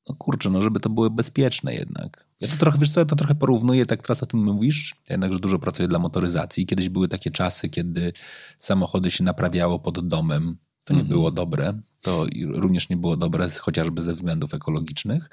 no 0.10 0.15
kurczę, 0.15 0.50
no 0.50 0.62
żeby 0.62 0.80
to 0.80 0.89
było 0.89 1.10
bezpieczne 1.10 1.74
jednak. 1.74 2.26
Ja 2.39 2.47
to 2.47 2.58
trochę, 2.58 2.78
wiesz 2.78 2.89
co, 2.89 3.00
ja 3.00 3.06
to 3.06 3.15
trochę 3.15 3.36
porównuję, 3.36 3.86
tak 3.86 4.02
teraz 4.02 4.24
o 4.24 4.26
tym 4.26 4.43
mówisz, 4.43 4.95
ja 5.10 5.13
jednakże 5.13 5.39
dużo 5.39 5.60
pracuję 5.60 5.88
dla 5.88 6.00
motoryzacji. 6.00 6.65
Kiedyś 6.65 6.89
były 6.89 7.08
takie 7.08 7.32
czasy, 7.32 7.69
kiedy 7.69 8.13
samochody 8.60 9.12
się 9.12 9.24
naprawiało 9.24 9.80
pod 9.80 10.08
domem. 10.08 10.58
To 10.86 10.93
nie 10.93 11.04
było 11.04 11.32
dobre. 11.32 11.74
To 12.02 12.26
również 12.50 12.90
nie 12.90 12.98
było 12.98 13.18
dobre 13.18 13.48
chociażby 13.62 14.02
ze 14.02 14.14
względów 14.14 14.54
ekologicznych. 14.54 15.30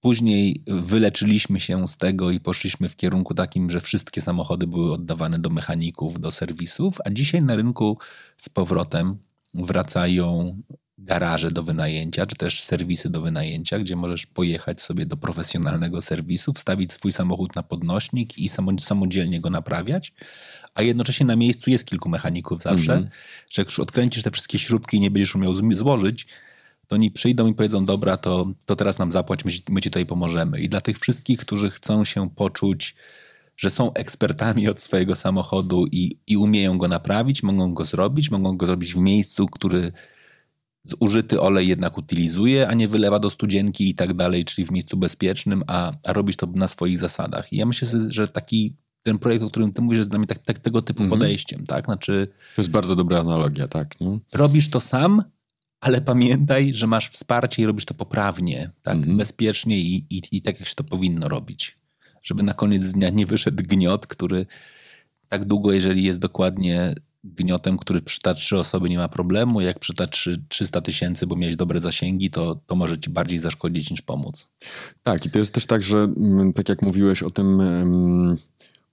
Później 0.00 0.62
wyleczyliśmy 0.66 1.60
się 1.60 1.88
z 1.88 1.96
tego 1.96 2.30
i 2.30 2.40
poszliśmy 2.40 2.88
w 2.88 2.96
kierunku 2.96 3.34
takim, 3.34 3.70
że 3.70 3.80
wszystkie 3.80 4.20
samochody 4.20 4.66
były 4.66 4.92
oddawane 4.92 5.38
do 5.38 5.50
mechaników, 5.50 6.20
do 6.20 6.30
serwisów, 6.30 6.98
a 7.04 7.10
dzisiaj 7.10 7.42
na 7.42 7.56
rynku 7.56 7.98
z 8.36 8.48
powrotem 8.48 9.16
wracają 9.54 10.56
garaże 10.98 11.50
do 11.50 11.62
wynajęcia, 11.62 12.26
czy 12.26 12.36
też 12.36 12.62
serwisy 12.62 13.10
do 13.10 13.20
wynajęcia, 13.20 13.78
gdzie 13.78 13.96
możesz 13.96 14.26
pojechać 14.26 14.82
sobie 14.82 15.06
do 15.06 15.16
profesjonalnego 15.16 16.02
serwisu, 16.02 16.52
wstawić 16.52 16.92
swój 16.92 17.12
samochód 17.12 17.56
na 17.56 17.62
podnośnik 17.62 18.38
i 18.38 18.48
samo- 18.48 18.80
samodzielnie 18.80 19.40
go 19.40 19.50
naprawiać, 19.50 20.12
a 20.74 20.82
jednocześnie 20.82 21.26
na 21.26 21.36
miejscu 21.36 21.70
jest 21.70 21.86
kilku 21.86 22.08
mechaników 22.08 22.62
zawsze, 22.62 23.08
że 23.50 23.60
jak 23.60 23.68
już 23.68 23.80
odkręcisz 23.80 24.22
te 24.22 24.30
wszystkie 24.30 24.58
śrubki 24.58 24.96
i 24.96 25.00
nie 25.00 25.10
będziesz 25.10 25.34
umiał 25.34 25.54
złożyć, 25.74 26.26
to 26.88 26.94
oni 26.94 27.10
przyjdą 27.10 27.46
i 27.46 27.54
powiedzą, 27.54 27.84
dobra, 27.84 28.16
to, 28.16 28.52
to 28.66 28.76
teraz 28.76 28.98
nam 28.98 29.12
zapłać, 29.12 29.44
my, 29.44 29.52
ci- 29.52 29.62
my 29.68 29.80
ci 29.80 29.90
tutaj 29.90 30.06
pomożemy. 30.06 30.60
I 30.60 30.68
dla 30.68 30.80
tych 30.80 30.98
wszystkich, 30.98 31.38
którzy 31.38 31.70
chcą 31.70 32.04
się 32.04 32.30
poczuć, 32.30 32.94
że 33.56 33.70
są 33.70 33.92
ekspertami 33.92 34.68
od 34.68 34.80
swojego 34.80 35.16
samochodu 35.16 35.86
i, 35.92 36.18
i 36.26 36.36
umieją 36.36 36.78
go 36.78 36.88
naprawić, 36.88 37.42
mogą 37.42 37.74
go 37.74 37.84
zrobić, 37.84 38.30
mogą 38.30 38.56
go 38.56 38.66
zrobić 38.66 38.94
w 38.94 38.98
miejscu, 38.98 39.46
który 39.46 39.92
zużyty 40.82 41.40
olej 41.40 41.68
jednak 41.68 41.98
utylizuje, 41.98 42.68
a 42.68 42.74
nie 42.74 42.88
wylewa 42.88 43.18
do 43.18 43.30
studzienki 43.30 43.88
i 43.88 43.94
tak 43.94 44.14
dalej, 44.14 44.44
czyli 44.44 44.66
w 44.66 44.70
miejscu 44.70 44.96
bezpiecznym, 44.96 45.64
a, 45.66 45.92
a 46.02 46.12
robisz 46.12 46.36
to 46.36 46.46
na 46.46 46.68
swoich 46.68 46.98
zasadach. 46.98 47.52
I 47.52 47.56
ja 47.56 47.66
myślę, 47.66 47.88
że 48.08 48.28
taki 48.28 48.74
ten 49.04 49.18
projekt, 49.18 49.44
o 49.44 49.50
którym 49.50 49.72
ty 49.72 49.82
mówisz, 49.82 49.98
jest 49.98 50.10
dla 50.10 50.18
mnie 50.18 50.26
tak, 50.26 50.38
tak, 50.38 50.58
tego 50.58 50.82
typu 50.82 51.08
podejściem, 51.08 51.66
tak? 51.66 51.84
Znaczy 51.84 52.28
To 52.56 52.62
jest 52.62 52.70
bardzo 52.70 52.96
dobra 52.96 53.20
analogia, 53.20 53.68
tak? 53.68 54.00
Nie? 54.00 54.18
robisz 54.32 54.70
to 54.70 54.80
sam, 54.80 55.22
ale 55.80 56.00
pamiętaj, 56.00 56.74
że 56.74 56.86
masz 56.86 57.10
wsparcie 57.10 57.62
i 57.62 57.66
robisz 57.66 57.84
to 57.84 57.94
poprawnie, 57.94 58.70
tak? 58.82 58.96
Mhm. 58.96 59.16
Bezpiecznie 59.16 59.78
i, 59.78 60.06
i, 60.10 60.22
i 60.32 60.42
tak, 60.42 60.60
jak 60.60 60.68
się 60.68 60.74
to 60.74 60.84
powinno 60.84 61.28
robić. 61.28 61.78
Żeby 62.22 62.42
na 62.42 62.54
koniec 62.54 62.92
dnia 62.92 63.10
nie 63.10 63.26
wyszedł 63.26 63.62
gniot, 63.62 64.06
który 64.06 64.46
tak 65.28 65.44
długo, 65.44 65.72
jeżeli 65.72 66.02
jest 66.02 66.20
dokładnie 66.20 66.94
gniotem, 67.24 67.78
który 67.78 68.02
przyta 68.02 68.34
trzy 68.34 68.58
osoby, 68.58 68.88
nie 68.88 68.98
ma 68.98 69.08
problemu. 69.08 69.60
Jak 69.60 69.78
przyta 69.78 70.06
trzy- 70.06 70.42
300 70.48 70.80
tysięcy, 70.80 71.26
bo 71.26 71.36
miałeś 71.36 71.56
dobre 71.56 71.80
zasięgi, 71.80 72.30
to, 72.30 72.60
to 72.66 72.76
może 72.76 72.98
ci 72.98 73.10
bardziej 73.10 73.38
zaszkodzić 73.38 73.90
niż 73.90 74.02
pomóc. 74.02 74.48
Tak, 75.02 75.26
i 75.26 75.30
to 75.30 75.38
jest 75.38 75.54
też 75.54 75.66
tak, 75.66 75.82
że 75.82 75.96
mm, 75.96 76.52
tak 76.52 76.68
jak 76.68 76.82
mówiłeś 76.82 77.22
o 77.22 77.30
tym 77.30 77.60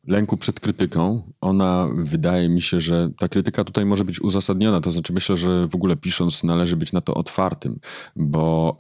lęku 0.08 0.38
przed 0.38 0.60
krytyką, 0.60 1.24
ona 1.42 1.88
wydaje 1.96 2.50
mi 2.50 2.62
się, 2.62 2.80
że 2.80 3.12
ta 3.20 3.28
krytyka 3.28 3.64
tutaj 3.64 3.86
może 3.86 4.06
być 4.06 4.22
uzasadniona. 4.22 4.82
To 4.82 4.92
znaczy, 4.92 5.14
myślę, 5.14 5.38
że 5.38 5.68
w 5.68 5.76
ogóle 5.76 5.96
pisząc 5.96 6.44
należy 6.44 6.78
być 6.78 6.92
na 6.92 7.02
to 7.02 7.14
otwartym, 7.14 7.80
bo 8.16 8.78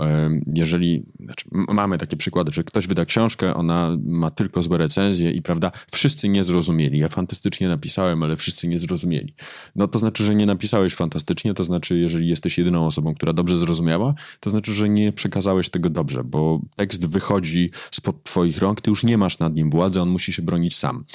jeżeli 0.56 1.06
znaczy, 1.20 1.46
mamy 1.52 1.98
takie 1.98 2.18
przykłady, 2.18 2.52
że 2.52 2.64
ktoś 2.64 2.88
wyda 2.88 3.06
książkę, 3.06 3.54
ona 3.54 3.98
ma 4.04 4.32
tylko 4.32 4.64
złe 4.64 4.78
recenzje 4.78 5.32
i 5.32 5.42
prawda, 5.42 5.72
wszyscy 5.92 6.30
nie 6.30 6.44
zrozumieli. 6.44 7.00
Ja 7.00 7.08
fantastycznie 7.08 7.68
napisałem, 7.68 8.24
ale 8.24 8.38
wszyscy 8.38 8.68
nie 8.68 8.80
zrozumieli. 8.80 9.34
No 9.76 9.88
to 9.88 10.00
znaczy, 10.00 10.24
że 10.24 10.36
nie 10.36 10.46
napisałeś 10.46 10.96
fantastycznie, 10.96 11.54
to 11.54 11.64
znaczy, 11.64 11.98
jeżeli 11.98 12.28
jesteś 12.28 12.58
jedyną 12.58 12.88
osobą, 12.88 13.16
która 13.16 13.34
dobrze 13.34 13.58
zrozumiała, 13.58 14.14
to 14.40 14.50
znaczy, 14.50 14.74
że 14.74 14.90
nie 14.90 15.12
przekazałeś 15.12 15.70
tego 15.70 15.90
dobrze, 15.90 16.24
bo 16.24 16.62
tekst 16.76 17.06
wychodzi 17.06 17.72
spod 17.92 18.24
twoich 18.24 18.58
rąk, 18.58 18.82
ty 18.82 18.90
już 18.90 19.04
nie 19.04 19.18
masz 19.18 19.40
nad 19.40 19.56
nim 19.56 19.70
władzy, 19.70 20.02
on 20.02 20.10
musi 20.10 20.34
się 20.34 20.42
bronić 20.42 20.76
sam. 20.76 21.06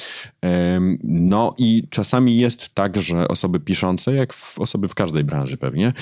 No 1.02 1.54
i 1.58 1.88
czasami 1.90 2.36
jest 2.36 2.74
tak, 2.74 2.96
że 3.02 3.28
osoby 3.28 3.60
piszące, 3.60 4.14
jak 4.14 4.34
osoby 4.58 4.88
w 4.88 4.94
każdej 4.94 5.24
branży 5.24 5.56
pewnie, 5.56 5.92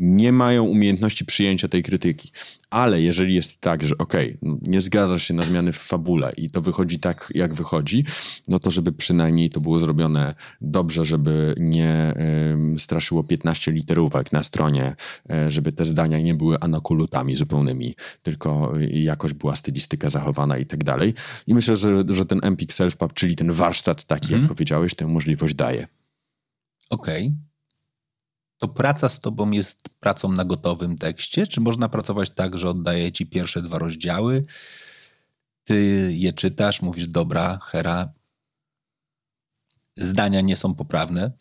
nie 0.00 0.32
mają 0.32 0.64
umiejętności 0.64 1.24
przyjęcia 1.24 1.68
tej 1.68 1.82
krytyki. 1.82 2.32
Ale 2.70 3.02
jeżeli 3.02 3.34
jest 3.34 3.60
tak, 3.60 3.84
że 3.84 3.98
okej, 3.98 4.38
okay, 4.42 4.58
nie 4.62 4.80
zgadzasz 4.80 5.22
się 5.22 5.34
na 5.34 5.42
zmiany 5.42 5.72
w 5.72 5.76
fabule 5.76 6.32
i 6.36 6.50
to 6.50 6.60
wychodzi 6.60 6.98
tak, 6.98 7.32
jak 7.34 7.54
wychodzi, 7.54 8.04
no 8.48 8.58
to 8.58 8.70
żeby 8.70 8.92
przynajmniej 8.92 9.50
to 9.50 9.60
było 9.60 9.78
zrobione 9.78 10.34
dobrze, 10.60 11.04
żeby 11.04 11.54
nie 11.58 12.14
y, 12.74 12.78
straszyło 12.78 13.24
15 13.24 13.72
literówek 13.72 14.32
na 14.32 14.42
stronie, 14.42 14.96
y, 15.46 15.50
żeby 15.50 15.72
te 15.72 15.84
zdania 15.84 16.20
nie 16.20 16.34
były 16.34 16.60
anakulutami 16.60 17.36
zupełnymi, 17.36 17.94
tylko 18.22 18.72
jakoś 18.90 19.32
była 19.32 19.56
stylistyka 19.56 20.10
zachowana 20.10 20.58
i 20.58 20.66
tak 20.66 20.84
dalej. 20.84 21.14
I 21.46 21.54
myślę, 21.54 21.76
że, 21.76 22.04
że 22.08 22.26
ten 22.26 22.40
Empik 22.42 22.72
Self-Pub, 22.72 23.08
czyli 23.14 23.36
ten 23.36 23.52
warsztat 23.52 24.04
taki, 24.04 24.26
jak 24.26 24.40
mhm. 24.40 24.48
powiedziałeś, 24.48 24.94
tę 24.94 25.06
możliwość 25.06 25.54
daje. 25.54 25.86
Okej. 26.90 27.26
Okay 27.26 27.47
to 28.58 28.68
praca 28.68 29.08
z 29.08 29.20
tobą 29.20 29.50
jest 29.50 29.88
pracą 30.00 30.32
na 30.32 30.44
gotowym 30.44 30.98
tekście? 30.98 31.46
Czy 31.46 31.60
można 31.60 31.88
pracować 31.88 32.30
tak, 32.30 32.58
że 32.58 32.70
oddaję 32.70 33.12
ci 33.12 33.26
pierwsze 33.26 33.62
dwa 33.62 33.78
rozdziały, 33.78 34.44
ty 35.64 36.10
je 36.12 36.32
czytasz, 36.32 36.82
mówisz, 36.82 37.06
dobra, 37.06 37.58
Hera, 37.62 38.12
zdania 39.96 40.40
nie 40.40 40.56
są 40.56 40.74
poprawne. 40.74 41.32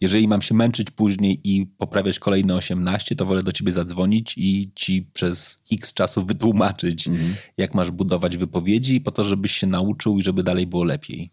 Jeżeli 0.00 0.28
mam 0.28 0.42
się 0.42 0.54
męczyć 0.54 0.90
później 0.90 1.40
i 1.44 1.66
poprawiać 1.66 2.18
kolejne 2.18 2.54
18, 2.54 3.16
to 3.16 3.24
wolę 3.24 3.42
do 3.42 3.52
ciebie 3.52 3.72
zadzwonić 3.72 4.34
i 4.36 4.72
ci 4.74 5.02
przez 5.02 5.58
x 5.72 5.92
czasu 5.92 6.26
wytłumaczyć, 6.26 7.08
mm 7.08 7.20
-hmm. 7.20 7.34
jak 7.56 7.74
masz 7.74 7.90
budować 7.90 8.36
wypowiedzi, 8.36 9.00
po 9.00 9.10
to, 9.10 9.24
żebyś 9.24 9.52
się 9.52 9.66
nauczył 9.66 10.18
i 10.18 10.22
żeby 10.22 10.42
dalej 10.42 10.66
było 10.66 10.84
lepiej. 10.84 11.30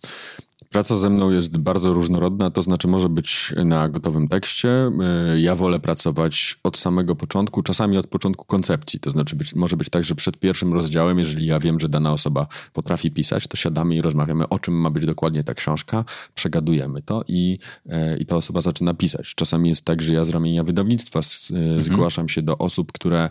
Praca 0.69 0.97
ze 0.97 1.09
mną 1.09 1.31
jest 1.31 1.57
bardzo 1.57 1.93
różnorodna, 1.93 2.51
to 2.51 2.63
znaczy 2.63 2.87
może 2.87 3.09
być 3.09 3.53
na 3.65 3.89
gotowym 3.89 4.27
tekście. 4.27 4.69
E, 4.69 5.39
ja 5.39 5.55
wolę 5.55 5.79
pracować 5.79 6.59
od 6.63 6.77
samego 6.77 7.15
początku, 7.15 7.63
czasami 7.63 7.97
od 7.97 8.07
początku 8.07 8.45
koncepcji. 8.45 8.99
To 8.99 9.09
znaczy 9.09 9.35
być, 9.35 9.55
może 9.55 9.77
być 9.77 9.89
tak, 9.89 10.03
że 10.03 10.15
przed 10.15 10.37
pierwszym 10.37 10.73
rozdziałem, 10.73 11.19
jeżeli 11.19 11.45
ja 11.45 11.59
wiem, 11.59 11.79
że 11.79 11.89
dana 11.89 12.11
osoba 12.11 12.47
potrafi 12.73 13.11
pisać, 13.11 13.47
to 13.47 13.57
siadamy 13.57 13.95
i 13.95 14.01
rozmawiamy, 14.01 14.49
o 14.49 14.59
czym 14.59 14.73
ma 14.73 14.89
być 14.89 15.05
dokładnie 15.05 15.43
ta 15.43 15.53
książka, 15.53 16.05
przegadujemy 16.35 17.01
to 17.01 17.23
i, 17.27 17.59
e, 17.89 18.17
i 18.17 18.25
ta 18.25 18.35
osoba 18.35 18.61
zaczyna 18.61 18.93
pisać. 18.93 19.35
Czasami 19.35 19.69
jest 19.69 19.85
tak, 19.85 20.01
że 20.01 20.13
ja 20.13 20.25
z 20.25 20.29
ramienia 20.29 20.63
wydawnictwa 20.63 21.19
mhm. 21.51 21.81
zgłaszam 21.81 22.29
się 22.29 22.41
do 22.41 22.57
osób, 22.57 22.91
które 22.91 23.29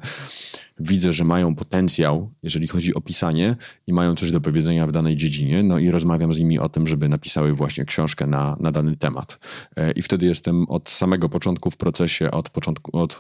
widzę, 0.80 1.12
że 1.12 1.24
mają 1.24 1.54
potencjał, 1.54 2.32
jeżeli 2.42 2.66
chodzi 2.66 2.94
o 2.94 3.00
pisanie 3.00 3.56
i 3.86 3.92
mają 3.92 4.14
coś 4.14 4.32
do 4.32 4.40
powiedzenia 4.40 4.86
w 4.86 4.92
danej 4.92 5.16
dziedzinie, 5.16 5.62
no 5.62 5.78
i 5.78 5.90
rozmawiam 5.90 6.32
z 6.32 6.38
nimi 6.38 6.58
o 6.58 6.68
tym, 6.68 6.86
żeby 6.86 7.08
napisały 7.08 7.52
właśnie 7.52 7.84
książkę 7.84 8.26
na, 8.26 8.56
na 8.60 8.72
dany 8.72 8.96
temat. 8.96 9.38
E, 9.76 9.92
I 9.92 10.02
wtedy 10.02 10.26
jestem 10.26 10.68
od 10.68 10.90
samego 10.90 11.28
początku 11.28 11.70
w 11.70 11.76
procesie, 11.76 12.30
od 12.30 12.50
początku, 12.50 12.98
od 12.98 13.18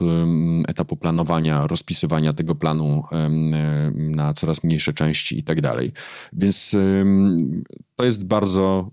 etapu 0.68 0.96
planowania, 0.96 1.66
rozpisywania 1.66 2.32
tego 2.32 2.54
planu 2.54 3.02
na 3.94 4.34
coraz 4.34 4.64
mniejsze 4.64 4.92
części 4.92 5.38
i 5.38 5.42
tak 5.42 5.60
dalej. 5.60 5.92
Więc 6.32 6.76
to 7.96 8.04
jest 8.04 8.26
bardzo 8.26 8.90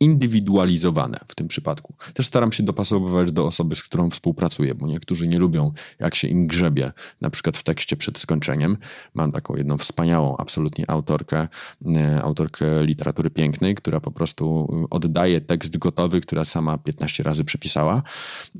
zindywidualizowane 0.00 1.20
w 1.28 1.34
tym 1.34 1.48
przypadku. 1.48 1.94
Też 2.14 2.26
staram 2.26 2.52
się 2.52 2.62
dopasowywać 2.62 3.32
do 3.32 3.46
osoby, 3.46 3.76
z 3.76 3.82
którą 3.82 4.10
współpracuję, 4.10 4.74
bo 4.74 4.86
niektórzy 4.86 5.28
nie 5.28 5.38
lubią, 5.38 5.72
jak 5.98 6.14
się 6.14 6.28
im 6.28 6.46
grzebie, 6.46 6.92
na 7.20 7.30
przykład 7.30 7.56
w 7.56 7.62
tekście 7.62 7.96
przed 7.96 8.18
skończeniem. 8.18 8.76
Mam 9.14 9.32
taką 9.32 9.56
jedną 9.56 9.78
wspaniałą, 9.78 10.36
absolutnie 10.36 10.90
autorkę, 10.90 11.48
e, 11.96 12.22
autorkę 12.22 12.84
literatury 12.84 13.30
pięknej, 13.30 13.74
która 13.74 14.00
po 14.00 14.10
prostu 14.10 14.68
oddaje 14.90 15.40
tekst 15.40 15.78
gotowy, 15.78 16.20
która 16.20 16.44
sama 16.44 16.78
15 16.78 17.22
razy 17.22 17.44
przepisała. 17.44 18.02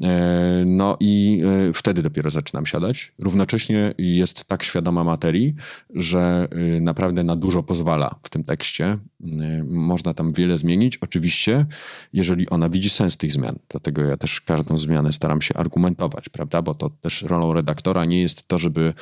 E, 0.02 0.64
no 0.66 0.96
i 1.00 1.42
e, 1.68 1.72
wtedy 1.72 2.02
dopiero 2.02 2.30
zaczynam 2.30 2.66
siadać. 2.66 3.12
Równocześnie 3.22 3.94
jest 3.98 4.44
tak 4.44 4.62
świadoma 4.62 5.04
materii, 5.04 5.54
że 5.94 6.48
naprawdę 6.80 7.24
na 7.24 7.36
dużo 7.36 7.62
pozwala 7.62 8.14
w 8.22 8.30
tym 8.30 8.44
tekście 8.44 8.98
Y, 9.26 9.35
można 9.68 10.14
tam 10.14 10.32
wiele 10.32 10.58
zmienić. 10.58 10.96
Oczywiście, 10.96 11.66
jeżeli 12.12 12.48
ona 12.48 12.68
widzi 12.68 12.90
sens 12.90 13.16
tych 13.16 13.32
zmian. 13.32 13.58
Dlatego 13.68 14.02
ja 14.02 14.16
też 14.16 14.40
każdą 14.40 14.78
zmianę 14.78 15.12
staram 15.12 15.42
się 15.42 15.54
argumentować, 15.54 16.28
prawda? 16.28 16.62
Bo 16.62 16.74
to 16.74 16.90
też 16.90 17.22
rolą 17.22 17.52
redaktora 17.52 18.04
nie 18.04 18.20
jest 18.20 18.48
to, 18.48 18.58
żeby 18.58 18.94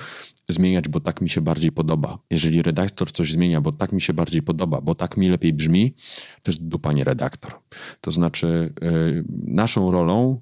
zmieniać, 0.49 0.88
bo 0.88 1.01
tak 1.01 1.20
mi 1.20 1.29
się 1.29 1.40
bardziej 1.40 1.73
podoba. 1.73 2.18
Jeżeli 2.31 2.62
redaktor 2.62 3.12
coś 3.12 3.33
zmienia, 3.33 3.61
bo 3.61 3.73
tak 3.73 3.92
mi 3.92 4.01
się 4.01 4.12
bardziej 4.12 4.42
podoba, 4.42 4.81
bo 4.81 4.94
tak 4.94 5.16
mi 5.16 5.29
lepiej 5.29 5.53
brzmi, 5.53 5.94
to 6.42 6.51
jest 6.51 6.62
dupa 6.62 6.92
nie 6.92 7.05
redaktor. 7.05 7.53
To 8.01 8.11
znaczy, 8.11 8.75
yy, 8.81 9.25
naszą 9.47 9.90
rolą 9.90 10.40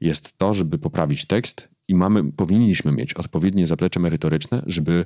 jest 0.00 0.38
to, 0.38 0.54
żeby 0.54 0.78
poprawić 0.78 1.24
tekst 1.26 1.68
i 1.88 1.94
mamy, 1.94 2.32
powinniśmy 2.32 2.92
mieć 2.92 3.14
odpowiednie 3.14 3.66
zaplecze 3.66 4.00
merytoryczne, 4.00 4.62
żeby 4.66 5.04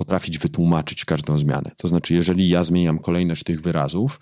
potrafić 0.00 0.38
wytłumaczyć 0.38 1.04
każdą 1.04 1.38
zmianę. 1.38 1.70
To 1.76 1.88
znaczy, 1.88 2.14
jeżeli 2.14 2.48
ja 2.48 2.64
zmieniam 2.64 2.98
kolejność 2.98 3.44
tych 3.44 3.60
wyrazów, 3.60 4.20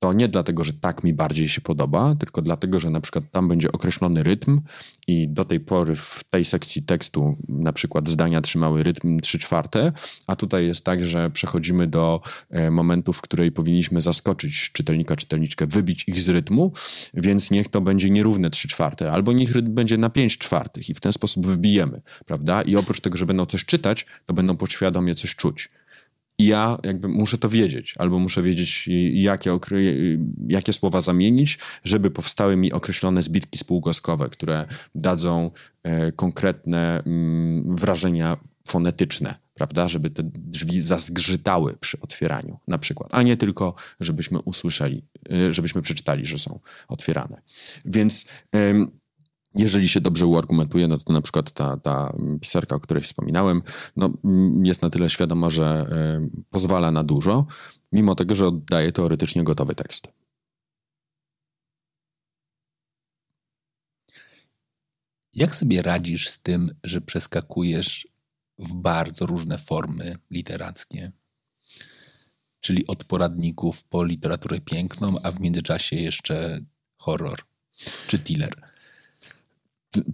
to 0.00 0.12
nie 0.12 0.28
dlatego, 0.28 0.64
że 0.64 0.72
tak 0.72 1.04
mi 1.04 1.14
bardziej 1.14 1.48
się 1.48 1.60
podoba, 1.60 2.14
tylko 2.18 2.42
dlatego, 2.42 2.80
że 2.80 2.90
na 2.90 3.00
przykład 3.00 3.24
tam 3.30 3.48
będzie 3.48 3.72
określony 3.72 4.22
rytm 4.22 4.60
i 5.06 5.28
do 5.28 5.44
tej 5.44 5.60
pory 5.60 5.96
w 5.96 6.24
tej 6.30 6.44
sekcji 6.44 6.82
tekstu 6.82 7.36
na 7.48 7.72
przykład 7.72 8.08
zdania 8.08 8.40
trzymały 8.40 8.82
rytm 8.82 9.20
3 9.20 9.38
czwarte, 9.38 9.92
a 10.26 10.36
tutaj 10.36 10.66
jest 10.66 10.84
tak, 10.84 11.02
że 11.02 11.30
przechodzimy 11.30 11.86
do 11.86 12.20
e, 12.50 12.70
momentu, 12.70 13.12
w 13.12 13.20
której 13.20 13.52
powinniśmy 13.52 14.00
zaskoczyć 14.00 14.70
czytelnika, 14.72 15.16
czytelniczkę, 15.16 15.66
wybić 15.66 16.04
ich 16.08 16.20
z 16.20 16.28
rytmu, 16.28 16.72
więc 17.14 17.50
niech 17.50 17.68
to 17.68 17.80
będzie 17.80 18.10
nierówne 18.10 18.50
3 18.50 18.68
czwarte, 18.68 19.12
albo 19.12 19.32
niech 19.32 19.52
rytm 19.52 19.74
będzie 19.74 19.98
na 19.98 20.10
5 20.10 20.38
czwartych 20.38 20.90
i 20.90 20.94
w 20.94 21.00
ten 21.00 21.12
sposób 21.12 21.46
wbijemy, 21.46 22.02
prawda? 22.26 22.62
I 22.62 22.76
oprócz 22.76 23.00
tego, 23.00 23.16
że 23.16 23.26
będą 23.26 23.46
coś 23.46 23.64
czytać, 23.64 24.06
to 24.26 24.34
będą 24.34 24.56
podświadomie 24.56 25.14
coś 25.14 25.34
czuć. 25.34 25.70
I 26.40 26.46
ja 26.46 26.78
jakby 26.84 27.08
muszę 27.08 27.38
to 27.38 27.48
wiedzieć, 27.48 27.94
albo 27.98 28.18
muszę 28.18 28.42
wiedzieć, 28.42 28.88
jakie, 29.12 29.58
jakie 30.48 30.72
słowa 30.72 31.02
zamienić, 31.02 31.58
żeby 31.84 32.10
powstały 32.10 32.56
mi 32.56 32.72
określone 32.72 33.22
zbitki 33.22 33.58
spółgłoskowe, 33.58 34.28
które 34.28 34.66
dadzą 34.94 35.50
e, 35.82 36.12
konkretne 36.12 37.02
mm, 37.06 37.76
wrażenia 37.76 38.36
fonetyczne, 38.68 39.34
prawda, 39.54 39.88
żeby 39.88 40.10
te 40.10 40.22
drzwi 40.24 40.82
zazgrzytały 40.82 41.76
przy 41.80 42.00
otwieraniu, 42.00 42.58
na 42.68 42.78
przykład, 42.78 43.14
a 43.14 43.22
nie 43.22 43.36
tylko, 43.36 43.74
żebyśmy 44.00 44.38
usłyszeli, 44.38 45.04
e, 45.32 45.52
żebyśmy 45.52 45.82
przeczytali, 45.82 46.26
że 46.26 46.38
są 46.38 46.60
otwierane. 46.88 47.42
Więc 47.84 48.26
jeżeli 49.54 49.88
się 49.88 50.00
dobrze 50.00 50.26
uargumentuje, 50.26 50.88
no 50.88 50.98
to 50.98 51.12
na 51.12 51.22
przykład 51.22 51.50
ta, 51.50 51.76
ta 51.76 52.16
pisarka, 52.40 52.76
o 52.76 52.80
której 52.80 53.02
wspominałem, 53.02 53.62
no, 53.96 54.10
jest 54.62 54.82
na 54.82 54.90
tyle 54.90 55.10
świadoma, 55.10 55.50
że 55.50 55.90
pozwala 56.50 56.90
na 56.90 57.04
dużo, 57.04 57.46
mimo 57.92 58.14
tego, 58.14 58.34
że 58.34 58.46
oddaje 58.46 58.92
teoretycznie 58.92 59.44
gotowy 59.44 59.74
tekst. 59.74 60.12
Jak 65.34 65.54
sobie 65.54 65.82
radzisz 65.82 66.28
z 66.28 66.38
tym, 66.38 66.70
że 66.84 67.00
przeskakujesz 67.00 68.08
w 68.58 68.74
bardzo 68.74 69.26
różne 69.26 69.58
formy 69.58 70.16
literackie? 70.30 71.12
Czyli 72.60 72.86
od 72.86 73.04
poradników 73.04 73.84
po 73.84 74.04
literaturę 74.04 74.60
piękną, 74.60 75.22
a 75.22 75.32
w 75.32 75.40
międzyczasie 75.40 75.96
jeszcze 75.96 76.60
horror 76.96 77.40
czy 78.06 78.18
thriller. 78.18 78.69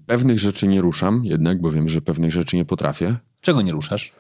Pewnych 0.07 0.39
rzeczy 0.39 0.67
nie 0.67 0.81
ruszam 0.81 1.25
jednak, 1.25 1.61
bo 1.61 1.71
wiem, 1.71 1.89
że 1.89 2.03
pewnych 2.03 2.33
rzeczy 2.33 2.57
nie 2.57 2.65
potrafię. 2.65 3.17
Czego 3.41 3.63
nie 3.63 3.73
ruszasz? 3.73 4.13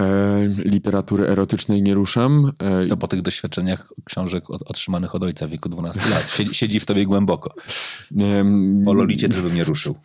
E, 0.00 0.46
literatury 0.58 1.28
erotycznej 1.28 1.82
nie 1.82 1.94
ruszam. 1.94 2.52
E, 2.60 2.86
to 2.86 2.96
po 2.96 3.08
tych 3.08 3.22
doświadczeniach 3.22 3.92
książek 4.04 4.50
od, 4.50 4.62
otrzymanych 4.62 5.14
od 5.14 5.22
ojca 5.22 5.46
w 5.46 5.50
wieku 5.50 5.68
12 5.68 6.00
lat. 6.10 6.30
Siedzi, 6.30 6.54
siedzi 6.54 6.80
w 6.80 6.86
tobie 6.86 7.06
głęboko. 7.06 7.54
E, 8.20 8.44
po 8.84 8.92
Lolicie 8.92 9.28
też 9.28 9.40
bym 9.40 9.54
nie 9.54 9.64
ruszył. 9.64 9.96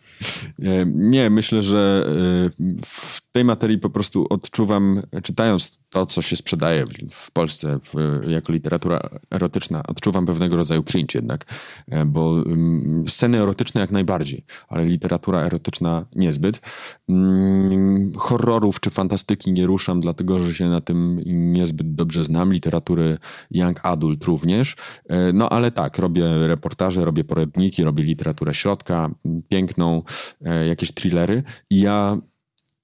Nie, 0.86 1.30
myślę, 1.30 1.62
że 1.62 2.06
e, 2.06 2.84
w 2.84 3.20
tej 3.32 3.44
materii 3.44 3.78
po 3.78 3.90
prostu 3.90 4.26
odczuwam, 4.30 5.02
czytając 5.22 5.80
to, 5.88 6.06
co 6.06 6.22
się 6.22 6.36
sprzedaje 6.36 6.86
w 7.10 7.30
Polsce 7.30 7.78
w, 7.84 8.20
jako 8.28 8.52
literatura 8.52 9.00
erotyczna, 9.30 9.82
odczuwam 9.82 10.26
pewnego 10.26 10.56
rodzaju 10.56 10.82
cringe 10.82 11.18
jednak, 11.18 11.44
e, 11.88 12.04
bo 12.04 12.30
um, 12.30 13.04
sceny 13.08 13.42
erotyczne 13.42 13.80
jak 13.80 13.90
najbardziej, 13.90 14.44
ale 14.68 14.84
literatura 14.84 15.40
erotyczna 15.40 16.06
niezbyt. 16.14 16.60
Um, 17.08 18.12
horrorów 18.16 18.80
czy 18.80 18.90
fantastyki 18.90 19.52
nie 19.52 19.66
ruszam, 19.66 19.77
dlatego 20.00 20.38
że 20.38 20.54
się 20.54 20.68
na 20.68 20.80
tym 20.80 21.20
niezbyt 21.26 21.94
dobrze 21.94 22.24
znam, 22.24 22.52
literatury 22.52 23.18
young 23.50 23.80
adult 23.82 24.24
również, 24.24 24.76
e, 25.08 25.32
no 25.32 25.48
ale 25.48 25.70
tak, 25.70 25.98
robię 25.98 26.46
reportaże, 26.46 27.04
robię 27.04 27.24
poradniki, 27.24 27.84
robię 27.84 28.02
literaturę 28.04 28.54
środka, 28.54 29.10
piękną, 29.48 30.02
e, 30.44 30.66
jakieś 30.66 30.92
thrillery. 30.92 31.42
I 31.70 31.80
ja 31.80 32.18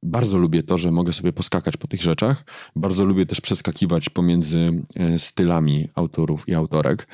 bardzo 0.04 0.38
lubię 0.38 0.62
to, 0.62 0.78
że 0.78 0.90
mogę 0.90 1.12
sobie 1.12 1.32
poskakać 1.32 1.76
po 1.76 1.88
tych 1.88 2.02
rzeczach. 2.02 2.44
Bardzo 2.76 3.04
lubię 3.04 3.26
też 3.26 3.40
przeskakiwać 3.40 4.10
pomiędzy 4.10 4.82
e, 4.96 5.18
stylami 5.18 5.88
autorów 5.94 6.48
i 6.48 6.54
autorek, 6.54 7.06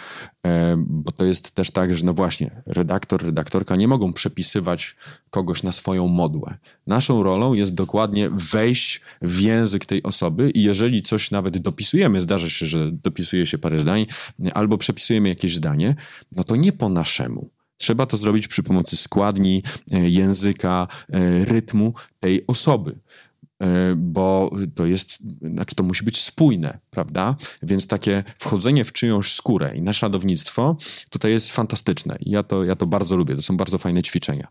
e, 0.47 0.76
bo 0.86 1.12
to 1.12 1.24
jest 1.24 1.51
też 1.51 1.70
tak, 1.70 1.97
że 1.97 2.07
no 2.07 2.14
właśnie, 2.14 2.62
redaktor, 2.66 3.22
redaktorka 3.24 3.76
nie 3.76 3.88
mogą 3.88 4.12
przepisywać 4.12 4.97
kogoś 5.30 5.62
na 5.62 5.72
swoją 5.72 6.09
modłę. 6.09 6.59
Naszą 6.86 7.22
rolą 7.22 7.55
jest 7.55 7.74
dokładnie 7.74 8.30
wejść 8.30 9.01
w 9.22 9.41
język 9.41 9.86
tej 9.86 10.03
osoby 10.03 10.51
i 10.51 10.62
jeżeli 10.62 11.03
coś 11.03 11.30
nawet 11.30 11.59
dopisujemy, 11.59 12.20
zdarza 12.20 12.51
się, 12.51 12.66
że 12.66 12.93
dopisuje 12.93 13.47
się 13.47 13.59
parę 13.59 13.80
zdań, 13.80 14.07
albo 14.55 14.78
przepisujemy 14.78 15.28
jakieś 15.28 15.57
zdanie, 15.57 15.97
no 16.32 16.45
to 16.45 16.57
nie 16.57 16.72
po 16.72 16.88
naszemu 16.88 17.51
Trzeba 17.81 18.07
to 18.07 18.16
zrobić 18.16 18.49
przy 18.49 18.62
pomocy 18.62 18.97
składni, 18.97 19.62
e, 19.91 20.11
języka, 20.11 20.89
e, 21.12 21.45
rytmu 21.45 21.95
tej 22.20 22.47
osoby 22.47 23.01
e, 23.62 23.95
bo 23.97 24.51
to 24.74 24.87
jest, 24.87 25.18
znaczy 25.43 25.74
to 25.74 25.83
musi 25.83 26.05
być 26.05 26.20
spójne, 26.22 26.78
prawda? 26.91 27.37
Więc 27.62 27.87
takie 27.87 28.24
wchodzenie 28.39 28.85
w 28.85 28.93
czyjąś 28.93 29.33
skórę 29.33 29.76
i 29.76 29.83
naśladownictwo 29.83 30.76
tutaj 31.11 31.33
jest 31.33 31.51
fantastyczne. 31.51 32.18
Ja 32.20 32.43
to, 32.43 32.64
ja 32.64 32.76
to 32.76 32.87
bardzo 32.87 33.16
lubię, 33.16 33.37
to 33.37 33.43
są 33.43 33.57
bardzo 33.57 33.78
fajne 33.78 34.03
ćwiczenia. 34.03 34.49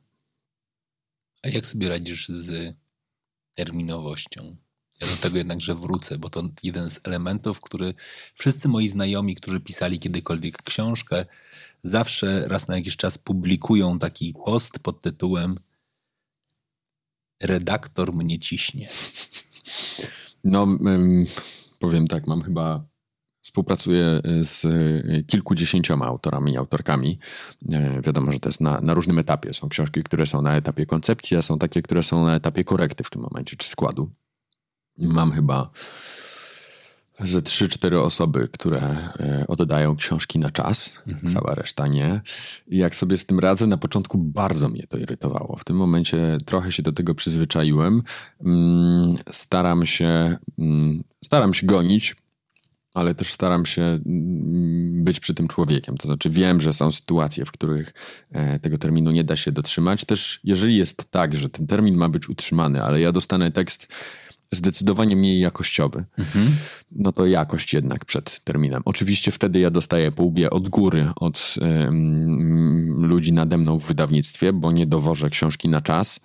A 1.43 1.47
jak 1.49 1.67
sobie 1.67 1.89
radzisz 1.89 2.29
z 2.29 2.75
terminowością? 3.55 4.55
Ja 5.01 5.07
do 5.07 5.15
tego 5.15 5.37
jednakże 5.37 5.75
wrócę, 5.75 6.17
bo 6.17 6.29
to 6.29 6.43
jeden 6.63 6.89
z 6.89 6.99
elementów, 7.03 7.61
który 7.61 7.93
wszyscy 8.33 8.67
moi 8.67 8.87
znajomi, 8.87 9.35
którzy 9.35 9.59
pisali 9.59 9.99
kiedykolwiek 9.99 10.63
książkę, 10.63 11.25
zawsze 11.83 12.47
raz 12.47 12.67
na 12.67 12.75
jakiś 12.75 12.97
czas 12.97 13.17
publikują 13.17 13.99
taki 13.99 14.33
post 14.45 14.79
pod 14.79 15.01
tytułem 15.01 15.59
Redaktor 17.43 18.13
mnie 18.13 18.39
ciśnie. 18.39 18.89
No, 20.43 20.67
powiem 21.79 22.07
tak, 22.07 22.27
mam 22.27 22.41
chyba 22.41 22.89
Współpracuję 23.41 24.21
z 24.41 24.67
kilkudziesięcioma 25.27 26.05
autorami 26.05 26.51
i 26.51 26.57
autorkami. 26.57 27.19
E, 27.69 28.01
wiadomo, 28.01 28.31
że 28.31 28.39
to 28.39 28.49
jest 28.49 28.61
na, 28.61 28.81
na, 28.81 28.93
różnym 28.93 29.19
etapie. 29.19 29.53
Są 29.53 29.69
książki, 29.69 30.03
które 30.03 30.25
są 30.25 30.41
na 30.41 30.55
etapie 30.55 30.85
koncepcji, 30.85 31.37
a 31.37 31.41
są 31.41 31.59
takie, 31.59 31.81
które 31.81 32.03
są 32.03 32.25
na 32.25 32.35
etapie 32.35 32.63
korekty 32.63 33.03
w 33.03 33.09
tym 33.09 33.21
momencie, 33.21 33.57
czy 33.57 33.69
składu. 33.69 34.11
Mam 34.99 35.31
chyba 35.31 35.69
ze 37.19 37.41
3-4 37.41 37.95
osoby, 37.95 38.47
które 38.51 38.79
e, 38.79 39.45
oddają 39.47 39.95
książki 39.95 40.39
na 40.39 40.51
czas, 40.51 40.93
mhm. 41.07 41.33
cała 41.33 41.55
reszta 41.55 41.87
nie. 41.87 42.21
I 42.67 42.77
jak 42.77 42.95
sobie 42.95 43.17
z 43.17 43.25
tym 43.25 43.39
radzę, 43.39 43.67
na 43.67 43.77
początku 43.77 44.17
bardzo 44.17 44.69
mnie 44.69 44.87
to 44.87 44.97
irytowało. 44.97 45.57
W 45.59 45.63
tym 45.63 45.75
momencie 45.75 46.37
trochę 46.45 46.71
się 46.71 46.83
do 46.83 46.91
tego 46.91 47.15
przyzwyczaiłem. 47.15 48.03
Mm, 48.45 49.15
staram 49.31 49.85
się, 49.85 50.37
mm, 50.59 51.03
staram 51.23 51.53
się 51.53 51.67
gonić, 51.67 52.15
ale 52.93 53.15
też 53.15 53.33
staram 53.33 53.65
się 53.65 53.81
mm, 53.81 55.03
być 55.03 55.19
przy 55.19 55.33
tym 55.33 55.47
człowiekiem. 55.47 55.97
To 55.97 56.07
znaczy, 56.07 56.29
wiem, 56.29 56.61
że 56.61 56.73
są 56.73 56.91
sytuacje, 56.91 57.45
w 57.45 57.51
których 57.51 57.93
e, 58.31 58.59
tego 58.59 58.77
terminu 58.77 59.11
nie 59.11 59.23
da 59.23 59.35
się 59.35 59.51
dotrzymać. 59.51 60.05
Też, 60.05 60.39
jeżeli 60.43 60.77
jest 60.77 61.11
tak, 61.11 61.35
że 61.35 61.49
ten 61.49 61.67
termin 61.67 61.97
ma 61.97 62.09
być 62.09 62.29
utrzymany, 62.29 62.83
ale 62.83 63.01
ja 63.01 63.11
dostanę 63.11 63.51
tekst 63.51 63.87
zdecydowanie 64.51 65.15
mniej 65.15 65.39
jakościowy, 65.39 66.05
mhm. 66.17 66.47
no 66.91 67.11
to 67.11 67.25
jakość 67.25 67.73
jednak 67.73 68.05
przed 68.05 68.43
terminem. 68.43 68.81
Oczywiście 68.85 69.31
wtedy 69.31 69.59
ja 69.59 69.69
dostaję 69.69 70.11
po 70.11 70.23
łbie 70.23 70.49
od 70.49 70.69
góry, 70.69 71.09
od 71.15 71.55
ludzi 72.97 73.33
nade 73.33 73.57
mną 73.57 73.79
w 73.79 73.85
wydawnictwie, 73.85 74.53
bo 74.53 74.71
nie 74.71 74.85
dowożę 74.85 75.29
książki 75.29 75.69
na 75.69 75.81
czas. 75.81 76.19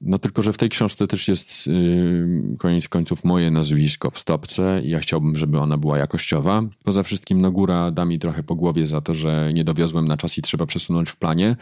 No 0.00 0.18
tylko, 0.18 0.42
że 0.42 0.52
w 0.52 0.58
tej 0.58 0.68
książce 0.68 1.06
też 1.06 1.28
jest 1.28 1.66
yy, 1.66 2.56
koniec 2.58 2.88
końców 2.88 3.24
moje 3.24 3.50
nazwisko 3.50 4.10
w 4.10 4.18
stopce 4.18 4.80
i 4.84 4.90
ja 4.90 4.98
chciałbym, 4.98 5.36
żeby 5.36 5.58
ona 5.58 5.76
była 5.76 5.98
jakościowa. 5.98 6.62
Poza 6.84 7.02
wszystkim 7.02 7.40
no 7.40 7.50
góra 7.50 7.90
da 7.90 8.04
mi 8.04 8.18
trochę 8.18 8.42
po 8.42 8.54
głowie 8.54 8.86
za 8.86 9.00
to, 9.00 9.14
że 9.14 9.50
nie 9.54 9.64
dowiozłem 9.64 10.08
na 10.08 10.16
czas 10.16 10.38
i 10.38 10.42
trzeba 10.42 10.66
przesunąć 10.66 11.10
w 11.10 11.16
planie 11.16 11.56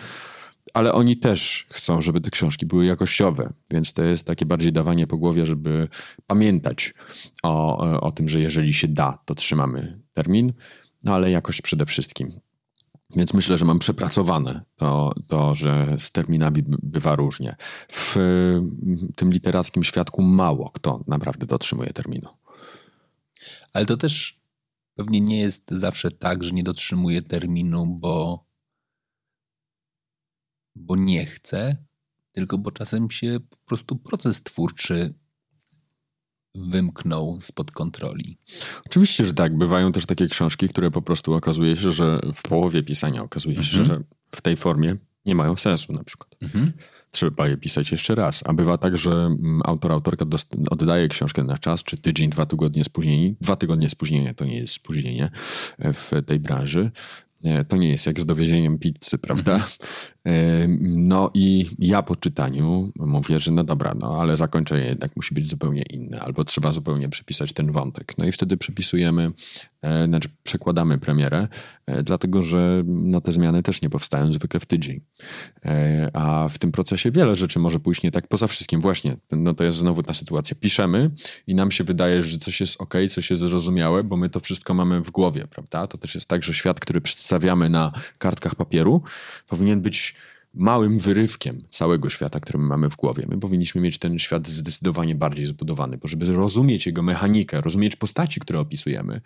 ale 0.75 0.93
oni 0.93 1.17
też 1.17 1.67
chcą, 1.71 2.01
żeby 2.01 2.21
te 2.21 2.31
książki 2.31 2.67
były 2.67 2.87
jakościowe, 2.87 3.53
więc 3.71 3.93
to 3.93 4.03
jest 4.03 4.27
takie 4.27 4.47
bardziej 4.47 4.73
dawanie 4.73 5.07
po 5.07 5.17
głowie, 5.19 5.47
żeby 5.47 5.89
pamiętać 6.27 6.95
o, 7.43 7.79
o 8.01 8.13
tym, 8.13 8.29
że 8.29 8.41
jeżeli 8.41 8.75
się 8.75 8.89
da, 8.89 9.19
to 9.25 9.35
trzymamy 9.35 10.01
termin, 10.13 10.53
no 11.03 11.15
ale 11.15 11.31
jakość 11.31 11.63
przede 11.63 11.87
wszystkim. 11.87 12.41
Więc 13.17 13.35
myślę, 13.35 13.59
że 13.59 13.65
mam 13.65 13.79
przepracowane 13.79 14.65
to, 14.77 15.15
to, 15.29 15.55
że 15.55 15.97
z 15.99 16.11
terminami 16.13 16.63
bywa 16.67 17.17
różnie. 17.17 17.57
W 17.89 18.17
tym 19.17 19.33
literackim 19.33 19.85
świadku 19.85 20.23
mało 20.23 20.71
kto 20.71 21.05
naprawdę 21.07 21.47
dotrzymuje 21.47 21.93
terminu. 21.93 22.29
Ale 23.73 23.87
to 23.87 23.97
też 23.97 24.41
pewnie 24.95 25.21
nie 25.21 25.41
jest 25.41 25.71
zawsze 25.71 26.11
tak, 26.11 26.45
że 26.45 26.51
nie 26.51 26.63
dotrzymuje 26.63 27.23
terminu, 27.23 27.87
bo 27.87 28.45
bo 30.75 30.97
nie 30.97 31.27
chce, 31.27 31.77
tylko 32.33 32.59
bo 32.59 32.71
czasem 32.71 33.11
się 33.11 33.39
po 33.51 33.57
prostu 33.57 33.97
proces 33.97 34.43
twórczy 34.43 35.15
wymknął 36.55 37.41
spod 37.41 37.71
kontroli. 37.71 38.39
Oczywiście, 38.87 39.27
że 39.27 39.35
tak. 39.35 39.59
Bywają 39.59 39.93
też 39.93 40.07
takie 40.07 40.29
książki, 40.29 40.69
które 40.69 40.91
po 40.91 41.03
prostu 41.03 41.35
okazuje 41.35 41.77
się, 41.77 41.93
że 41.93 42.21
w 42.35 42.43
połowie 42.43 42.83
pisania 42.83 43.23
okazuje 43.23 43.65
się, 43.65 43.81
mhm. 43.81 43.87
że 43.87 44.05
w 44.37 44.41
tej 44.41 44.57
formie 44.57 44.97
nie 45.27 45.35
mają 45.35 45.57
sensu 45.57 45.93
na 45.93 46.05
przykład. 46.05 46.37
Mhm. 46.43 46.73
Trzeba 47.11 47.49
je 47.49 47.57
pisać 47.57 47.93
jeszcze 47.93 48.15
raz. 48.15 48.43
A 48.47 48.53
bywa 48.53 48.79
tak, 48.79 48.99
że 48.99 49.11
mm, 49.11 49.61
autor, 49.65 49.93
autorka 49.93 50.27
oddaje 50.71 51.09
książkę 51.09 51.45
na 51.45 51.59
czas, 51.59 51.83
czy 51.83 51.97
tydzień, 51.97 52.31
dwa 52.31 52.47
tygodnie 52.47 52.85
spóźnieni. 52.85 53.37
Dwa 53.41 53.57
tygodnie 53.57 53.89
spóźnienia 53.89 54.35
to 54.35 54.45
nie 54.45 54.59
jest 54.59 54.75
spóźnienie 54.75 55.31
w 55.79 56.11
tej 56.27 56.41
branży. 56.41 56.91
To 57.69 57.77
nie 57.77 57.89
jest 57.89 58.07
jak 58.07 58.21
z 58.21 58.27
dowiezieniem 58.27 58.79
pizzy, 58.79 59.19
prawda? 59.19 59.67
No 60.81 61.31
i 61.35 61.67
ja 61.79 62.03
po 62.03 62.17
czytaniu 62.17 62.93
mówię, 62.97 63.41
że 63.41 63.53
no 63.53 63.65
dobra, 63.65 63.95
no 64.01 64.21
ale 64.21 64.37
zakończenie 64.37 64.85
jednak 64.85 65.17
musi 65.17 65.35
być 65.35 65.49
zupełnie 65.49 65.83
inne, 65.91 66.21
albo 66.21 66.45
trzeba 66.45 66.73
zupełnie 66.73 67.09
przepisać 67.09 67.53
ten 67.53 67.73
wątek. 67.73 68.19
No 68.19 68.25
i 68.25 68.33
wtedy 68.33 68.57
przepisujemy, 68.57 69.33
e, 69.83 70.07
znaczy 70.07 70.29
przekładamy 70.43 70.99
premierę, 70.99 71.49
e, 71.87 72.03
dlatego 72.03 72.43
że 72.43 72.83
no, 72.87 73.21
te 73.21 73.33
zmiany 73.33 73.63
też 73.63 73.83
nie 73.83 73.91
powstają 73.91 74.33
zwykle 74.33 74.61
w 74.61 74.67
tydzień. 74.67 75.01
E, 75.65 76.11
a 76.13 76.49
w 76.49 76.59
tym 76.59 76.73
procesie 76.73 77.11
wiele 77.11 77.37
rzeczy 77.37 77.59
może 77.59 77.81
pójść 77.81 78.03
nie 78.03 78.11
tak. 78.11 78.29
Poza 78.29 78.47
wszystkim 78.47 78.81
właśnie, 78.81 79.17
no 79.33 79.55
to 79.55 79.65
jest 79.65 79.79
znowu 79.79 80.03
ta 80.03 80.15
sytuacja. 80.15 80.57
Piszemy 80.61 81.11
i 81.47 81.55
nam 81.55 81.71
się 81.71 81.85
wydaje, 81.85 82.23
że 82.23 82.39
coś 82.39 82.61
jest 82.61 82.81
ok, 82.81 82.95
coś 83.11 83.31
jest 83.31 83.43
zrozumiałe, 83.43 84.05
bo 84.05 84.17
my 84.17 84.29
to 84.29 84.41
wszystko 84.41 84.75
mamy 84.75 85.01
w 85.01 85.11
głowie, 85.11 85.47
prawda? 85.51 85.87
To 85.87 85.99
też 85.99 86.15
jest 86.15 86.29
tak, 86.29 86.43
że 86.43 86.55
świat, 86.55 86.81
który 86.81 87.01
przedstawiamy 87.01 87.71
na 87.71 87.93
kartkach 88.19 88.55
papieru, 88.55 89.03
powinien 89.49 89.81
być 89.81 90.14
małym 90.55 90.99
wyrywkiem 90.99 91.63
całego 91.71 92.11
świata, 92.11 92.41
który 92.41 92.59
my 92.59 92.67
mamy 92.67 92.91
w 92.91 92.97
głowie. 92.97 93.27
My 93.29 93.41
powinniśmy 93.41 93.81
mieć 93.81 93.99
ten 93.99 94.19
świat 94.19 94.49
zdecydowanie 94.49 95.15
bardziej 95.15 95.47
zbudowany, 95.47 95.99
bo 95.99 96.09
żeby 96.09 96.25
rozumieć 96.27 96.87
jego 96.87 97.03
mechanikę, 97.03 97.61
rozumieć 97.61 97.97
postaci, 97.97 98.41
które 98.41 98.61
opisujemy, 98.61 99.21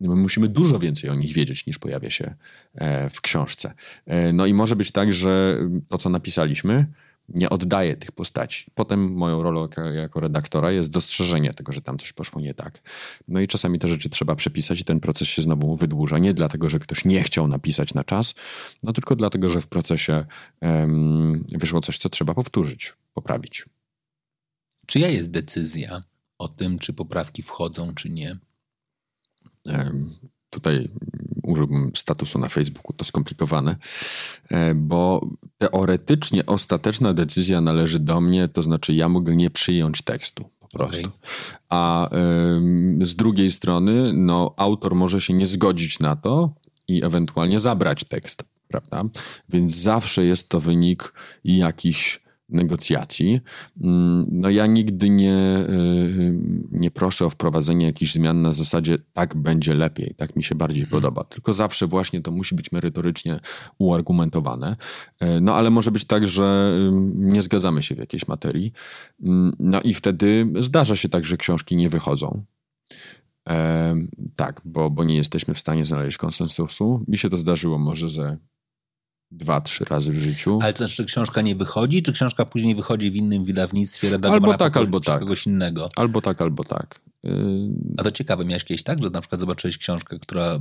my 0.00 0.16
musimy 0.16 0.48
dużo 0.48 0.78
więcej 0.78 1.10
o 1.10 1.14
nich 1.14 1.32
wiedzieć 1.32 1.66
niż 1.66 1.78
pojawia 1.78 2.10
się 2.10 2.34
e, 2.74 3.10
w 3.10 3.20
książce. 3.20 3.72
E, 4.06 4.32
no 4.32 4.46
i 4.46 4.54
może 4.54 4.76
być 4.76 4.90
tak, 4.90 5.12
że 5.12 5.58
to, 5.88 5.98
co 5.98 6.10
napisaliśmy, 6.10 6.86
nie 7.34 7.50
oddaję 7.50 7.96
tych 7.96 8.12
postaci. 8.12 8.70
Potem 8.74 9.12
moją 9.12 9.42
rolą 9.42 9.68
jako 9.94 10.20
redaktora 10.20 10.70
jest 10.70 10.90
dostrzeżenie 10.90 11.54
tego, 11.54 11.72
że 11.72 11.82
tam 11.82 11.98
coś 11.98 12.12
poszło 12.12 12.40
nie 12.40 12.54
tak. 12.54 12.82
No 13.28 13.40
i 13.40 13.48
czasami 13.48 13.78
te 13.78 13.88
rzeczy 13.88 14.10
trzeba 14.10 14.36
przepisać 14.36 14.80
i 14.80 14.84
ten 14.84 15.00
proces 15.00 15.28
się 15.28 15.42
znowu 15.42 15.76
wydłuża. 15.76 16.18
Nie 16.18 16.34
dlatego, 16.34 16.70
że 16.70 16.78
ktoś 16.78 17.04
nie 17.04 17.22
chciał 17.22 17.48
napisać 17.48 17.94
na 17.94 18.04
czas, 18.04 18.34
no 18.82 18.92
tylko 18.92 19.16
dlatego, 19.16 19.48
że 19.48 19.60
w 19.60 19.66
procesie 19.66 20.24
um, 20.60 21.44
wyszło 21.58 21.80
coś, 21.80 21.98
co 21.98 22.08
trzeba 22.08 22.34
powtórzyć, 22.34 22.92
poprawić. 23.14 23.64
Czyja 24.86 25.08
jest 25.08 25.30
decyzja 25.30 26.02
o 26.38 26.48
tym, 26.48 26.78
czy 26.78 26.92
poprawki 26.92 27.42
wchodzą, 27.42 27.94
czy 27.94 28.10
nie? 28.10 28.38
Um, 29.64 30.10
tutaj 30.50 30.88
użyłbym 31.50 31.92
statusu 31.96 32.38
na 32.38 32.48
Facebooku, 32.48 32.92
to 32.96 33.04
skomplikowane, 33.04 33.76
e, 34.48 34.74
bo 34.74 35.28
teoretycznie 35.58 36.46
ostateczna 36.46 37.14
decyzja 37.14 37.60
należy 37.60 38.00
do 38.00 38.20
mnie, 38.20 38.48
to 38.48 38.62
znaczy 38.62 38.94
ja 38.94 39.08
mogę 39.08 39.36
nie 39.36 39.50
przyjąć 39.50 40.02
tekstu 40.02 40.50
po 40.60 40.68
prostu. 40.68 41.00
Okay. 41.00 41.10
A 41.68 42.08
y, 43.02 43.06
z 43.06 43.16
drugiej 43.16 43.50
strony, 43.50 44.12
no, 44.12 44.54
autor 44.56 44.94
może 44.94 45.20
się 45.20 45.32
nie 45.32 45.46
zgodzić 45.46 45.98
na 45.98 46.16
to 46.16 46.54
i 46.88 47.04
ewentualnie 47.04 47.60
zabrać 47.60 48.04
tekst, 48.04 48.44
prawda? 48.68 49.04
Więc 49.48 49.76
zawsze 49.76 50.24
jest 50.24 50.48
to 50.48 50.60
wynik 50.60 51.12
jakichś 51.44 52.20
negocjacji. 52.50 53.40
Mm, 53.80 54.26
no 54.30 54.50
ja 54.50 54.66
nigdy 54.66 55.10
nie, 55.10 55.66
y, 55.68 56.34
nie 56.72 56.90
proszę 56.90 57.26
o 57.26 57.30
wprowadzenie 57.30 57.86
jakichś 57.86 58.12
zmian 58.12 58.42
na 58.42 58.52
zasadzie 58.52 58.98
tak 59.12 59.36
będzie 59.36 59.74
lepiej, 59.74 60.14
tak 60.16 60.36
mi 60.36 60.42
się 60.42 60.54
bardziej 60.54 60.82
hmm. 60.82 60.90
podoba, 60.90 61.24
tylko 61.24 61.54
zawsze 61.54 61.86
właśnie 61.86 62.20
to 62.20 62.30
musi 62.30 62.54
być 62.54 62.72
merytorycznie 62.72 63.40
uargumentowane. 63.78 64.76
E, 65.20 65.40
no 65.40 65.54
ale 65.54 65.70
może 65.70 65.90
być 65.90 66.04
tak, 66.04 66.28
że 66.28 66.74
nie 67.14 67.42
zgadzamy 67.42 67.82
się 67.82 67.94
w 67.94 67.98
jakiejś 67.98 68.28
materii. 68.28 68.72
Mm, 69.22 69.52
no 69.58 69.80
i 69.80 69.94
wtedy 69.94 70.52
zdarza 70.58 70.96
się 70.96 71.08
tak, 71.08 71.24
że 71.24 71.36
książki 71.36 71.76
nie 71.76 71.88
wychodzą. 71.88 72.44
E, 73.48 73.94
tak, 74.36 74.60
bo, 74.64 74.90
bo 74.90 75.04
nie 75.04 75.16
jesteśmy 75.16 75.54
w 75.54 75.58
stanie 75.58 75.84
znaleźć 75.84 76.18
konsensusu. 76.18 77.04
Mi 77.08 77.18
się 77.18 77.30
to 77.30 77.36
zdarzyło 77.36 77.78
może 77.78 78.08
ze 78.08 78.36
dwa, 79.30 79.60
trzy 79.60 79.84
razy 79.84 80.12
w 80.12 80.18
życiu. 80.18 80.58
Ale 80.62 80.72
to 80.72 80.78
znaczy, 80.78 80.94
czy 80.94 81.04
książka 81.04 81.42
nie 81.42 81.54
wychodzi, 81.54 82.02
czy 82.02 82.12
książka 82.12 82.44
później 82.44 82.74
wychodzi 82.74 83.10
w 83.10 83.16
innym 83.16 83.44
wydawnictwie 83.44 84.10
redagowana 84.10 84.46
albo 84.46 84.58
tak, 84.58 84.76
albo 84.76 85.00
tak. 85.00 85.20
kogoś 85.20 85.46
innego? 85.46 85.88
Albo 85.96 86.20
tak, 86.20 86.40
albo 86.40 86.64
tak. 86.64 87.00
Yy... 87.22 87.32
A 87.98 88.02
to 88.02 88.10
ciekawe, 88.10 88.44
miałeś 88.44 88.64
kiedyś 88.64 88.82
tak, 88.82 89.02
że 89.02 89.10
na 89.10 89.20
przykład 89.20 89.40
zobaczyłeś 89.40 89.78
książkę, 89.78 90.18
która 90.18 90.60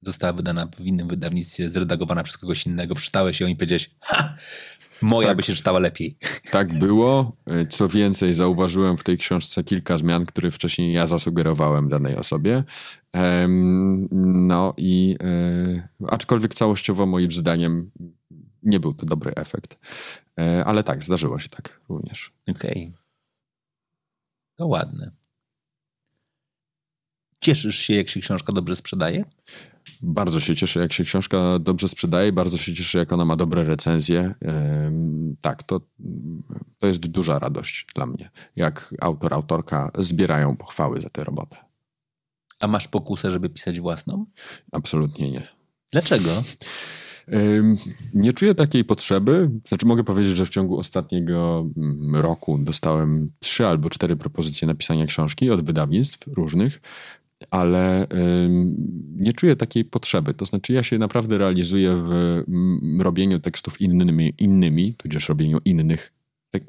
została 0.00 0.32
wydana 0.32 0.68
w 0.76 0.80
innym 0.80 1.08
wydawnictwie, 1.08 1.68
zredagowana 1.68 2.22
przez 2.22 2.38
kogoś 2.38 2.66
innego, 2.66 2.94
przeczytałeś 2.94 3.40
ją 3.40 3.46
i 3.46 3.56
powiedziałeś, 3.56 3.90
ha, 4.00 4.36
moja 5.02 5.28
tak, 5.28 5.36
by 5.36 5.42
się 5.42 5.54
czytała 5.54 5.78
lepiej. 5.78 6.16
Tak 6.50 6.78
było. 6.78 7.36
Co 7.70 7.88
więcej, 7.88 8.34
zauważyłem 8.34 8.96
w 8.96 9.04
tej 9.04 9.18
książce 9.18 9.64
kilka 9.64 9.96
zmian, 9.98 10.26
które 10.26 10.50
wcześniej 10.50 10.92
ja 10.92 11.06
zasugerowałem 11.06 11.88
danej 11.88 12.16
osobie. 12.16 12.64
No 14.10 14.74
i 14.76 15.16
e, 15.20 15.88
aczkolwiek 16.08 16.54
całościowo 16.54 17.06
moim 17.06 17.32
zdaniem 17.32 17.90
nie 18.62 18.80
był 18.80 18.94
to 18.94 19.06
dobry 19.06 19.32
efekt. 19.34 19.78
E, 20.40 20.64
ale 20.64 20.84
tak, 20.84 21.04
zdarzyło 21.04 21.38
się 21.38 21.48
tak 21.48 21.80
również. 21.88 22.32
Okej. 22.50 22.70
Okay. 22.70 22.92
To 24.56 24.66
ładne. 24.66 25.10
Cieszysz 27.40 27.78
się, 27.78 27.94
jak 27.94 28.08
się 28.08 28.20
książka 28.20 28.52
dobrze 28.52 28.76
sprzedaje? 28.76 29.24
Bardzo 30.02 30.40
się 30.40 30.56
cieszę, 30.56 30.80
jak 30.80 30.92
się 30.92 31.04
książka 31.04 31.58
dobrze 31.58 31.88
sprzedaje, 31.88 32.32
bardzo 32.32 32.58
się 32.58 32.74
cieszę, 32.74 32.98
jak 32.98 33.12
ona 33.12 33.24
ma 33.24 33.36
dobre 33.36 33.64
recenzje. 33.64 34.34
Tak, 35.40 35.62
to, 35.62 35.80
to 36.78 36.86
jest 36.86 37.06
duża 37.06 37.38
radość 37.38 37.86
dla 37.94 38.06
mnie, 38.06 38.30
jak 38.56 38.94
autor, 39.00 39.34
autorka 39.34 39.90
zbierają 39.98 40.56
pochwały 40.56 41.00
za 41.00 41.08
tę 41.08 41.24
robotę. 41.24 41.56
A 42.60 42.66
masz 42.66 42.88
pokusę, 42.88 43.30
żeby 43.30 43.48
pisać 43.48 43.80
własną? 43.80 44.26
Absolutnie 44.72 45.30
nie. 45.30 45.48
Dlaczego? 45.92 46.42
Nie 48.14 48.32
czuję 48.32 48.54
takiej 48.54 48.84
potrzeby. 48.84 49.50
Znaczy, 49.68 49.86
mogę 49.86 50.04
powiedzieć, 50.04 50.36
że 50.36 50.46
w 50.46 50.50
ciągu 50.50 50.78
ostatniego 50.78 51.66
mm, 51.76 52.16
roku 52.16 52.58
dostałem 52.58 53.30
trzy 53.38 53.66
albo 53.66 53.90
cztery 53.90 54.16
propozycje 54.16 54.68
napisania 54.68 55.06
książki 55.06 55.50
od 55.50 55.64
wydawnictw 55.64 56.26
różnych 56.26 56.80
ale 57.50 58.06
nie 59.16 59.32
czuję 59.32 59.56
takiej 59.56 59.84
potrzeby. 59.84 60.34
To 60.34 60.44
znaczy, 60.44 60.72
ja 60.72 60.82
się 60.82 60.98
naprawdę 60.98 61.38
realizuję 61.38 61.96
w 61.96 62.42
robieniu 63.00 63.40
tekstów 63.40 63.80
innymi, 63.80 64.34
innymi 64.38 64.94
tudzież 64.94 65.28
robieniu 65.28 65.58
innych 65.64 66.12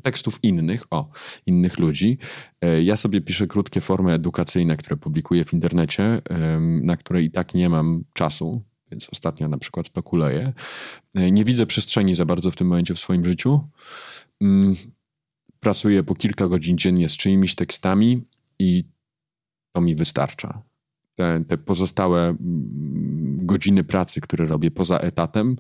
tekstów 0.03 0.39
innych, 0.43 0.84
o, 0.91 1.11
innych 1.45 1.80
ludzi. 1.80 2.17
E, 2.61 2.84
ja 2.84 2.97
sobie 2.97 3.22
piszę 3.22 3.47
krótkie 3.47 3.82
formy 3.82 4.13
edukacyjne, 4.13 4.78
które 4.78 4.97
publikuję 4.97 5.45
w 5.45 5.53
internecie, 5.53 6.22
na 6.82 6.97
które 6.97 7.24
i 7.24 7.32
tak 7.32 7.53
nie 7.53 7.70
mam 7.70 8.03
czasu, 8.13 8.63
więc 8.91 9.09
ostatnio 9.11 9.47
na 9.47 9.57
przykład 9.57 9.89
to 9.89 10.03
kuleję. 10.03 10.53
E, 11.15 11.32
nie 11.32 11.45
widzę 11.45 11.65
przestrzeni 11.65 12.15
za 12.15 12.26
bardzo 12.26 12.51
w 12.51 12.55
tym 12.55 12.67
momencie 12.67 12.93
w 12.93 12.99
swoim 12.99 13.26
życiu. 13.26 13.59
Mm, 14.41 14.76
pracuję 15.59 16.03
po 16.03 16.15
kilka 16.15 16.47
godzin 16.47 16.78
dziennie 16.78 17.09
z 17.09 17.17
czyimiś 17.17 17.55
tekstami 17.55 18.22
i 18.59 18.84
to 19.72 19.82
mi 19.82 19.95
wystarcza. 19.95 20.61
Te, 21.15 21.43
te 21.47 21.57
pozostałe 21.57 22.22
mm, 22.30 23.45
godziny 23.45 23.84
pracy, 23.84 24.22
które 24.22 24.45
robię 24.45 24.72
poza 24.72 24.97
etatem, 24.97 25.55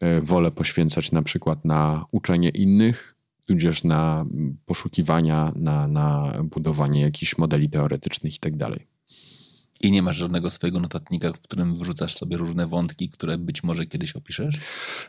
e, 0.00 0.20
wolę 0.20 0.50
poświęcać 0.50 1.12
na 1.12 1.22
przykład 1.22 1.64
na 1.64 2.04
uczenie 2.12 2.48
innych, 2.48 3.16
tudzież 3.44 3.84
na 3.84 4.20
mm, 4.20 4.56
poszukiwania, 4.66 5.52
na, 5.56 5.88
na 5.88 6.32
budowanie 6.44 7.00
jakichś 7.00 7.38
modeli 7.38 7.70
teoretycznych 7.70 8.36
i 8.36 8.38
tak 8.38 8.56
dalej. 8.56 8.86
I 9.80 9.90
nie 9.90 10.02
masz 10.02 10.16
żadnego 10.16 10.50
swojego 10.50 10.80
notatnika, 10.80 11.32
w 11.32 11.40
którym 11.40 11.76
wrzucasz 11.76 12.14
sobie 12.14 12.36
różne 12.36 12.66
wątki, 12.66 13.10
które 13.10 13.38
być 13.38 13.62
może 13.62 13.86
kiedyś 13.86 14.16
opiszesz? 14.16 14.58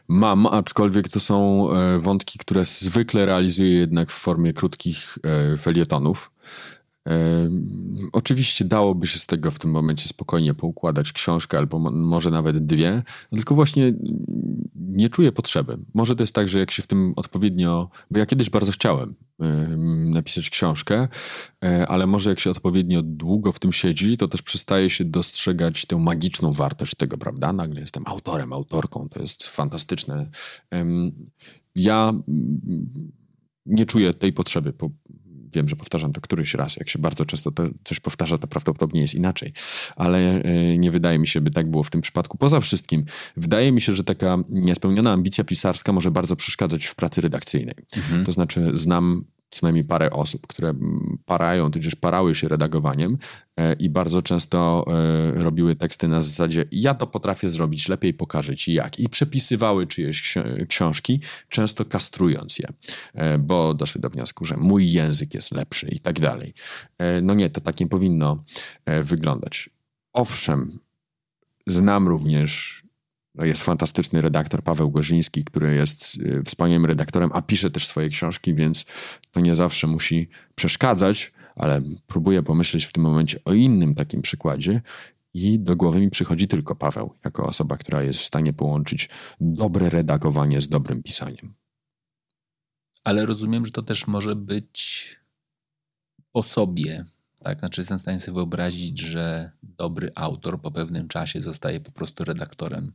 Mam, 0.07 0.45
aczkolwiek 0.45 1.09
to 1.09 1.19
są 1.19 1.67
e, 1.71 1.99
wątki, 1.99 2.39
które 2.39 2.65
zwykle 2.65 3.25
realizuję 3.25 3.73
jednak 3.73 4.11
w 4.11 4.15
formie 4.15 4.53
krótkich 4.53 5.17
e, 5.23 5.57
felietonów. 5.57 6.31
Oczywiście 8.11 8.65
dałoby 8.65 9.07
się 9.07 9.19
z 9.19 9.27
tego 9.27 9.51
w 9.51 9.59
tym 9.59 9.71
momencie 9.71 10.09
spokojnie 10.09 10.53
poukładać 10.53 11.13
książkę 11.13 11.57
albo 11.57 11.79
może 11.79 12.31
nawet 12.31 12.65
dwie, 12.65 13.03
tylko 13.31 13.55
właśnie 13.55 13.93
nie 14.75 15.09
czuję 15.09 15.31
potrzeby. 15.31 15.77
Może 15.93 16.15
to 16.15 16.23
jest 16.23 16.35
tak, 16.35 16.49
że 16.49 16.59
jak 16.59 16.71
się 16.71 16.83
w 16.83 16.87
tym 16.87 17.13
odpowiednio, 17.15 17.89
bo 18.11 18.19
ja 18.19 18.25
kiedyś 18.25 18.49
bardzo 18.49 18.71
chciałem 18.71 19.15
napisać 20.09 20.49
książkę, 20.49 21.07
e, 21.63 21.87
ale 21.87 22.07
może 22.07 22.29
jak 22.29 22.39
się 22.39 22.49
odpowiednio 22.49 23.01
długo 23.03 23.51
w 23.51 23.59
tym 23.59 23.73
siedzi, 23.73 24.17
to 24.17 24.27
też 24.27 24.41
przestaje 24.41 24.89
się 24.89 25.05
dostrzegać 25.05 25.85
tę 25.85 25.97
magiczną 25.97 26.51
wartość 26.51 26.95
tego, 26.95 27.17
prawda? 27.17 27.53
Nagle 27.53 27.81
jestem 27.81 28.03
autorem, 28.05 28.53
autorką, 28.53 29.09
to 29.09 29.21
jest 29.21 29.47
fantastyczne. 29.47 30.29
Ja 31.75 32.13
nie 33.65 33.85
czuję 33.85 34.13
tej 34.13 34.33
potrzeby 34.33 34.73
po, 34.73 34.89
wiem, 35.57 35.69
że 35.69 35.75
powtarzam 35.75 36.13
to 36.13 36.21
któryś 36.21 36.53
raz. 36.53 36.77
Jak 36.77 36.89
się 36.89 36.99
bardzo 36.99 37.25
często 37.25 37.51
to 37.51 37.63
coś 37.83 37.99
powtarza, 37.99 38.37
to 38.37 38.47
prawdopodobnie 38.47 39.01
jest 39.01 39.15
inaczej. 39.15 39.53
Ale 39.95 40.43
e, 40.43 40.77
nie 40.77 40.91
wydaje 40.91 41.19
mi 41.19 41.27
się, 41.27 41.41
by 41.41 41.51
tak 41.51 41.71
było 41.71 41.83
w 41.83 41.89
tym 41.89 42.01
przypadku. 42.01 42.37
Poza 42.37 42.59
wszystkim, 42.59 43.05
wydaje 43.37 43.71
mi 43.71 43.81
się, 43.81 43.93
że 43.93 44.03
taka 44.03 44.37
niespełniona 44.49 45.11
ambicja 45.11 45.43
pisarska 45.43 45.93
może 45.93 46.11
bardzo 46.11 46.35
przeszkadzać 46.35 46.85
w 46.85 46.95
pracy 46.95 47.21
redakcyjnej. 47.21 47.75
Mhm. 47.97 48.25
To 48.25 48.31
znaczy, 48.31 48.71
znam 48.73 49.25
co 49.49 49.65
najmniej 49.65 49.85
parę 49.85 50.09
osób, 50.11 50.47
które 50.47 50.73
parają, 51.25 51.71
tudzież 51.71 51.95
parały 51.95 52.35
się 52.35 52.47
redagowaniem 52.47 53.17
e, 53.57 53.73
i 53.73 53.89
bardzo 53.89 54.21
często 54.21 54.85
e, 54.87 55.43
robiły 55.43 55.75
teksty 55.75 56.07
na 56.07 56.21
zasadzie 56.21 56.65
ja 56.71 56.93
to 56.93 57.07
potrafię 57.07 57.49
zrobić, 57.49 57.89
lepiej 57.89 58.13
pokażę 58.13 58.55
ci 58.55 58.73
jak. 58.73 58.99
I 58.99 59.09
przepisywały 59.09 59.87
czyjeś 59.87 60.35
książki, 60.69 61.21
często 61.49 61.85
kastrując 61.85 62.59
je, 62.59 62.67
e, 63.13 63.37
bo 63.37 63.73
doszły 63.73 64.01
do 64.01 64.09
wniosku, 64.09 64.45
że 64.45 64.57
mój 64.57 64.91
język 64.91 65.33
jest 65.33 65.51
lepszy 65.51 65.87
i 65.87 65.99
tak 65.99 66.19
dalej. 66.19 66.53
No 67.21 67.33
nie, 67.33 67.49
to 67.49 67.61
tak 67.61 67.79
nie 67.79 67.87
powinno 67.87 68.43
wyglądać. 69.03 69.69
Owszem, 70.13 70.79
znam 71.67 72.07
również 72.07 72.83
jest 73.45 73.61
fantastyczny 73.61 74.21
redaktor 74.21 74.63
Paweł 74.63 74.91
Gorzyński, 74.91 75.43
który 75.43 75.75
jest 75.75 76.15
y, 76.15 76.43
wspaniałym 76.45 76.85
redaktorem, 76.85 77.29
a 77.33 77.41
pisze 77.41 77.71
też 77.71 77.87
swoje 77.87 78.09
książki, 78.09 78.55
więc 78.55 78.85
to 79.31 79.39
nie 79.39 79.55
zawsze 79.55 79.87
musi 79.87 80.29
przeszkadzać, 80.55 81.31
ale 81.55 81.81
próbuję 82.07 82.43
pomyśleć 82.43 82.85
w 82.85 82.93
tym 82.93 83.03
momencie 83.03 83.39
o 83.45 83.53
innym 83.53 83.95
takim 83.95 84.21
przykładzie. 84.21 84.81
I 85.33 85.59
do 85.59 85.75
głowy 85.75 85.99
mi 85.99 86.09
przychodzi 86.09 86.47
tylko 86.47 86.75
Paweł, 86.75 87.13
jako 87.25 87.47
osoba, 87.47 87.77
która 87.77 88.03
jest 88.03 88.19
w 88.19 88.25
stanie 88.25 88.53
połączyć 88.53 89.09
dobre 89.41 89.89
redagowanie 89.89 90.61
z 90.61 90.67
dobrym 90.67 91.03
pisaniem. 91.03 91.53
Ale 93.03 93.25
rozumiem, 93.25 93.65
że 93.65 93.71
to 93.71 93.81
też 93.81 94.07
może 94.07 94.35
być 94.35 95.09
po 96.31 96.43
sobie, 96.43 97.05
tak? 97.43 97.59
Znaczy 97.59 97.81
jestem 97.81 97.97
w 97.97 98.01
stanie 98.01 98.19
sobie 98.19 98.35
wyobrazić, 98.35 98.99
że 98.99 99.51
dobry 99.63 100.11
autor 100.15 100.61
po 100.61 100.71
pewnym 100.71 101.07
czasie 101.07 101.41
zostaje 101.41 101.79
po 101.79 101.91
prostu 101.91 102.23
redaktorem. 102.23 102.91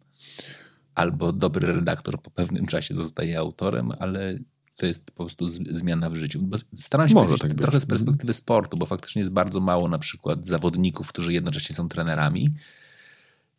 Albo 0.94 1.32
dobry 1.32 1.72
redaktor 1.72 2.22
po 2.22 2.30
pewnym 2.30 2.66
czasie 2.66 2.96
zostaje 2.96 3.38
autorem, 3.38 3.92
ale 3.98 4.38
to 4.76 4.86
jest 4.86 5.04
po 5.04 5.12
prostu 5.12 5.48
zmiana 5.48 6.10
w 6.10 6.14
życiu. 6.14 6.42
Bo 6.42 6.56
staram 6.74 7.08
się 7.08 7.14
Może 7.14 7.38
tak 7.38 7.54
trochę 7.54 7.80
z 7.80 7.86
perspektywy 7.86 8.32
sportu, 8.32 8.76
bo 8.76 8.86
faktycznie 8.86 9.20
jest 9.20 9.32
bardzo 9.32 9.60
mało 9.60 9.88
na 9.88 9.98
przykład 9.98 10.46
zawodników, 10.46 11.08
którzy 11.08 11.32
jednocześnie 11.32 11.76
są 11.76 11.88
trenerami. 11.88 12.54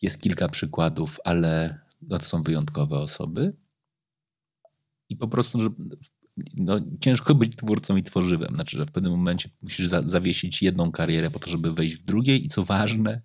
Jest 0.01 0.21
kilka 0.21 0.47
przykładów, 0.47 1.19
ale 1.23 1.79
no 2.01 2.17
to 2.17 2.25
są 2.25 2.41
wyjątkowe 2.41 2.99
osoby. 2.99 3.53
I 5.09 5.15
po 5.17 5.27
prostu 5.27 5.59
że 5.59 5.69
no, 6.57 6.79
ciężko 6.99 7.35
być 7.35 7.55
twórcą 7.55 7.97
i 7.97 8.03
tworzywem. 8.03 8.55
Znaczy, 8.55 8.77
że 8.77 8.85
w 8.85 8.91
pewnym 8.91 9.11
momencie 9.11 9.49
musisz 9.61 9.87
za, 9.87 10.01
zawiesić 10.01 10.61
jedną 10.61 10.91
karierę 10.91 11.31
po 11.31 11.39
to, 11.39 11.49
żeby 11.49 11.73
wejść 11.73 11.95
w 11.95 12.03
drugiej 12.03 12.45
i 12.45 12.47
co 12.47 12.63
ważne, 12.63 13.21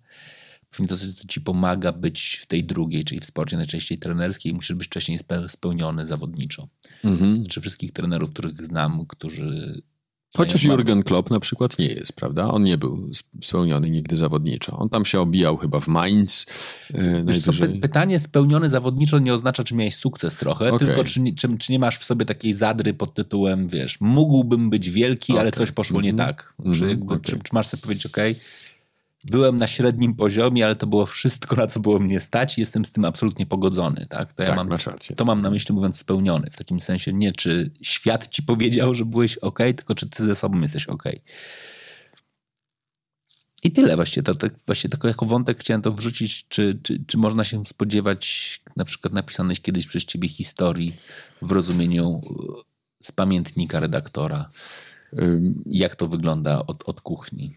to, 0.77 0.97
to 0.97 1.27
ci 1.27 1.41
pomaga 1.41 1.91
być 1.91 2.39
w 2.41 2.45
tej 2.45 2.63
drugiej, 2.63 3.03
czyli 3.03 3.21
w 3.21 3.25
sporcie 3.25 3.57
najczęściej 3.57 3.97
trenerskiej, 3.97 4.53
musisz 4.53 4.75
być 4.75 4.87
wcześniej 4.87 5.19
spełniony 5.47 6.05
zawodniczo. 6.05 6.67
Mhm. 7.03 7.37
Znaczy 7.37 7.61
wszystkich 7.61 7.91
trenerów, 7.91 8.31
których 8.31 8.65
znam, 8.65 9.05
którzy 9.05 9.81
Chociaż 10.37 10.63
Jurgen 10.63 11.03
Klopp 11.03 11.29
na 11.29 11.39
przykład 11.39 11.79
nie 11.79 11.87
jest, 11.87 12.13
prawda? 12.13 12.51
On 12.51 12.63
nie 12.63 12.77
był 12.77 13.07
spełniony 13.41 13.89
nigdy 13.89 14.17
zawodniczo. 14.17 14.77
On 14.77 14.89
tam 14.89 15.05
się 15.05 15.19
obijał 15.19 15.57
chyba 15.57 15.79
w 15.79 15.87
Mainz. 15.87 16.45
Yy, 16.89 17.39
co, 17.41 17.51
pytanie 17.81 18.19
spełniony 18.19 18.69
zawodniczo 18.69 19.19
nie 19.19 19.33
oznacza, 19.33 19.63
czy 19.63 19.75
miałeś 19.75 19.95
sukces 19.95 20.35
trochę, 20.35 20.73
okay. 20.73 20.87
tylko 20.87 21.03
czy, 21.03 21.33
czy, 21.35 21.57
czy, 21.57 21.71
nie 21.71 21.79
masz 21.79 21.97
w 21.97 22.03
sobie 22.03 22.25
takiej 22.25 22.53
zadry 22.53 22.93
pod 22.93 23.13
tytułem, 23.13 23.67
wiesz, 23.67 24.01
mógłbym 24.01 24.69
być 24.69 24.89
wielki, 24.89 25.33
okay. 25.33 25.41
ale 25.41 25.51
coś 25.51 25.71
poszło 25.71 25.99
mm 25.99 26.01
-hmm. 26.01 26.05
nie 26.05 26.21
mhm. 26.21 26.27
tak. 26.27 26.53
Mm 26.59 26.73
-hmm. 26.73 26.79
Czy, 26.79 27.05
okay. 27.05 27.19
czy, 27.19 27.31
czy, 27.31 27.53
masz 27.53 27.67
sobie 27.67 27.81
powiedzieć, 27.81 28.05
okej, 28.05 28.31
okay, 28.31 28.43
byłem 29.23 29.57
na 29.57 29.67
średnim 29.67 30.15
poziomie, 30.15 30.65
ale 30.65 30.75
to 30.75 30.87
było 30.87 31.05
wszystko, 31.05 31.55
na 31.55 31.67
co 31.67 31.79
było 31.79 31.99
mnie 31.99 32.19
stać 32.19 32.57
i 32.57 32.61
jestem 32.61 32.85
z 32.85 32.91
tym 32.91 33.05
absolutnie 33.05 33.45
pogodzony. 33.45 34.05
Tak, 34.09 34.33
to, 34.33 34.43
ja 34.43 34.49
tak, 34.49 34.57
mam, 34.57 34.67
masz 34.67 34.85
rację. 34.85 35.15
to 35.15 35.25
mam 35.25 35.41
na 35.41 35.51
myśli 35.51 35.75
mówiąc 35.75 35.97
spełniony. 35.97 36.49
W 36.51 36.57
takim 36.57 36.79
sensie 36.79 37.13
nie, 37.13 37.31
czy 37.31 37.71
świat 37.81 38.27
ci 38.27 38.43
powiedział, 38.43 38.95
że 38.95 39.05
byłeś 39.05 39.37
ok, 39.37 39.57
tylko 39.57 39.95
czy 39.95 40.09
ty 40.09 40.25
ze 40.25 40.35
sobą 40.35 40.61
jesteś 40.61 40.85
ok. 40.85 41.03
I 43.63 43.71
tyle 43.71 43.95
właściwie. 43.95 44.23
To, 44.23 44.35
to, 44.35 44.47
właśnie 44.65 44.89
tylko 44.89 45.07
jako 45.07 45.25
wątek 45.25 45.59
chciałem 45.59 45.81
to 45.81 45.91
wrzucić, 45.91 46.47
czy, 46.47 46.79
czy, 46.83 47.03
czy 47.07 47.17
można 47.17 47.43
się 47.43 47.63
spodziewać 47.65 48.61
na 48.75 48.85
przykład 48.85 49.13
napisanej 49.13 49.57
kiedyś 49.57 49.87
przez 49.87 50.05
ciebie 50.05 50.29
historii 50.29 50.95
w 51.41 51.51
rozumieniu 51.51 52.21
z 53.03 53.11
pamiętnika 53.11 53.79
redaktora, 53.79 54.49
jak 55.65 55.95
to 55.95 56.07
wygląda 56.07 56.65
od, 56.65 56.89
od 56.89 57.01
kuchni? 57.01 57.53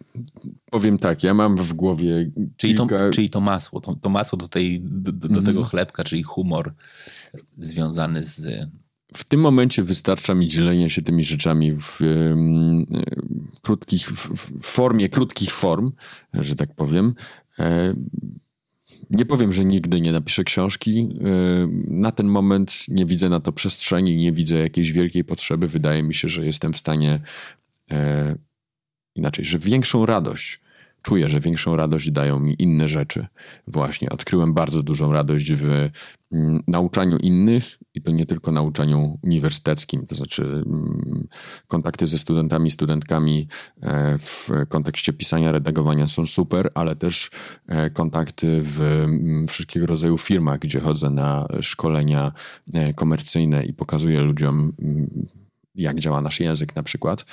Powiem 0.71 0.99
tak, 0.99 1.23
ja 1.23 1.35
mam 1.35 1.57
w 1.57 1.73
głowie. 1.73 2.31
Czyli, 2.57 2.75
kilka... 2.75 2.99
to, 2.99 3.11
czyli 3.11 3.31
to 3.31 3.41
masło, 3.41 3.81
to, 3.81 3.95
to 3.95 4.11
masło 4.11 4.39
do, 4.39 4.49
tej, 4.49 4.81
do, 4.81 5.13
do 5.13 5.29
mm. 5.29 5.45
tego 5.45 5.65
chlebka, 5.65 6.05
czyli 6.05 6.23
humor 6.23 6.75
związany 7.57 8.25
z. 8.25 8.69
W 9.15 9.25
tym 9.25 9.41
momencie 9.41 9.83
wystarcza 9.83 10.35
mi 10.35 10.49
dzielenie 10.49 10.91
się 10.91 11.03
tymi 11.03 11.25
rzeczami 11.25 11.73
w, 11.73 11.99
krótkich, 13.63 14.11
w 14.11 14.63
formie 14.63 15.09
krótkich 15.09 15.53
form, 15.53 15.93
że 16.35 16.57
tak 16.57 16.75
powiem. 16.75 17.15
E, 17.59 17.95
nie 19.11 19.27
powiem, 19.27 19.53
że 19.53 19.65
nigdy 19.65 20.01
nie 20.01 20.13
napiszę 20.13 20.45
książki. 20.45 21.01
E, 21.01 21.69
na 21.87 22.13
ten 22.13 22.27
moment 22.27 22.75
nie 22.89 23.07
widzę 23.07 23.29
na 23.29 23.41
to 23.41 23.53
przestrzeni, 23.53 24.17
nie 24.17 24.33
widzę 24.33 24.57
jakiejś 24.57 24.93
wielkiej 24.93 25.25
potrzeby. 25.25 25.69
Wydaje 25.69 26.03
mi 26.03 26.15
się, 26.15 26.29
że 26.29 26.47
jestem 26.47 26.73
w 26.73 26.79
stanie 26.79 27.21
e, 27.91 28.37
inaczej, 29.15 29.45
że 29.45 29.59
większą 29.59 30.07
radość 30.07 30.62
czuję, 31.03 31.29
że 31.29 31.41
większą 31.41 31.77
radość 31.77 32.11
dają 32.11 32.39
mi 32.39 32.57
inne 32.59 32.89
rzeczy. 32.89 33.27
Właśnie 33.67 34.11
odkryłem 34.11 34.55
bardzo 34.55 34.83
dużą 34.83 35.13
radość 35.13 35.53
w 35.53 35.91
mm, 36.33 36.63
nauczaniu 36.69 37.17
innych 37.17 37.79
i 37.95 38.03
to 38.03 38.11
nie 38.11 38.27
tylko 38.27 38.53
nauczaniu 38.53 39.19
uniwersyteckim, 39.23 40.07
to 40.07 40.15
znaczy 40.15 40.43
mm, 40.43 41.29
kontakty 41.69 42.07
ze 42.07 42.19
studentami, 42.19 42.71
studentkami 42.71 43.49
e, 43.83 44.19
w 44.19 44.49
kontekście 44.69 45.13
pisania, 45.13 45.53
redagowania 45.53 46.07
są 46.07 46.27
super, 46.27 46.71
ale 46.75 46.97
też 46.97 47.31
e, 47.67 47.91
kontakty 47.91 48.61
w 48.63 48.81
mm, 48.81 49.47
wszelkiego 49.47 49.87
rodzaju 49.87 50.19
firmach, 50.19 50.59
gdzie 50.59 50.81
chodzę 50.81 51.11
na 51.11 51.47
szkolenia 51.61 52.33
e, 52.75 52.95
komercyjne 52.95 53.65
i 53.65 53.73
pokazuję 53.73 54.21
ludziom 54.21 54.73
jak 55.75 55.99
działa 55.99 56.21
nasz 56.21 56.41
język 56.41 56.77
na 56.77 56.83
przykład. 56.83 57.25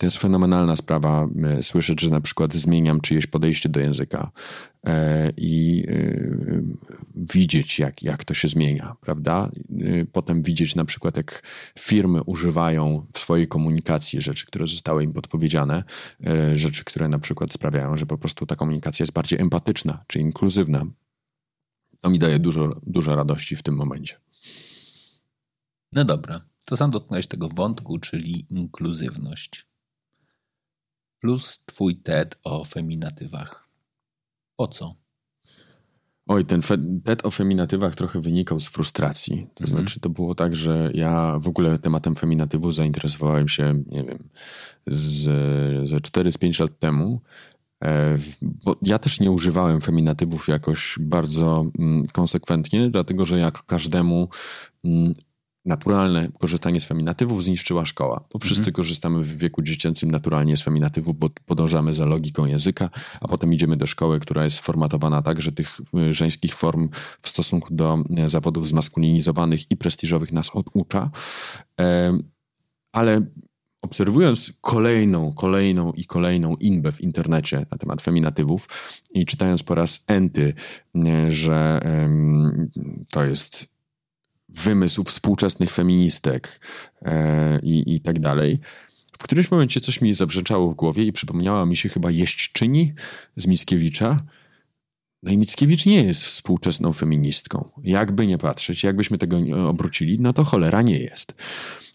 To 0.00 0.06
jest 0.06 0.18
fenomenalna 0.18 0.76
sprawa 0.76 1.28
e, 1.44 1.62
słyszeć, 1.62 2.00
że 2.00 2.10
na 2.10 2.20
przykład 2.20 2.54
zmieniam 2.54 3.00
czyjeś 3.00 3.26
podejście 3.26 3.68
do 3.68 3.80
języka 3.80 4.30
e, 4.86 5.32
i 5.36 5.84
e, 5.88 6.62
widzieć, 7.16 7.78
jak, 7.78 8.02
jak 8.02 8.24
to 8.24 8.34
się 8.34 8.48
zmienia, 8.48 8.96
prawda? 9.00 9.50
Potem 10.12 10.42
widzieć 10.42 10.74
na 10.74 10.84
przykład, 10.84 11.16
jak 11.16 11.42
firmy 11.78 12.22
używają 12.22 13.06
w 13.12 13.18
swojej 13.18 13.48
komunikacji 13.48 14.20
rzeczy, 14.20 14.46
które 14.46 14.66
zostały 14.66 15.04
im 15.04 15.12
podpowiedziane, 15.12 15.84
rzeczy, 16.52 16.84
które 16.84 17.08
na 17.08 17.18
przykład 17.18 17.52
sprawiają, 17.52 17.96
że 17.96 18.06
po 18.06 18.18
prostu 18.18 18.46
ta 18.46 18.56
komunikacja 18.56 19.02
jest 19.02 19.12
bardziej 19.12 19.40
empatyczna 19.40 20.04
czy 20.06 20.18
inkluzywna. 20.18 20.84
To 22.00 22.10
mi 22.10 22.18
daje 22.18 22.38
dużo, 22.38 22.80
dużo 22.86 23.16
radości 23.16 23.56
w 23.56 23.62
tym 23.62 23.74
momencie. 23.74 24.16
No 25.92 26.04
dobra, 26.04 26.40
to 26.64 26.76
sam 26.76 26.90
dotknąłeś 26.90 27.26
tego 27.26 27.48
wątku, 27.48 27.98
czyli 27.98 28.46
inkluzywność 28.48 29.70
plus 31.20 31.60
twój 31.66 31.96
TED 31.96 32.38
o 32.44 32.64
feminatywach. 32.64 33.68
Po 34.56 34.68
co? 34.68 34.94
Oj, 36.26 36.44
ten 36.44 36.62
TED 37.04 37.26
o 37.26 37.30
feminatywach 37.30 37.94
trochę 37.94 38.20
wynikał 38.20 38.60
z 38.60 38.68
frustracji. 38.68 39.46
To 39.54 39.64
mhm. 39.64 39.80
znaczy, 39.80 40.00
to 40.00 40.10
było 40.10 40.34
tak, 40.34 40.56
że 40.56 40.90
ja 40.94 41.38
w 41.38 41.48
ogóle 41.48 41.78
tematem 41.78 42.16
feminatywu 42.16 42.72
zainteresowałem 42.72 43.48
się, 43.48 43.82
nie 43.86 44.04
wiem, 44.04 44.28
z, 44.86 45.22
ze 45.88 45.96
4-5 45.96 46.60
lat 46.60 46.78
temu. 46.78 47.20
E, 47.84 48.18
bo 48.42 48.76
ja 48.82 48.98
też 48.98 49.20
nie 49.20 49.30
używałem 49.30 49.80
feminatywów 49.80 50.48
jakoś 50.48 50.98
bardzo 51.00 51.66
mm, 51.78 52.06
konsekwentnie, 52.06 52.90
dlatego 52.90 53.24
że 53.24 53.38
jak 53.38 53.66
każdemu 53.66 54.28
mm, 54.84 55.14
naturalne 55.64 56.28
korzystanie 56.38 56.80
z 56.80 56.84
feminatywów 56.84 57.44
zniszczyła 57.44 57.86
szkoła. 57.86 58.24
Bo 58.32 58.38
wszyscy 58.38 58.60
mhm. 58.60 58.74
korzystamy 58.74 59.22
w 59.22 59.36
wieku 59.36 59.62
dziecięcym 59.62 60.10
naturalnie 60.10 60.56
z 60.56 60.62
feminatywów, 60.62 61.18
bo 61.18 61.30
podążamy 61.46 61.94
za 61.94 62.04
logiką 62.04 62.46
języka, 62.46 62.90
a 63.20 63.28
potem 63.28 63.52
idziemy 63.52 63.76
do 63.76 63.86
szkoły, 63.86 64.20
która 64.20 64.44
jest 64.44 64.58
formatowana 64.58 65.22
tak, 65.22 65.40
że 65.40 65.52
tych 65.52 65.80
y, 65.94 66.12
żeńskich 66.12 66.54
form 66.54 66.88
w 67.20 67.28
stosunku 67.28 67.74
do 67.74 67.98
y, 68.26 68.28
zawodów 68.28 68.68
zmaskulinizowanych 68.68 69.70
i 69.70 69.76
prestiżowych 69.76 70.32
nas 70.32 70.50
oducza. 70.54 71.10
Ale 72.92 73.26
obserwując 73.82 74.52
kolejną, 74.60 75.32
kolejną 75.32 75.92
i 75.92 76.04
kolejną 76.04 76.54
inbę 76.56 76.92
w 76.92 77.00
internecie 77.00 77.66
na 77.70 77.78
temat 77.78 78.02
feminatywów 78.02 78.68
i 79.10 79.26
czytając 79.26 79.62
po 79.62 79.74
raz 79.74 80.04
enty, 80.06 80.54
y, 80.96 81.30
że 81.30 81.80
to 83.10 83.24
jest 83.24 83.70
wymysł 84.54 85.04
współczesnych 85.04 85.70
feministek 85.70 86.60
e, 87.02 87.60
i, 87.62 87.94
i 87.94 88.00
tak 88.00 88.18
dalej. 88.18 88.58
W 89.12 89.22
którymś 89.22 89.50
momencie 89.50 89.80
coś 89.80 90.00
mi 90.00 90.14
zabrzeczało 90.14 90.68
w 90.68 90.74
głowie 90.74 91.04
i 91.04 91.12
przypomniała 91.12 91.66
mi 91.66 91.76
się 91.76 91.88
chyba 91.88 92.10
jeźdźczyni 92.10 92.94
z 93.36 93.46
Mickiewicza. 93.46 94.16
No 95.22 95.32
i 95.32 95.36
Mickiewicz 95.36 95.86
nie 95.86 96.04
jest 96.04 96.22
współczesną 96.22 96.92
feministką. 96.92 97.70
Jakby 97.84 98.26
nie 98.26 98.38
patrzeć, 98.38 98.84
jakbyśmy 98.84 99.18
tego 99.18 99.40
nie 99.40 99.56
obrócili, 99.56 100.20
no 100.20 100.32
to 100.32 100.44
cholera 100.44 100.82
nie 100.82 100.98
jest. 100.98 101.34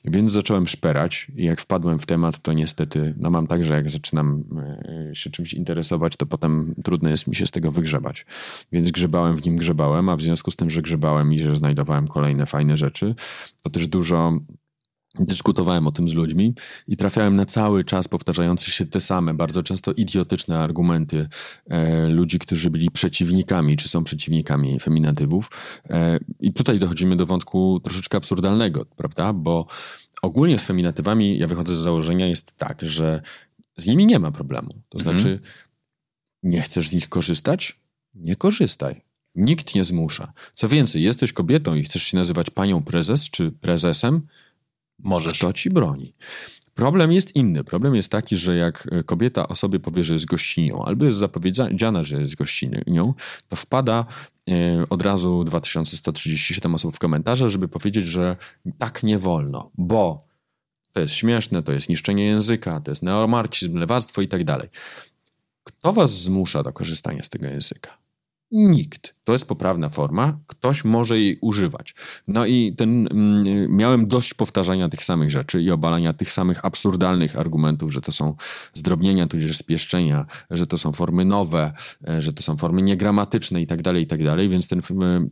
Więc 0.08 0.32
zacząłem 0.32 0.68
szperać 0.68 1.28
i 1.36 1.46
jak 1.46 1.62
wpadłem 1.62 2.00
w 2.00 2.06
temat, 2.06 2.42
to 2.42 2.54
niestety, 2.54 3.14
no 3.18 3.30
mam 3.30 3.48
tak, 3.48 3.64
że 3.64 3.74
jak 3.74 3.90
zaczynam 3.90 4.44
e, 5.10 5.16
się 5.16 5.30
czymś 5.30 5.54
interesować, 5.54 6.16
to 6.16 6.26
potem 6.26 6.76
trudno 6.84 7.10
jest 7.10 7.28
mi 7.28 7.36
się 7.36 7.48
z 7.48 7.52
tego 7.52 7.72
wygrzebać. 7.72 8.26
Więc 8.72 8.92
grzebałem 8.92 9.38
w 9.38 9.46
nim, 9.46 9.56
grzebałem, 9.56 10.10
a 10.10 10.16
w 10.18 10.22
związku 10.22 10.52
z 10.52 10.56
tym, 10.56 10.70
że 10.70 10.82
grzebałem 10.82 11.34
i 11.34 11.40
że 11.40 11.56
znajdowałem 11.56 12.08
kolejne 12.08 12.46
fajne 12.46 12.78
rzeczy, 12.78 13.16
to 13.62 13.70
też 13.70 13.88
dużo 13.88 14.40
Dyskutowałem 15.20 15.88
o 15.88 15.92
tym 15.92 16.10
z 16.10 16.14
ludźmi 16.14 16.54
i 16.88 16.98
trafiałem 16.98 17.36
na 17.36 17.46
cały 17.46 17.84
czas 17.84 18.08
powtarzające 18.08 18.72
się 18.72 18.86
te 18.86 19.02
same, 19.02 19.34
bardzo 19.34 19.64
często 19.64 19.94
idiotyczne 19.94 20.60
argumenty 20.60 21.30
e, 21.68 22.10
ludzi, 22.10 22.40
którzy 22.40 22.70
byli 22.70 22.92
przeciwnikami, 22.92 23.78
czy 23.78 23.90
są 23.90 24.04
przeciwnikami 24.04 24.80
feminatywów. 24.80 25.50
E, 25.90 26.20
I 26.40 26.54
tutaj 26.54 26.80
dochodzimy 26.80 27.16
do 27.16 27.26
wątku 27.26 27.80
troszeczkę 27.84 28.18
absurdalnego, 28.18 28.86
prawda? 28.86 29.34
Bo 29.34 29.66
ogólnie 30.22 30.60
z 30.60 30.64
feminatywami, 30.64 31.38
ja 31.38 31.48
wychodzę 31.48 31.76
z 31.76 31.78
założenia, 31.78 32.28
jest 32.28 32.58
tak, 32.58 32.82
że 32.82 33.22
z 33.78 33.88
nimi 33.88 34.06
nie 34.06 34.20
ma 34.20 34.32
problemu. 34.32 34.70
To 34.90 34.98
mhm. 34.98 35.20
znaczy, 35.20 35.40
nie 36.44 36.62
chcesz 36.62 36.90
z 36.90 36.94
nich 36.94 37.10
korzystać? 37.10 37.80
Nie 38.16 38.36
korzystaj. 38.36 39.02
Nikt 39.36 39.76
nie 39.76 39.84
zmusza. 39.84 40.34
Co 40.54 40.68
więcej, 40.68 41.04
jesteś 41.04 41.34
kobietą 41.34 41.76
i 41.76 41.84
chcesz 41.84 42.04
się 42.04 42.18
nazywać 42.18 42.50
panią 42.50 42.84
prezes 42.84 43.30
czy 43.30 43.52
prezesem, 43.52 44.28
Możesz. 45.00 45.46
Ci 45.56 45.70
broni? 45.70 46.14
Problem 46.74 47.12
jest 47.12 47.36
inny. 47.36 47.64
Problem 47.64 47.96
jest 47.96 48.12
taki, 48.12 48.38
że 48.38 48.56
jak 48.56 48.88
kobieta 49.06 49.48
o 49.48 49.56
sobie 49.56 49.80
powie, 49.80 50.04
że 50.04 50.14
jest 50.14 50.26
gościnią, 50.26 50.86
albo 50.86 51.06
jest 51.06 51.18
zapowiedziana, 51.18 52.04
że 52.04 52.22
jest 52.22 52.36
gościnią, 52.36 53.14
to 53.50 53.56
wpada 53.56 54.06
e, 54.50 54.54
od 54.90 55.02
razu 55.02 55.44
2137 55.44 56.76
osób 56.76 56.96
w 56.96 57.00
komentarze, 57.00 57.50
żeby 57.50 57.68
powiedzieć, 57.68 58.08
że 58.08 58.38
tak 58.78 59.04
nie 59.04 59.20
wolno, 59.20 59.72
bo 59.78 60.22
to 60.92 61.00
jest 61.00 61.14
śmieszne, 61.14 61.64
to 61.64 61.72
jest 61.72 61.90
niszczenie 61.90 62.26
języka, 62.26 62.80
to 62.80 62.92
jest 62.92 63.04
neomarksizm, 63.04 63.78
lewactwo 63.78 64.22
i 64.22 64.28
tak 64.28 64.44
dalej. 64.44 64.70
Kto 65.64 65.94
was 65.94 66.12
zmusza 66.22 66.64
do 66.64 66.74
korzystania 66.74 67.24
z 67.24 67.30
tego 67.30 67.48
języka? 67.48 68.05
Nikt. 68.52 69.16
To 69.24 69.32
jest 69.32 69.48
poprawna 69.48 69.90
forma, 69.90 70.40
ktoś 70.48 70.84
może 70.84 71.20
jej 71.20 71.38
używać. 71.42 71.96
No 72.28 72.46
i 72.46 72.76
ten, 72.78 73.08
mm, 73.08 73.76
miałem 73.76 74.08
dość 74.08 74.34
powtarzania 74.34 74.90
tych 74.90 75.04
samych 75.04 75.32
rzeczy 75.32 75.62
i 75.62 75.72
obalania 75.72 76.14
tych 76.14 76.32
samych 76.32 76.66
absurdalnych 76.66 77.40
argumentów, 77.40 77.94
że 77.94 78.02
to 78.02 78.12
są 78.12 78.36
zdrobnienia, 78.74 79.28
tudzież 79.28 79.58
spieszczenia, 79.58 80.26
że 80.52 80.68
to 80.68 80.78
są 80.78 80.92
formy 80.92 81.26
nowe, 81.26 81.74
e, 82.08 82.22
że 82.22 82.34
to 82.34 82.44
są 82.44 82.58
formy 82.58 82.82
niegramatyczne 82.82 83.62
i 83.62 83.68
tak 83.68 83.82
dalej, 83.82 84.04
i 84.04 84.08
tak 84.08 84.24
dalej. 84.24 84.50
Więc 84.50 84.68
ten 84.68 84.82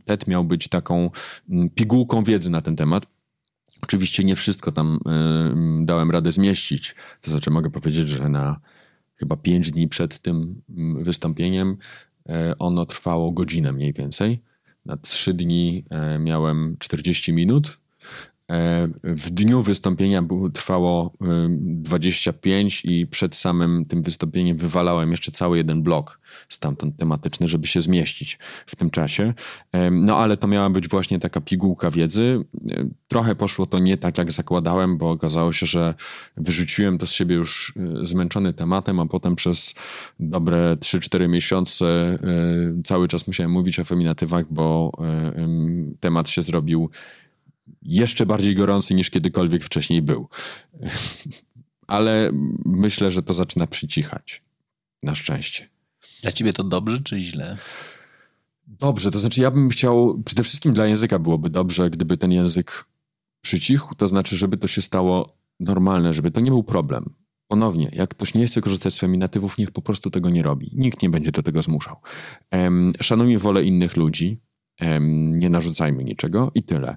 TED 0.04 0.26
miał 0.26 0.44
być 0.44 0.68
taką 0.68 1.10
mm, 1.50 1.70
pigułką 1.70 2.24
wiedzy 2.24 2.50
na 2.50 2.62
ten 2.62 2.76
temat. 2.76 3.06
Oczywiście 3.82 4.24
nie 4.24 4.36
wszystko 4.36 4.72
tam 4.72 4.98
y, 5.82 5.84
dałem 5.84 6.10
radę 6.10 6.32
zmieścić. 6.32 6.94
To 7.20 7.30
znaczy 7.30 7.50
mogę 7.50 7.70
powiedzieć, 7.70 8.08
że 8.08 8.28
na 8.28 8.60
chyba 9.14 9.36
pięć 9.36 9.70
dni 9.70 9.88
przed 9.88 10.18
tym 10.18 10.62
mm, 10.68 11.04
wystąpieniem 11.04 11.76
ono 12.58 12.86
trwało 12.86 13.32
godzinę 13.32 13.72
mniej 13.72 13.92
więcej. 13.92 14.42
Na 14.84 14.96
trzy 14.96 15.34
dni 15.34 15.84
y, 16.14 16.18
miałem 16.18 16.76
40 16.78 17.32
minut 17.32 17.78
E, 17.78 17.83
w 19.04 19.30
dniu 19.30 19.62
wystąpienia 19.62 20.22
trwało 20.54 21.12
25 21.58 22.84
i 22.84 23.06
przed 23.06 23.36
samym 23.36 23.84
tym 23.84 24.02
wystąpieniem 24.02 24.56
wywalałem 24.56 25.10
jeszcze 25.10 25.32
cały 25.32 25.56
jeden 25.56 25.82
blok 25.82 26.20
stamtąd 26.48 26.96
tematyczny, 26.96 27.48
żeby 27.48 27.66
się 27.66 27.80
zmieścić 27.80 28.38
w 28.66 28.76
tym 28.76 28.90
czasie. 28.90 29.34
E, 29.72 29.90
no 29.90 30.18
ale 30.18 30.36
to 30.36 30.46
miała 30.46 30.70
być 30.70 30.88
właśnie 30.88 31.18
taka 31.18 31.40
pigułka 31.40 31.90
wiedzy. 31.90 32.44
E, 32.70 32.88
trochę 33.08 33.34
poszło 33.34 33.66
to 33.66 33.78
nie 33.78 33.96
tak, 33.96 34.18
jak 34.18 34.32
zakładałem, 34.32 34.98
bo 34.98 35.10
okazało 35.10 35.52
się, 35.52 35.66
że 35.66 35.94
wyrzuciłem 36.36 36.98
to 36.98 37.06
z 37.06 37.12
siebie 37.12 37.34
już 37.34 37.74
zmęczony 38.02 38.52
tematem, 38.52 39.00
a 39.00 39.06
potem 39.06 39.36
przez 39.36 39.74
dobre 40.20 40.76
3-4 40.76 41.28
miesiące 41.28 42.18
cały 42.84 43.08
czas 43.08 43.26
musiałem 43.26 43.50
mówić 43.50 43.80
o 43.80 43.84
feminatywach, 43.84 44.44
bo 44.50 44.92
temat 46.00 46.28
się 46.28 46.42
zrobił 46.42 46.90
jeszcze 47.82 48.26
bardziej 48.26 48.54
gorący 48.54 48.94
niż 48.94 49.10
kiedykolwiek 49.10 49.64
wcześniej 49.64 50.02
był. 50.02 50.28
Ale 51.86 52.30
myślę, 52.64 53.10
że 53.10 53.22
to 53.22 53.34
zaczyna 53.34 53.66
przycichać. 53.66 54.42
Na 55.02 55.14
szczęście. 55.14 55.68
Dla 56.22 56.32
ciebie 56.32 56.52
to 56.52 56.64
dobrze 56.64 57.00
czy 57.00 57.20
źle? 57.20 57.56
Dobrze, 58.66 59.10
to 59.10 59.18
znaczy 59.18 59.40
ja 59.40 59.50
bym 59.50 59.68
chciał, 59.68 60.22
przede 60.24 60.42
wszystkim 60.42 60.72
dla 60.72 60.86
języka 60.86 61.18
byłoby 61.18 61.50
dobrze, 61.50 61.90
gdyby 61.90 62.16
ten 62.16 62.32
język 62.32 62.84
przycichł, 63.40 63.94
to 63.94 64.08
znaczy, 64.08 64.36
żeby 64.36 64.56
to 64.56 64.66
się 64.66 64.82
stało 64.82 65.36
normalne, 65.60 66.12
żeby 66.12 66.30
to 66.30 66.40
nie 66.40 66.50
był 66.50 66.64
problem. 66.64 67.14
Ponownie, 67.48 67.90
jak 67.92 68.10
ktoś 68.10 68.34
nie 68.34 68.46
chce 68.46 68.60
korzystać 68.60 68.94
z 68.94 68.98
feminatywów, 68.98 69.58
niech 69.58 69.70
po 69.70 69.82
prostu 69.82 70.10
tego 70.10 70.30
nie 70.30 70.42
robi. 70.42 70.70
Nikt 70.74 71.02
nie 71.02 71.10
będzie 71.10 71.32
do 71.32 71.42
tego 71.42 71.62
zmuszał. 71.62 71.96
Um, 72.52 72.92
szanujmy 73.00 73.38
wolę 73.38 73.64
innych 73.64 73.96
ludzi, 73.96 74.40
nie 75.00 75.50
narzucajmy 75.50 76.04
niczego 76.04 76.50
i 76.54 76.62
tyle. 76.62 76.96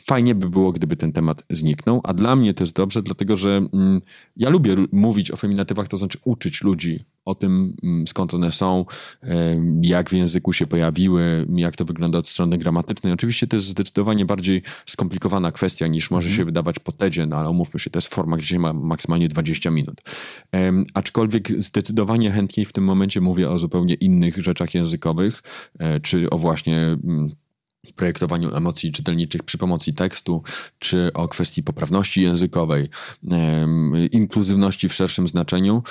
Fajnie 0.00 0.34
by 0.34 0.50
było, 0.50 0.72
gdyby 0.72 0.96
ten 0.96 1.12
temat 1.12 1.42
zniknął, 1.50 2.00
a 2.04 2.14
dla 2.14 2.36
mnie 2.36 2.54
to 2.54 2.62
jest 2.62 2.76
dobrze, 2.76 3.02
dlatego 3.02 3.36
że 3.36 3.56
mm, 3.72 4.00
ja 4.36 4.50
lubię 4.50 4.76
mówić 4.92 5.30
o 5.30 5.36
feminatywach, 5.36 5.88
to 5.88 5.96
znaczy 5.96 6.18
uczyć 6.24 6.62
ludzi 6.62 7.04
o 7.24 7.34
tym, 7.34 7.76
mm, 7.82 8.06
skąd 8.06 8.34
one 8.34 8.52
są, 8.52 8.84
jak 9.82 10.10
w 10.10 10.12
języku 10.12 10.52
się 10.52 10.66
pojawiły, 10.66 11.46
jak 11.54 11.76
to 11.76 11.84
wygląda 11.84 12.18
od 12.18 12.28
strony 12.28 12.58
gramatycznej. 12.58 13.12
Oczywiście 13.12 13.46
to 13.46 13.56
jest 13.56 13.68
zdecydowanie 13.68 14.26
bardziej 14.26 14.62
skomplikowana 14.86 15.52
kwestia 15.52 15.86
niż 15.86 16.10
może 16.10 16.26
mhm. 16.26 16.36
się 16.36 16.44
wydawać 16.44 16.78
po 16.78 16.92
TEDzie, 16.92 17.26
no 17.26 17.36
ale 17.36 17.50
umówmy 17.50 17.80
się, 17.80 17.90
to 17.90 17.96
jest 17.96 18.14
forma, 18.14 18.36
gdzie 18.36 18.46
się 18.46 18.58
ma 18.58 18.72
maksymalnie 18.72 19.28
20 19.28 19.70
minut. 19.70 20.02
Aczkolwiek 20.94 21.62
zdecydowanie 21.62 22.30
chętniej 22.30 22.66
w 22.66 22.72
tym 22.72 22.84
momencie 22.84 23.20
mówię 23.20 23.50
o 23.50 23.58
zupełnie 23.58 23.94
innych 23.94 24.36
rzeczach 24.36 24.74
językowych, 24.74 25.42
e, 25.78 26.00
czy 26.00 26.30
o 26.30 26.38
właśnie 26.38 26.76
mm, 26.76 27.30
projektowaniu 27.96 28.56
emocji 28.56 28.92
czytelniczych 28.92 29.42
przy 29.42 29.58
pomocy 29.58 29.92
tekstu, 29.92 30.42
czy 30.78 31.12
o 31.12 31.28
kwestii 31.28 31.62
poprawności 31.62 32.22
językowej, 32.22 32.88
inkluzywności 34.12 34.88
w 34.88 34.94
szerszym 34.94 35.28
znaczeniu. 35.28 35.82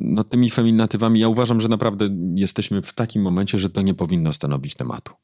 No, 0.00 0.24
tymi 0.24 0.50
feminatywami 0.50 1.20
ja 1.20 1.28
uważam, 1.28 1.60
że 1.60 1.68
naprawdę 1.68 2.08
jesteśmy 2.34 2.82
w 2.82 2.92
takim 2.92 3.22
momencie, 3.22 3.58
że 3.58 3.70
to 3.70 3.82
nie 3.82 3.94
powinno 3.94 4.32
stanowić 4.32 4.74
tematu. 4.74 5.14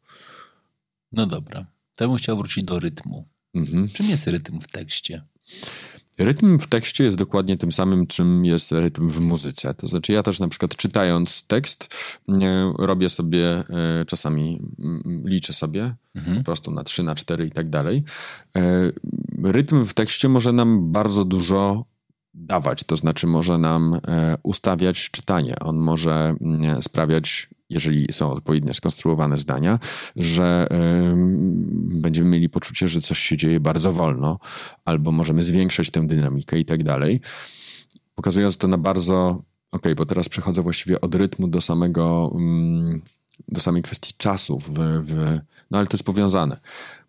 No 1.13 1.27
dobra. 1.27 1.67
To 1.97 2.09
bym 2.09 2.17
chciał 2.17 2.37
wrócić 2.37 2.65
do 2.65 2.81
rytmu. 2.81 3.29
Mhm. 3.55 3.89
Czym 3.89 4.07
jest 4.07 4.27
rytm 4.27 4.61
w 4.61 4.69
tekście? 4.69 5.23
Rytm 6.19 6.59
w 6.59 6.67
tekście 6.67 7.05
jest 7.05 7.17
dokładnie 7.17 7.57
tym 7.57 7.73
samym, 7.73 8.07
czym 8.07 8.45
jest 8.45 8.73
rytm 8.73 9.09
w 9.09 9.21
muzyce. 9.21 9.75
To 9.75 9.89
znaczy, 9.89 10.13
ja 10.13 10.23
też 10.23 10.41
na 10.41 10.49
przykład 10.49 10.77
czytając 10.77 11.47
tekst, 11.47 11.97
robię 12.79 13.09
sobie 13.09 13.47
e, 13.47 14.05
czasami, 14.07 14.63
liczę 15.25 15.53
sobie 15.53 15.95
mhm. 16.15 16.37
po 16.39 16.45
prostu 16.45 16.71
na 16.71 16.85
3, 16.85 17.03
na 17.03 17.15
4 17.15 17.47
i 17.47 17.51
tak 17.51 17.71
dalej. 17.71 18.05
E, 18.57 18.93
rytm 19.43 19.85
w 19.85 19.95
tekście 19.95 20.29
może 20.29 20.53
nam 20.53 20.93
bardzo 20.93 21.25
dużo 21.25 21.85
dawać, 22.35 22.85
to 22.85 22.97
znaczy 22.97 23.27
może 23.27 23.59
nam 23.59 23.95
e, 23.95 24.37
ustawiać 24.43 25.11
czytanie. 25.11 25.59
On 25.59 25.77
może 25.77 26.35
sprawiać 26.81 27.49
jeżeli 27.71 28.07
są 28.13 28.31
odpowiednio 28.31 28.75
skonstruowane 28.75 29.39
zdania, 29.39 29.79
że 30.17 30.69
będziemy 32.01 32.29
mieli 32.29 32.49
poczucie, 32.49 32.89
że 32.89 33.01
coś 33.01 33.19
się 33.19 33.37
dzieje 33.37 33.61
bardzo 33.61 33.93
wolno, 33.93 34.39
albo 34.85 35.13
możemy 35.13 35.43
zwiększać 35.43 35.91
tę 35.91 36.07
dynamikę 36.07 36.59
i 36.59 36.65
tak 36.65 36.83
dalej. 36.83 37.21
Pokazując 38.15 38.57
to 38.57 38.69
na 38.69 38.79
bardzo. 38.79 39.43
Ok, 39.73 39.83
bo 39.97 40.07
teraz 40.07 40.29
przechodzę 40.29 40.63
właściwie 40.63 41.01
od 41.01 41.15
rytmu 41.15 41.49
do 41.49 41.61
samego. 41.61 42.37
do 43.49 43.61
samej 43.61 43.83
kwestii 43.83 44.15
czasu, 44.17 44.59
w, 44.59 44.75
w, 45.03 45.39
no 45.71 45.79
ale 45.79 45.87
to 45.87 45.97
jest 45.97 46.05
powiązane. 46.05 46.61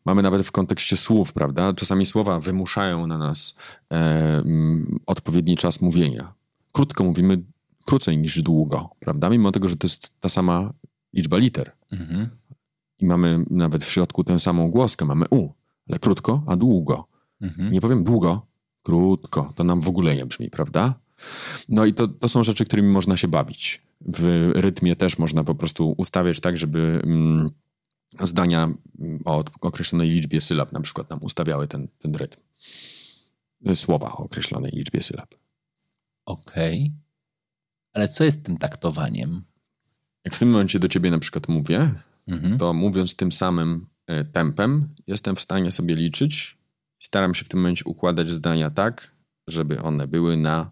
Mamy 0.06 0.22
nawet 0.22 0.48
w 0.48 0.52
kontekście 0.52 0.98
słów, 0.98 1.34
prawda? 1.34 1.74
Czasami 1.74 2.06
słowa 2.06 2.40
wymuszają 2.40 3.08
na 3.08 3.18
nas 3.18 3.56
e, 3.94 4.44
odpowiedni 5.06 5.58
czas 5.58 5.82
mówienia. 5.82 6.34
Krótko 6.72 7.04
mówimy 7.04 7.38
krócej 7.90 8.18
niż 8.18 8.42
długo, 8.42 8.90
prawda? 9.00 9.30
Mimo 9.30 9.52
tego, 9.52 9.70
że 9.70 9.78
to 9.78 9.86
jest 9.88 10.20
ta 10.20 10.30
sama 10.30 10.74
liczba 11.14 11.38
liter. 11.38 11.72
Mhm. 11.92 12.28
I 13.00 13.06
mamy 13.06 13.46
nawet 13.50 13.84
w 13.84 13.92
środku 13.92 14.24
tę 14.24 14.40
samą 14.40 14.72
głoskę, 14.72 15.06
mamy 15.06 15.26
U, 15.30 15.50
ale 15.90 16.00
krótko, 16.00 16.44
a 16.48 16.56
długo. 16.56 17.08
Mhm. 17.42 17.72
Nie 17.72 17.82
powiem 17.82 18.04
długo, 18.04 18.48
krótko, 18.84 19.54
to 19.56 19.64
nam 19.64 19.82
w 19.82 19.88
ogóle 19.88 20.16
nie 20.16 20.26
brzmi, 20.26 20.50
prawda? 20.50 21.00
No 21.70 21.86
i 21.86 21.94
to, 21.94 22.08
to 22.08 22.30
są 22.30 22.44
rzeczy, 22.44 22.66
którymi 22.66 22.90
można 22.90 23.18
się 23.18 23.28
bawić. 23.28 23.82
W 24.02 24.52
rytmie 24.56 24.96
też 24.96 25.18
można 25.18 25.44
po 25.44 25.56
prostu 25.56 25.96
ustawiać 25.98 26.40
tak, 26.40 26.58
żeby 26.58 27.02
mm, 27.04 27.50
zdania 28.24 28.70
o 29.26 29.44
określonej 29.62 30.10
liczbie 30.10 30.42
sylab 30.42 30.72
na 30.72 30.80
przykład 30.80 31.10
nam 31.10 31.20
ustawiały 31.22 31.68
ten, 31.68 31.88
ten 32.00 32.16
rytm. 32.16 32.40
Słowa 33.76 34.12
o 34.12 34.18
określonej 34.18 34.72
liczbie 34.72 35.02
sylab. 35.02 35.36
Okej. 36.26 36.80
Okay. 36.80 37.09
Ale 38.00 38.08
co 38.08 38.24
jest 38.24 38.44
tym 38.44 38.58
taktowaniem? 38.58 39.42
Jak 40.26 40.36
w 40.36 40.40
tym 40.40 40.50
momencie 40.50 40.80
do 40.80 40.88
ciebie 40.88 41.12
na 41.12 41.20
przykład 41.20 41.48
mówię, 41.48 41.92
mhm. 42.28 42.58
to 42.58 42.74
mówiąc 42.74 43.16
tym 43.16 43.32
samym 43.32 43.88
e, 44.08 44.26
tempem, 44.26 44.90
jestem 45.08 45.36
w 45.36 45.42
stanie 45.42 45.72
sobie 45.72 45.96
liczyć 45.96 46.60
staram 47.00 47.36
się 47.36 47.46
w 47.46 47.50
tym 47.50 47.60
momencie 47.60 47.84
układać 47.86 48.32
zdania 48.32 48.70
tak, 48.70 49.16
żeby 49.48 49.82
one 49.82 50.08
były 50.08 50.38
na 50.38 50.72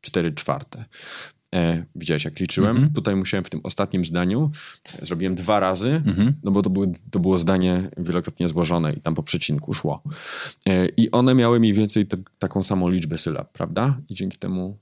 4 0.00 0.32
czwarte. 0.32 0.84
E, 1.54 1.84
widziałeś, 1.94 2.24
jak 2.24 2.40
liczyłem? 2.40 2.70
Mhm. 2.70 2.92
Tutaj 2.92 3.16
musiałem 3.16 3.44
w 3.44 3.50
tym 3.50 3.60
ostatnim 3.62 4.04
zdaniu, 4.04 4.50
e, 4.94 5.06
zrobiłem 5.06 5.34
dwa 5.34 5.60
razy, 5.60 5.90
mhm. 5.90 6.34
no 6.42 6.50
bo 6.50 6.62
to, 6.62 6.70
były, 6.70 6.92
to 7.10 7.18
było 7.18 7.38
zdanie 7.38 7.90
wielokrotnie 7.96 8.48
złożone 8.48 8.92
i 8.92 9.00
tam 9.00 9.14
po 9.14 9.22
przecinku 9.22 9.74
szło. 9.74 10.02
E, 10.66 10.88
I 10.88 11.10
one 11.10 11.34
miały 11.34 11.60
mniej 11.60 11.72
więcej 11.72 12.06
te, 12.06 12.16
taką 12.38 12.62
samą 12.62 12.88
liczbę 12.88 13.18
sylab, 13.18 13.52
prawda? 13.52 13.98
I 14.08 14.14
dzięki 14.14 14.38
temu 14.38 14.78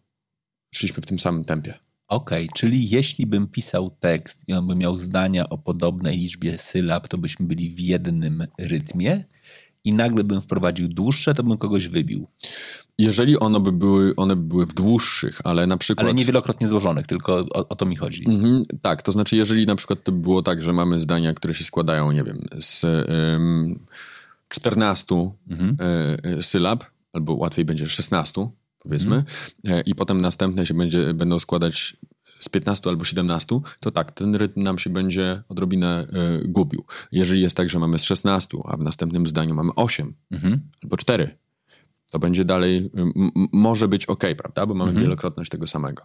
szliśmy 0.76 1.02
w 1.02 1.06
tym 1.06 1.18
samym 1.18 1.44
tempie. 1.44 1.74
Okej, 2.08 2.44
okay, 2.44 2.54
czyli 2.56 2.90
jeśli 2.90 3.26
bym 3.26 3.46
pisał 3.46 3.96
tekst 4.00 4.42
i 4.48 4.52
on 4.52 4.66
by 4.66 4.74
miał 4.74 4.96
zdania 4.96 5.48
o 5.48 5.58
podobnej 5.58 6.18
liczbie 6.18 6.58
sylab, 6.58 7.08
to 7.08 7.18
byśmy 7.18 7.46
byli 7.46 7.70
w 7.70 7.80
jednym 7.80 8.46
rytmie 8.58 9.24
i 9.84 9.92
nagle 9.92 10.24
bym 10.24 10.40
wprowadził 10.40 10.88
dłuższe, 10.88 11.34
to 11.34 11.42
bym 11.42 11.58
kogoś 11.58 11.88
wybił. 11.88 12.26
Jeżeli 12.98 13.38
one 13.38 13.60
by 13.60 13.72
były, 13.72 14.16
one 14.16 14.36
by 14.36 14.42
były 14.42 14.66
w 14.66 14.74
dłuższych, 14.74 15.40
ale 15.44 15.66
na 15.66 15.76
przykład... 15.76 16.04
Ale 16.04 16.14
niewielokrotnie 16.14 16.68
złożonych, 16.68 17.06
tylko 17.06 17.38
o, 17.38 17.68
o 17.68 17.76
to 17.76 17.86
mi 17.86 17.96
chodzi. 17.96 18.24
Mhm, 18.28 18.64
tak, 18.82 19.02
to 19.02 19.12
znaczy 19.12 19.36
jeżeli 19.36 19.66
na 19.66 19.76
przykład 19.76 20.04
to 20.04 20.12
by 20.12 20.18
było 20.18 20.42
tak, 20.42 20.62
że 20.62 20.72
mamy 20.72 21.00
zdania, 21.00 21.34
które 21.34 21.54
się 21.54 21.64
składają, 21.64 22.12
nie 22.12 22.24
wiem, 22.24 22.46
z 22.60 22.84
ym, 23.34 23.86
14 24.48 25.30
mhm. 25.50 25.76
y, 26.26 26.38
y, 26.38 26.42
sylab, 26.42 26.84
albo 27.12 27.34
łatwiej 27.34 27.64
będzie 27.64 27.86
16, 27.86 28.48
powiedzmy, 28.84 29.24
mm. 29.64 29.82
i 29.86 29.94
potem 29.94 30.20
następne 30.20 30.66
się 30.66 30.74
będzie, 30.74 31.14
będą 31.14 31.38
składać 31.38 31.96
z 32.38 32.48
15 32.48 32.90
albo 32.90 33.04
17, 33.04 33.60
to 33.80 33.90
tak, 33.90 34.12
ten 34.12 34.34
rytm 34.34 34.62
nam 34.62 34.78
się 34.78 34.90
będzie 34.90 35.42
odrobinę 35.48 36.06
y, 36.42 36.48
gubił. 36.48 36.84
Jeżeli 37.12 37.42
jest 37.42 37.56
tak, 37.56 37.70
że 37.70 37.78
mamy 37.78 37.98
z 37.98 38.02
16, 38.04 38.58
a 38.64 38.76
w 38.76 38.80
następnym 38.80 39.26
zdaniu 39.26 39.54
mamy 39.54 39.70
8 39.76 40.14
mm 40.30 40.42
-hmm. 40.42 40.58
albo 40.82 40.96
4, 40.96 41.38
to 42.14 42.18
będzie 42.18 42.44
dalej, 42.44 42.90
może 43.52 43.88
być 43.88 44.06
ok, 44.06 44.24
prawda? 44.36 44.66
Bo 44.66 44.74
mamy 44.74 44.90
mhm. 44.90 45.04
wielokrotność 45.04 45.50
tego 45.50 45.66
samego. 45.66 46.02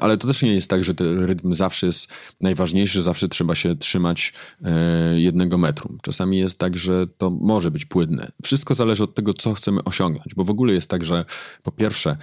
Ale 0.00 0.16
to 0.18 0.26
też 0.26 0.42
nie 0.42 0.54
jest 0.54 0.70
tak, 0.70 0.84
że 0.84 0.94
ten 0.94 1.24
rytm 1.24 1.54
zawsze 1.54 1.86
jest 1.86 2.08
najważniejszy, 2.40 3.02
zawsze 3.02 3.28
trzeba 3.28 3.54
się 3.54 3.76
trzymać 3.76 4.32
e, 4.62 5.20
jednego 5.20 5.58
metru. 5.58 5.98
Czasami 6.02 6.38
jest 6.38 6.58
tak, 6.58 6.76
że 6.76 7.06
to 7.06 7.30
może 7.30 7.70
być 7.70 7.84
płynne. 7.84 8.32
Wszystko 8.42 8.74
zależy 8.74 9.04
od 9.04 9.14
tego, 9.14 9.34
co 9.34 9.54
chcemy 9.54 9.84
osiągnąć, 9.84 10.34
bo 10.34 10.44
w 10.44 10.50
ogóle 10.50 10.72
jest 10.72 10.90
tak, 10.90 11.04
że 11.04 11.24
po 11.62 11.72
pierwsze, 11.72 12.16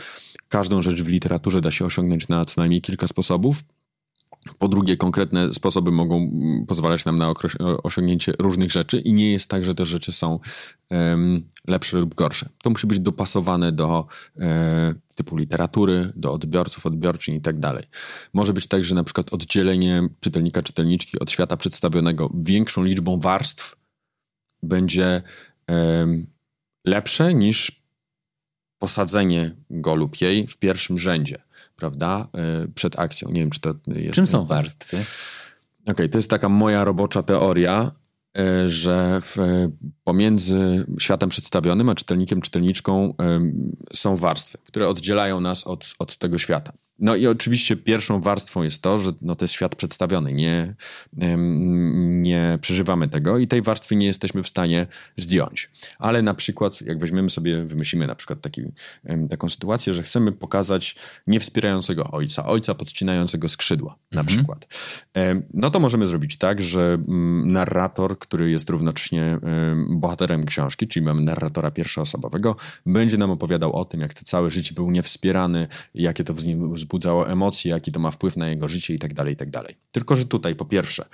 każdą 0.50 0.82
rzecz 0.82 1.02
w 1.02 1.08
literaturze 1.08 1.62
da 1.62 1.72
się 1.72 1.86
osiągnąć 1.86 2.28
na 2.28 2.46
co 2.46 2.62
najmniej 2.62 2.82
kilka 2.82 3.08
sposobów, 3.08 3.64
Po 4.58 4.68
drugie, 4.68 4.98
konkretne 4.98 5.54
sposoby 5.54 5.92
mogą 5.92 6.18
mm, 6.18 6.66
pozwalać 6.66 7.06
nam 7.06 7.18
na 7.18 7.34
osiągnięcie 7.84 8.34
różnych 8.40 8.72
rzeczy 8.72 9.00
i 9.00 9.14
nie 9.14 9.32
jest 9.32 9.50
tak, 9.50 9.64
że 9.64 9.76
te 9.76 9.86
rzeczy 9.86 10.12
są 10.12 10.40
um, 10.90 11.48
lepsze 11.68 11.98
lub 11.98 12.16
gorsze. 12.16 12.50
To 12.64 12.70
musi 12.70 12.88
być 12.88 13.00
dopasowane 13.00 13.72
do 13.72 14.08
e, 14.38 14.94
typu 15.16 15.38
literatury, 15.38 16.14
do 16.16 16.34
odbiorców, 16.34 16.86
odbiorczyń 16.86 17.36
i 17.36 17.42
tak 17.42 17.60
dalej. 17.60 17.84
Może 18.34 18.54
być 18.54 18.68
tak, 18.68 18.84
że 18.84 18.96
na 18.96 19.04
przykład 19.04 19.34
oddzielenie 19.34 20.10
czytelnika, 20.20 20.64
czytelniczki 20.64 21.20
od 21.20 21.32
świata 21.32 21.58
przedstawionego 21.58 22.32
większą 22.36 22.84
liczbą 22.84 23.20
warstw 23.20 23.76
będzie 24.64 25.22
um, 25.68 26.28
lepsze 26.86 27.34
niż 27.34 27.84
posadzenie 28.80 29.56
go 29.70 29.96
lub 29.96 30.22
jej 30.22 30.48
w 30.48 30.58
pierwszym 30.58 30.98
rzędzie 30.98 31.49
prawda, 31.80 32.28
e, 32.38 32.68
przed 32.76 33.00
akcją. 33.00 33.32
Nie 33.32 33.42
wiem, 33.42 33.50
czy 33.50 33.60
to 33.60 33.74
jest... 33.88 34.16
Czym 34.16 34.28
są 34.28 34.46
warstwy? 34.46 34.98
Okej, 34.98 35.94
okay, 35.94 36.10
to 36.10 36.18
jest 36.18 36.30
taka 36.30 36.50
moja 36.50 36.84
robocza 36.84 37.24
teoria, 37.24 37.92
e, 38.38 38.70
że 38.70 39.22
w, 39.22 39.38
pomiędzy 40.04 40.86
światem 41.00 41.30
przedstawionym 41.30 41.90
a 41.90 41.96
czytelnikiem, 41.96 42.42
czytelniczką 42.42 43.14
są 43.94 44.16
warstwy, 44.16 44.58
które 44.64 44.88
oddzielają 44.88 45.42
nas 45.42 45.68
od, 45.68 45.94
od 46.00 46.18
tego 46.18 46.38
świata. 46.38 46.74
No 47.00 47.16
i 47.16 47.28
oczywiście 47.28 47.76
pierwszą 47.76 48.22
warstwą 48.22 48.64
jest 48.64 48.82
to, 48.82 49.00
że 49.00 49.12
no 49.22 49.36
to 49.36 49.46
jest 49.46 49.54
świat 49.54 49.76
przedstawiony, 49.76 50.34
nie, 50.34 50.76
nie 51.98 52.58
przeżywamy 52.62 53.08
tego 53.08 53.38
i 53.38 53.48
tej 53.48 53.62
warstwy 53.62 53.96
nie 53.96 54.08
jesteśmy 54.08 54.44
w 54.44 54.48
stanie 54.48 54.88
zdjąć. 55.18 55.70
Ale 56.00 56.22
na 56.22 56.34
przykład, 56.34 56.82
jak 56.82 57.00
weźmiemy 57.00 57.30
sobie, 57.30 57.66
wymyślimy 57.66 58.08
na 58.08 58.16
przykład 58.16 58.42
taki, 58.42 58.62
taką 59.30 59.50
sytuację, 59.50 59.94
że 59.94 60.04
chcemy 60.04 60.32
pokazać 60.32 60.96
niewspierającego 61.28 62.12
ojca, 62.12 62.46
ojca 62.46 62.76
podcinającego 62.76 63.50
skrzydła 63.50 63.96
na 64.12 64.22
mhm. 64.22 64.38
przykład. 64.38 64.68
No 65.54 65.70
to 65.70 65.80
możemy 65.80 66.08
zrobić 66.08 66.38
tak, 66.38 66.62
że 66.62 66.94
mm, 67.08 67.52
narrator, 67.52 68.20
który 68.20 68.52
jest 68.52 68.70
równocześnie 68.70 69.40
bohaterem 69.90 70.46
książki, 70.46 70.88
czyli 70.88 71.06
mamy 71.06 71.22
narratora 71.22 71.72
pierwszoosobowego, 71.72 72.56
będzie 72.86 73.18
nam 73.18 73.32
opowiadał 73.32 73.74
o 73.76 73.86
tym, 73.86 74.02
jak 74.02 74.14
to 74.14 74.22
całe 74.26 74.52
życie 74.52 74.74
był 74.74 74.92
niewspierany, 74.92 75.68
jakie 75.94 76.24
to 76.24 76.34
w 76.34 76.46
nim 76.48 76.64
wzbudzało 76.90 77.30
emocje, 77.30 77.72
jaki 77.72 77.92
to 77.92 78.00
ma 78.00 78.12
wpływ 78.12 78.38
na 78.38 78.48
jego 78.48 78.68
życie 78.68 78.94
i 78.94 79.00
tak 79.00 79.14
dalej, 79.14 79.34
i 79.34 79.38
tak 79.38 79.50
dalej. 79.50 79.76
Tylko, 79.92 80.16
że 80.16 80.26
tutaj 80.26 80.56
po 80.56 80.66
pierwsze 80.66 81.06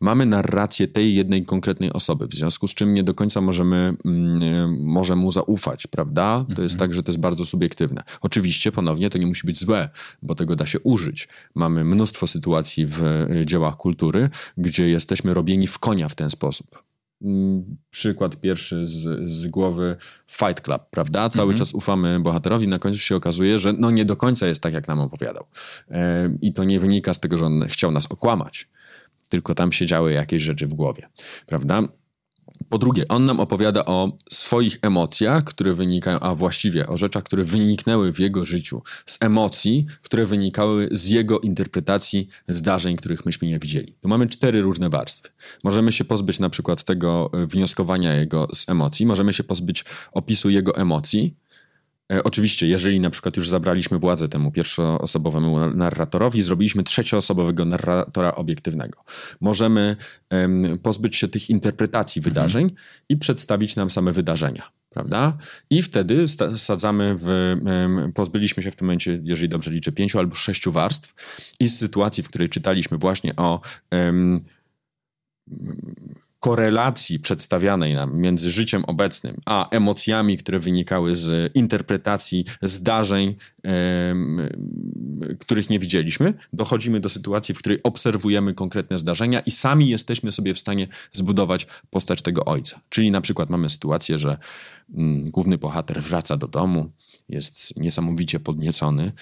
mamy 0.00 0.26
narrację 0.26 0.88
tej 0.88 1.14
jednej 1.14 1.44
konkretnej 1.44 1.92
osoby, 1.92 2.26
w 2.26 2.34
związku 2.34 2.68
z 2.68 2.74
czym 2.74 2.94
nie 2.94 3.02
do 3.02 3.14
końca 3.14 3.40
możemy 3.40 3.94
mm, 4.04 4.82
może 4.84 5.16
mu 5.16 5.32
zaufać, 5.32 5.86
prawda? 5.86 6.34
To 6.34 6.50
mhm. 6.50 6.62
jest 6.62 6.78
tak, 6.78 6.94
że 6.94 7.02
to 7.02 7.12
jest 7.12 7.20
bardzo 7.20 7.44
subiektywne. 7.44 8.02
Oczywiście, 8.20 8.72
ponownie, 8.72 9.10
to 9.10 9.18
nie 9.18 9.26
musi 9.26 9.46
być 9.46 9.60
złe, 9.60 9.88
bo 10.22 10.34
tego 10.34 10.56
da 10.56 10.66
się 10.66 10.80
użyć. 10.80 11.28
Mamy 11.54 11.84
mnóstwo 11.84 12.26
sytuacji 12.26 12.86
w 12.86 13.02
y, 13.02 13.46
dziełach 13.46 13.76
kultury, 13.76 14.30
gdzie 14.56 14.88
jesteśmy 14.88 15.34
robieni 15.34 15.66
w 15.66 15.78
konia 15.78 16.08
w 16.08 16.14
ten 16.14 16.30
sposób 16.30 16.89
przykład 17.90 18.36
pierwszy 18.36 18.86
z, 18.86 19.30
z 19.30 19.46
głowy 19.46 19.96
Fight 20.26 20.60
Club, 20.60 20.82
prawda? 20.90 21.28
Cały 21.28 21.52
mhm. 21.52 21.58
czas 21.58 21.74
ufamy 21.74 22.20
bohaterowi, 22.20 22.68
na 22.68 22.78
końcu 22.78 23.00
się 23.00 23.16
okazuje, 23.16 23.58
że 23.58 23.72
no 23.72 23.90
nie 23.90 24.04
do 24.04 24.16
końca 24.16 24.46
jest 24.46 24.62
tak, 24.62 24.74
jak 24.74 24.88
nam 24.88 25.00
opowiadał. 25.00 25.46
I 26.42 26.52
to 26.52 26.64
nie 26.64 26.80
wynika 26.80 27.14
z 27.14 27.20
tego, 27.20 27.36
że 27.36 27.46
on 27.46 27.66
chciał 27.68 27.90
nas 27.90 28.06
okłamać, 28.06 28.68
tylko 29.28 29.54
tam 29.54 29.72
się 29.72 29.86
działy 29.86 30.12
jakieś 30.12 30.42
rzeczy 30.42 30.66
w 30.66 30.74
głowie, 30.74 31.08
prawda? 31.46 31.82
Po 32.70 32.78
drugie, 32.78 33.08
on 33.08 33.26
nam 33.26 33.40
opowiada 33.40 33.84
o 33.84 34.12
swoich 34.32 34.78
emocjach, 34.82 35.44
które 35.44 35.74
wynikają, 35.74 36.20
a 36.20 36.34
właściwie 36.34 36.86
o 36.86 36.96
rzeczach, 36.96 37.24
które 37.24 37.44
wyniknęły 37.44 38.12
w 38.12 38.18
jego 38.18 38.44
życiu 38.44 38.82
z 39.06 39.18
emocji, 39.20 39.86
które 40.02 40.26
wynikały 40.26 40.88
z 40.92 41.08
jego 41.08 41.40
interpretacji 41.40 42.28
zdarzeń, 42.48 42.96
których 42.96 43.26
myśmy 43.26 43.48
nie 43.48 43.58
widzieli. 43.58 43.94
Tu 44.00 44.08
mamy 44.08 44.26
cztery 44.28 44.62
różne 44.62 44.88
warstwy. 44.88 45.30
Możemy 45.64 45.92
się 45.92 46.04
pozbyć 46.04 46.38
na 46.38 46.50
przykład 46.50 46.84
tego 46.84 47.30
wnioskowania 47.32 48.14
jego 48.14 48.48
z 48.54 48.68
emocji, 48.68 49.06
możemy 49.06 49.32
się 49.32 49.44
pozbyć 49.44 49.84
opisu 50.12 50.50
jego 50.50 50.76
emocji, 50.76 51.34
oczywiście, 52.24 52.66
jeżeli 52.66 53.00
na 53.00 53.10
przykład 53.10 53.36
już 53.36 53.48
zabraliśmy 53.48 53.98
władzę 53.98 54.28
temu 54.28 54.52
pierwszoosobowemu 54.52 55.70
narratorowi, 55.70 56.42
zrobiliśmy 56.42 56.82
trzecioosobowego 56.82 57.64
narratora 57.64 58.34
obiektywnego. 58.34 59.04
Możemy 59.40 59.96
um, 60.30 60.78
pozbyć 60.82 61.16
się 61.16 61.28
tych 61.28 61.50
interpretacji 61.50 62.20
mhm. 62.20 62.34
wydarzeń 62.34 62.62
mhm. 62.64 62.80
i 63.08 63.16
przedstawić 63.16 63.76
nam 63.76 63.90
same 63.90 64.12
wydarzenia. 64.12 64.70
Prawda? 64.90 65.36
I 65.70 65.82
wtedy 65.82 66.24
sadzamy 66.56 67.14
w. 67.18 67.56
Um, 67.64 68.12
pozbyliśmy 68.12 68.62
się 68.62 68.70
w 68.70 68.76
tym 68.76 68.86
momencie, 68.86 69.20
jeżeli 69.24 69.48
dobrze 69.48 69.70
liczę, 69.70 69.92
pięciu 69.92 70.18
albo 70.18 70.36
sześciu 70.36 70.72
warstw, 70.72 71.14
i 71.60 71.68
z 71.68 71.78
sytuacji, 71.78 72.22
w 72.22 72.28
której 72.28 72.48
czytaliśmy 72.48 72.98
właśnie 72.98 73.36
o. 73.36 73.60
Um, 73.92 74.40
korelacji 76.40 77.18
przedstawianej 77.18 77.94
nam 77.94 78.16
między 78.16 78.50
życiem 78.50 78.84
obecnym 78.84 79.36
a 79.46 79.68
emocjami, 79.70 80.36
które 80.36 80.58
wynikały 80.58 81.14
z 81.14 81.56
interpretacji 81.56 82.44
zdarzeń, 82.62 83.34
których 85.38 85.70
nie 85.70 85.78
widzieliśmy, 85.78 86.34
dochodzimy 86.52 87.00
do 87.00 87.08
sytuacji, 87.08 87.54
w 87.54 87.58
której 87.58 87.82
obserwujemy 87.82 88.54
konkretne 88.54 88.98
zdarzenia 88.98 89.40
i 89.40 89.50
sami 89.50 89.88
jesteśmy 89.88 90.32
sobie 90.32 90.54
w 90.54 90.58
stanie 90.58 90.86
zbudować 91.12 91.66
postać 91.90 92.22
tego 92.22 92.44
ojca. 92.44 92.80
Czyli 92.88 93.10
na 93.10 93.20
przykład 93.20 93.50
mamy 93.50 93.70
sytuację, 93.70 94.18
że 94.18 94.38
mm, 94.94 95.30
główny 95.30 95.58
bohater 95.58 96.02
wraca 96.02 96.36
do 96.36 96.48
domu, 96.48 96.90
jest 97.30 97.76
niesamowicie 97.76 98.40
podniecony, 98.40 99.12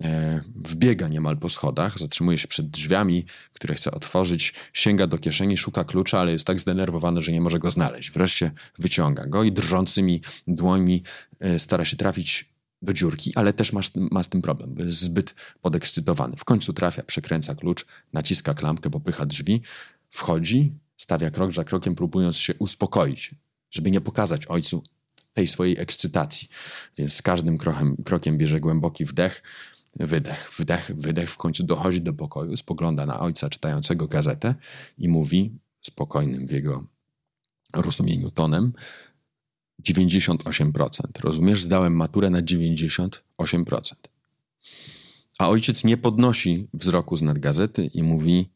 e, 0.00 0.40
wbiega 0.54 1.08
niemal 1.08 1.36
po 1.36 1.48
schodach, 1.48 1.98
zatrzymuje 1.98 2.38
się 2.38 2.48
przed 2.48 2.66
drzwiami, 2.70 3.24
które 3.52 3.74
chce 3.74 3.90
otworzyć, 3.90 4.54
sięga 4.72 5.06
do 5.06 5.18
kieszeni, 5.18 5.56
szuka 5.56 5.84
klucza, 5.84 6.20
ale 6.20 6.32
jest 6.32 6.46
tak 6.46 6.60
zdenerwowany, 6.60 7.20
że 7.20 7.32
nie 7.32 7.40
może 7.40 7.58
go 7.58 7.70
znaleźć. 7.70 8.10
Wreszcie 8.10 8.50
wyciąga 8.78 9.26
go 9.26 9.44
i 9.44 9.52
drżącymi 9.52 10.22
dłońmi 10.46 11.02
e, 11.40 11.58
stara 11.58 11.84
się 11.84 11.96
trafić 11.96 12.56
do 12.82 12.92
dziurki, 12.92 13.32
ale 13.34 13.52
też 13.52 13.72
ma, 13.72 13.80
ma 14.10 14.22
z 14.22 14.28
tym 14.28 14.42
problem, 14.42 14.74
bo 14.74 14.82
jest 14.82 15.00
zbyt 15.00 15.34
podekscytowany. 15.62 16.36
W 16.36 16.44
końcu 16.44 16.72
trafia, 16.72 17.02
przekręca 17.02 17.54
klucz, 17.54 17.86
naciska 18.12 18.54
klamkę, 18.54 18.90
popycha 18.90 19.26
drzwi, 19.26 19.62
wchodzi, 20.10 20.72
stawia 20.96 21.30
krok 21.30 21.52
za 21.52 21.64
krokiem, 21.64 21.94
próbując 21.94 22.36
się 22.36 22.54
uspokoić, 22.54 23.34
żeby 23.70 23.90
nie 23.90 24.00
pokazać 24.00 24.46
ojcu, 24.46 24.82
tej 25.36 25.46
swojej 25.46 25.78
ekscytacji. 25.78 26.48
Więc 26.98 27.12
z 27.12 27.22
każdym 27.22 27.58
krokiem, 27.58 27.96
krokiem 28.04 28.38
bierze 28.38 28.60
głęboki 28.60 29.04
wdech, 29.04 29.42
wydech, 29.96 30.50
wdech, 30.58 30.90
wydech. 30.94 31.30
W 31.30 31.36
końcu 31.36 31.64
dochodzi 31.64 32.00
do 32.00 32.12
pokoju, 32.12 32.56
spogląda 32.56 33.06
na 33.06 33.20
ojca 33.20 33.48
czytającego 33.50 34.08
gazetę 34.08 34.54
i 34.98 35.08
mówi 35.08 35.58
spokojnym 35.82 36.46
w 36.46 36.50
jego 36.50 36.84
rozumieniu 37.72 38.30
tonem 38.30 38.72
98%. 39.82 41.00
Rozumiesz? 41.20 41.62
Zdałem 41.62 41.96
maturę 41.96 42.30
na 42.30 42.42
98%. 42.42 43.18
A 45.38 45.48
ojciec 45.48 45.84
nie 45.84 45.96
podnosi 45.96 46.68
wzroku 46.74 47.16
z 47.16 47.22
nad 47.22 47.38
gazety 47.38 47.86
i 47.86 48.02
mówi 48.02 48.50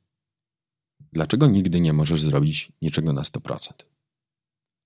dlaczego 1.12 1.46
nigdy 1.46 1.80
nie 1.80 1.92
możesz 1.92 2.22
zrobić 2.22 2.72
niczego 2.82 3.12
na 3.12 3.22
100%? 3.22 3.68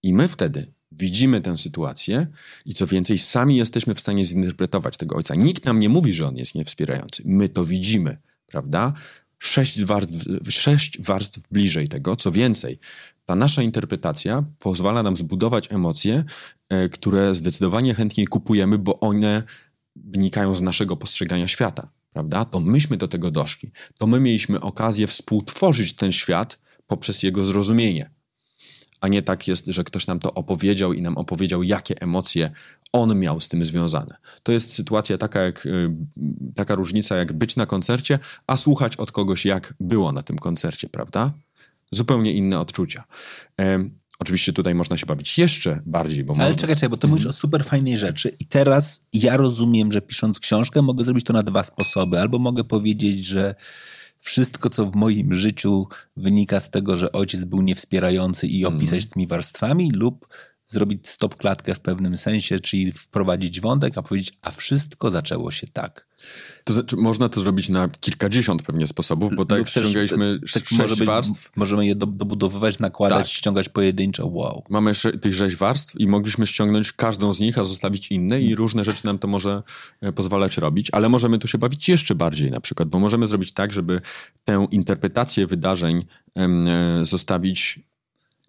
I 0.02 0.14
my 0.14 0.28
wtedy 0.28 0.73
widzimy 0.98 1.40
tę 1.40 1.58
sytuację 1.58 2.26
i 2.66 2.74
co 2.74 2.86
więcej, 2.86 3.18
sami 3.18 3.56
jesteśmy 3.56 3.94
w 3.94 4.00
stanie 4.00 4.24
zinterpretować 4.24 4.96
tego 4.96 5.16
ojca. 5.16 5.34
Nikt 5.34 5.64
nam 5.64 5.80
nie 5.80 5.88
mówi, 5.88 6.12
że 6.12 6.26
on 6.26 6.36
jest 6.36 6.54
niewspierający. 6.54 7.22
My 7.26 7.48
to 7.48 7.64
widzimy, 7.64 8.18
prawda? 8.46 8.92
Sześć 9.38 9.84
warstw, 9.84 10.14
sześć 10.48 11.02
warstw 11.02 11.40
bliżej 11.50 11.88
tego. 11.88 12.16
Co 12.16 12.32
więcej, 12.32 12.78
ta 13.24 13.36
nasza 13.36 13.62
interpretacja 13.62 14.44
pozwala 14.58 15.02
nam 15.02 15.16
zbudować 15.16 15.72
emocje, 15.72 16.24
e, 16.68 16.88
które 16.88 17.34
zdecydowanie 17.34 17.94
chętniej 17.94 18.26
kupujemy, 18.26 18.78
bo 18.78 19.00
one 19.00 19.42
wynikają 19.96 20.54
z 20.54 20.62
naszego 20.62 20.96
postrzegania 20.96 21.48
świata, 21.48 21.88
prawda? 22.12 22.44
To 22.44 22.60
myśmy 22.60 22.96
do 22.96 23.08
tego 23.08 23.30
doszli. 23.30 23.72
To 23.98 24.06
my 24.06 24.20
mieliśmy 24.20 24.60
okazję 24.60 25.06
współtworzyć 25.06 25.94
ten 25.94 26.12
świat 26.12 26.58
poprzez 26.86 27.22
jego 27.22 27.44
zrozumienie 27.44 28.13
a 29.04 29.08
nie 29.08 29.22
tak 29.22 29.48
jest, 29.48 29.66
że 29.66 29.84
ktoś 29.84 30.06
nam 30.06 30.20
to 30.20 30.34
opowiedział 30.34 30.92
i 30.92 31.02
nam 31.02 31.16
opowiedział, 31.16 31.62
jakie 31.62 32.00
emocje 32.00 32.50
on 32.92 33.18
miał 33.18 33.40
z 33.40 33.48
tym 33.48 33.64
związane. 33.64 34.16
To 34.42 34.52
jest 34.52 34.74
sytuacja 34.74 35.18
taka, 35.18 35.40
jak, 35.40 35.66
y, 35.66 35.90
taka 36.54 36.74
różnica, 36.74 37.16
jak 37.16 37.32
być 37.32 37.56
na 37.56 37.66
koncercie, 37.66 38.18
a 38.46 38.56
słuchać 38.56 38.96
od 38.96 39.12
kogoś, 39.12 39.44
jak 39.44 39.74
było 39.80 40.12
na 40.12 40.22
tym 40.22 40.38
koncercie, 40.38 40.88
prawda? 40.88 41.32
Zupełnie 41.92 42.32
inne 42.32 42.60
odczucia. 42.60 43.04
Oczywiście 44.18 44.52
tutaj 44.52 44.74
można 44.74 44.96
się 44.96 45.06
bawić 45.06 45.38
jeszcze 45.38 45.82
bardziej, 45.86 46.24
bo... 46.24 46.34
Ale 46.34 46.42
można... 46.42 46.60
czekaj, 46.60 46.76
czekaj, 46.76 46.88
bo 46.88 46.96
to 46.96 47.08
mówisz 47.08 47.24
mhm. 47.24 47.36
o 47.36 47.40
super 47.40 47.64
fajnej 47.64 47.96
rzeczy 47.96 48.36
i 48.40 48.46
teraz 48.46 49.06
ja 49.12 49.36
rozumiem, 49.36 49.92
że 49.92 50.02
pisząc 50.02 50.40
książkę 50.40 50.82
mogę 50.82 51.04
zrobić 51.04 51.24
to 51.24 51.32
na 51.32 51.42
dwa 51.42 51.64
sposoby. 51.64 52.20
Albo 52.20 52.38
mogę 52.38 52.64
powiedzieć, 52.64 53.24
że 53.24 53.54
wszystko, 54.24 54.70
co 54.70 54.86
w 54.86 54.96
moim 54.96 55.34
życiu 55.34 55.86
wynika 56.16 56.60
z 56.60 56.70
tego, 56.70 56.96
że 56.96 57.12
ojciec 57.12 57.44
był 57.44 57.62
niewspierający 57.62 58.46
i 58.46 58.64
opisać 58.64 58.92
mm. 58.92 59.00
z 59.02 59.08
tymi 59.08 59.26
warstwami, 59.26 59.90
lub 59.92 60.28
zrobić 60.66 61.08
stop 61.08 61.34
klatkę 61.36 61.74
w 61.74 61.80
pewnym 61.80 62.18
sensie, 62.18 62.60
czyli 62.60 62.92
wprowadzić 62.92 63.60
wątek, 63.60 63.98
a 63.98 64.02
powiedzieć, 64.02 64.38
a 64.42 64.50
wszystko 64.50 65.10
zaczęło 65.10 65.50
się 65.50 65.66
tak. 65.66 66.06
To 66.64 66.72
znaczy, 66.72 66.96
można 66.96 67.28
to 67.28 67.40
zrobić 67.40 67.68
na 67.68 67.88
kilkadziesiąt 67.88 68.62
pewnie 68.62 68.86
sposobów, 68.86 69.32
bo 69.36 69.44
tak 69.44 69.68
ściągaliśmy 69.68 70.40
sześć 70.46 70.72
może 70.72 70.96
być, 70.96 71.06
warstw. 71.06 71.50
Możemy 71.56 71.86
je 71.86 71.94
dobudowywać, 71.94 72.78
nakładać, 72.78 73.26
tak. 73.26 73.36
ściągać 73.36 73.68
pojedynczo, 73.68 74.26
wow. 74.26 74.64
Mamy 74.68 74.92
tych 75.20 75.34
sześć 75.34 75.56
warstw 75.56 76.00
i 76.00 76.06
mogliśmy 76.06 76.46
ściągnąć 76.46 76.92
każdą 76.92 77.34
z 77.34 77.40
nich, 77.40 77.58
a 77.58 77.64
zostawić 77.64 78.10
inne 78.10 78.40
i 78.40 78.54
różne 78.54 78.84
rzeczy 78.84 79.06
nam 79.06 79.18
to 79.18 79.28
może 79.28 79.62
e, 80.00 80.12
pozwalać 80.12 80.58
robić, 80.58 80.88
ale 80.92 81.08
możemy 81.08 81.38
tu 81.38 81.48
się 81.48 81.58
bawić 81.58 81.88
jeszcze 81.88 82.14
bardziej 82.14 82.50
na 82.50 82.60
przykład, 82.60 82.88
bo 82.88 82.98
możemy 82.98 83.26
zrobić 83.26 83.52
tak, 83.52 83.72
żeby 83.72 84.00
tę 84.44 84.66
interpretację 84.70 85.46
wydarzeń 85.46 86.06
e, 86.36 86.48
zostawić 87.02 87.80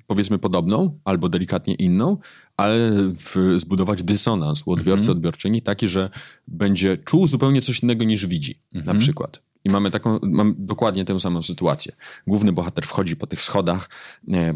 powiedzmy 0.08 0.40
podobną 0.40 1.00
albo 1.04 1.30
delikatnie 1.30 1.74
inną, 1.74 2.18
ale 2.58 2.92
w, 3.14 3.56
zbudować 3.58 4.04
dysonans 4.04 4.64
u 4.66 4.72
odbiorcy, 4.72 5.02
mhm. 5.02 5.18
odbiorczyni 5.18 5.62
taki, 5.62 5.88
że 5.88 6.10
będzie 6.48 6.98
czuł 6.98 7.28
zupełnie 7.28 7.62
coś 7.62 7.84
innego 7.84 8.04
niż 8.04 8.28
widzi 8.28 8.60
mhm. 8.76 8.96
na 8.96 9.02
przykład. 9.02 9.42
I 9.66 9.70
mamy 9.70 9.92
taką, 9.92 10.20
mamy 10.24 10.54
dokładnie 10.58 11.06
tę 11.06 11.20
samą 11.20 11.44
sytuację. 11.44 11.96
Główny 12.28 12.52
bohater 12.52 12.86
wchodzi 12.86 13.16
po 13.16 13.28
tych 13.28 13.42
schodach, 13.42 13.90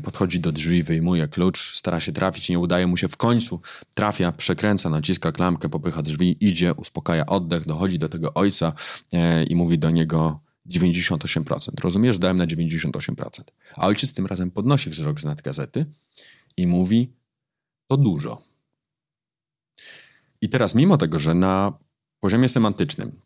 podchodzi 0.04 0.40
do 0.40 0.52
drzwi, 0.52 0.84
wyjmuje 0.84 1.28
klucz, 1.28 1.76
stara 1.78 2.00
się 2.00 2.12
trafić, 2.12 2.50
nie 2.50 2.60
udaje 2.60 2.88
mu 2.88 2.98
się 2.98 3.08
w 3.08 3.18
końcu, 3.18 3.62
trafia, 3.94 4.32
przekręca, 4.32 4.90
naciska 4.90 5.32
klamkę, 5.32 5.70
popycha 5.70 6.02
drzwi, 6.02 6.38
idzie, 6.40 6.74
uspokaja 6.74 7.26
oddech, 7.26 7.66
dochodzi 7.66 8.00
do 8.00 8.10
tego 8.10 8.34
ojca 8.34 8.74
e, 9.14 9.44
i 9.44 9.56
mówi 9.56 9.80
do 9.80 9.90
niego 9.90 10.40
98%. 10.70 11.70
Rozumiesz? 11.82 12.20
Dałem 12.20 12.38
na 12.38 12.48
98%. 12.48 13.44
A 13.76 13.88
ojciec 13.88 14.14
tym 14.14 14.26
razem 14.26 14.52
podnosi 14.52 14.90
wzrok 14.90 15.22
z 15.22 15.26
nad 15.26 15.42
gazety 15.42 15.86
i 16.58 16.68
mówi, 16.68 17.14
to 17.88 17.98
dużo. 17.98 18.42
I 20.42 20.50
teraz, 20.50 20.76
mimo 20.76 20.98
tego, 20.98 21.20
że 21.20 21.34
na 21.34 21.74
poziomie 22.20 22.50
semantycznym 22.50 23.22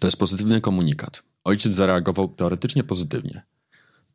to 0.00 0.06
jest 0.06 0.16
pozytywny 0.16 0.60
komunikat, 0.60 1.22
ojciec 1.44 1.72
zareagował 1.72 2.28
teoretycznie 2.28 2.84
pozytywnie, 2.84 3.42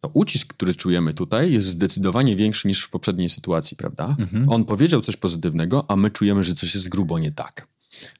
to 0.01 0.09
ucisk, 0.13 0.53
który 0.53 0.75
czujemy 0.75 1.13
tutaj, 1.13 1.53
jest 1.53 1.67
zdecydowanie 1.67 2.35
większy 2.35 2.67
niż 2.67 2.83
w 2.83 2.89
poprzedniej 2.89 3.29
sytuacji, 3.29 3.77
prawda? 3.77 4.15
Mhm. 4.19 4.49
On 4.49 4.65
powiedział 4.65 5.01
coś 5.01 5.15
pozytywnego, 5.15 5.85
a 5.87 5.95
my 5.95 6.11
czujemy, 6.11 6.43
że 6.43 6.53
coś 6.53 6.75
jest 6.75 6.89
grubo 6.89 7.19
nie 7.19 7.31
tak. 7.31 7.67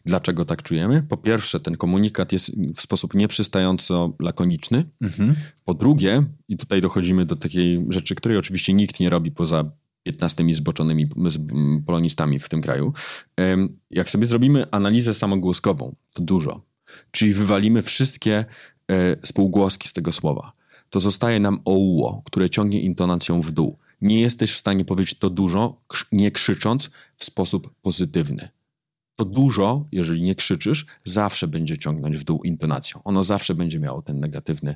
Dlaczego 0.06 0.46
tak 0.46 0.64
czujemy? 0.64 1.04
Po 1.10 1.18
pierwsze, 1.18 1.60
ten 1.60 1.78
komunikat 1.78 2.32
jest 2.32 2.52
w 2.76 2.82
sposób 2.82 3.14
nieprzystająco 3.14 4.14
lakoniczny. 4.20 4.86
Mhm. 5.02 5.36
Po 5.66 5.74
drugie, 5.74 6.24
i 6.48 6.58
tutaj 6.58 6.82
dochodzimy 6.82 7.26
do 7.26 7.36
takiej 7.36 7.86
rzeczy, 7.90 8.16
której 8.16 8.38
oczywiście 8.38 8.74
nikt 8.74 9.00
nie 9.00 9.10
robi 9.10 9.32
poza 9.32 9.72
15 10.04 10.44
zboczonymi 10.54 11.08
polonistami 11.86 12.40
w 12.40 12.50
tym 12.50 12.62
kraju. 12.62 12.94
Jak 13.92 14.10
sobie 14.10 14.26
zrobimy 14.26 14.72
analizę 14.72 15.14
samogłoskową, 15.14 15.96
to 16.14 16.22
dużo. 16.22 16.62
Czyli 17.12 17.34
wywalimy 17.34 17.82
wszystkie 17.82 18.46
e, 18.92 19.18
spółgłoski 19.24 19.88
z 19.88 19.94
tego 19.94 20.12
słowa. 20.12 20.54
To 20.90 21.00
zostaje 21.00 21.40
nam 21.40 21.60
oło, 21.66 22.22
które 22.26 22.50
ciągnie 22.50 22.82
intonacją 22.82 23.42
w 23.42 23.52
dół. 23.52 23.78
Nie 24.02 24.22
jesteś 24.22 24.52
w 24.52 24.58
stanie 24.58 24.86
powiedzieć 24.86 25.20
to 25.20 25.30
dużo, 25.30 25.82
nie 26.12 26.32
krzycząc 26.32 26.90
w 27.16 27.26
sposób 27.26 27.74
pozytywny 27.82 28.50
to 29.16 29.26
dużo, 29.26 29.86
jeżeli 29.92 30.22
nie 30.22 30.36
krzyczysz, 30.36 30.86
zawsze 31.06 31.48
będzie 31.48 31.78
ciągnąć 31.78 32.18
w 32.18 32.24
dół 32.24 32.44
intonacją. 32.44 33.04
Ono 33.04 33.24
zawsze 33.24 33.56
będzie 33.56 33.80
miało 33.80 34.02
ten 34.02 34.20
negatywny 34.20 34.76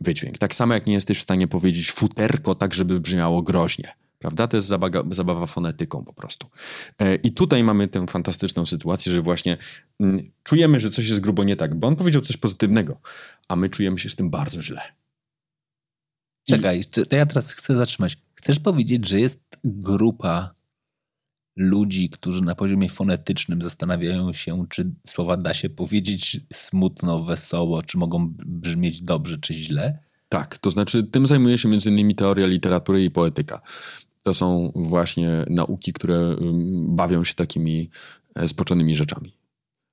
wydźwięk. 0.00 0.38
Tak 0.38 0.54
samo 0.54 0.74
jak 0.74 0.86
nie 0.86 0.94
jesteś 0.94 1.18
w 1.18 1.22
stanie 1.22 1.48
powiedzieć 1.48 1.92
futerko 1.92 2.54
tak, 2.54 2.74
żeby 2.74 3.00
brzmiało 3.00 3.42
groźnie. 3.42 3.94
Prawda? 4.18 4.48
To 4.48 4.56
jest 4.56 4.68
zabawa, 4.68 5.02
zabawa 5.10 5.46
fonetyką 5.46 6.04
po 6.04 6.12
prostu. 6.12 6.46
E, 6.98 7.14
I 7.14 7.32
tutaj 7.32 7.64
mamy 7.64 7.88
tę 7.88 8.06
fantastyczną 8.06 8.66
sytuację, 8.66 9.12
że 9.12 9.22
właśnie 9.22 9.58
mm, 10.00 10.30
czujemy, 10.42 10.80
że 10.80 10.90
coś 10.90 11.08
jest 11.08 11.20
grubo 11.20 11.44
nie 11.44 11.56
tak, 11.56 11.74
bo 11.74 11.86
on 11.86 11.96
powiedział 11.96 12.22
coś 12.22 12.36
pozytywnego, 12.36 13.00
a 13.48 13.56
my 13.56 13.68
czujemy 13.68 13.98
się 13.98 14.08
z 14.08 14.16
tym 14.16 14.30
bardzo 14.30 14.62
źle. 14.62 14.80
Czekaj, 16.48 16.84
to 16.84 17.16
ja 17.16 17.26
teraz 17.26 17.52
chcę 17.52 17.76
zatrzymać. 17.76 18.18
Chcesz 18.34 18.60
powiedzieć, 18.60 19.08
że 19.08 19.20
jest 19.20 19.40
grupa 19.64 20.54
ludzi, 21.58 22.08
którzy 22.08 22.42
na 22.44 22.54
poziomie 22.54 22.88
fonetycznym 22.88 23.62
zastanawiają 23.62 24.32
się, 24.32 24.66
czy 24.68 24.90
słowa 25.06 25.36
da 25.36 25.54
się 25.54 25.70
powiedzieć 25.70 26.40
smutno, 26.52 27.22
wesoło, 27.22 27.82
czy 27.82 27.98
mogą 27.98 28.34
brzmieć 28.46 29.02
dobrze, 29.02 29.38
czy 29.38 29.54
źle? 29.54 29.98
Tak, 30.28 30.58
to 30.58 30.70
znaczy 30.70 31.02
tym 31.02 31.26
zajmuje 31.26 31.58
się 31.58 31.74
innymi 31.86 32.14
teoria 32.14 32.46
literatury 32.46 33.04
i 33.04 33.10
poetyka. 33.10 33.60
To 34.22 34.34
są 34.34 34.72
właśnie 34.74 35.44
nauki, 35.50 35.92
które 35.92 36.36
bawią 36.88 37.24
się 37.24 37.34
takimi 37.34 37.90
e, 38.34 38.48
spoczonymi 38.48 38.96
rzeczami. 38.96 39.32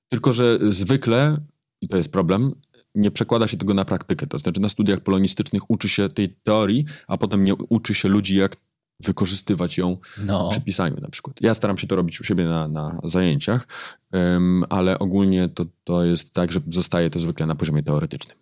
Tylko, 0.10 0.34
że 0.34 0.60
zwykle, 0.70 1.38
i 1.82 1.88
to 1.88 1.98
jest 1.98 2.12
problem, 2.12 2.56
nie 2.96 3.12
przekłada 3.12 3.48
się 3.48 3.58
tego 3.58 3.74
na 3.74 3.86
praktykę. 3.86 4.28
To 4.28 4.40
znaczy 4.40 4.62
na 4.62 4.70
studiach 4.70 5.00
polonistycznych 5.00 5.70
uczy 5.70 5.90
się 5.90 6.10
tej 6.10 6.30
teorii, 6.30 6.86
a 7.08 7.18
potem 7.18 7.44
nie 7.44 7.56
uczy 7.56 7.94
się 7.94 8.10
ludzi, 8.10 8.36
jak 8.36 8.58
wykorzystywać 9.00 9.78
ją 9.78 9.98
no. 10.18 10.50
przy 10.50 10.62
pisaniu 10.62 10.98
na 11.02 11.10
przykład. 11.10 11.42
Ja 11.42 11.54
staram 11.54 11.78
się 11.78 11.88
to 11.88 11.96
robić 11.96 12.22
u 12.22 12.24
siebie 12.24 12.46
na, 12.46 12.68
na 12.68 13.00
zajęciach, 13.04 13.68
um, 14.12 14.64
ale 14.70 15.00
ogólnie 15.00 15.50
to, 15.50 15.66
to 15.84 16.06
jest 16.06 16.34
tak, 16.34 16.52
że 16.52 16.60
zostaje 16.70 17.10
to 17.10 17.20
zwykle 17.20 17.46
na 17.46 17.56
poziomie 17.56 17.84
teoretycznym. 17.84 18.38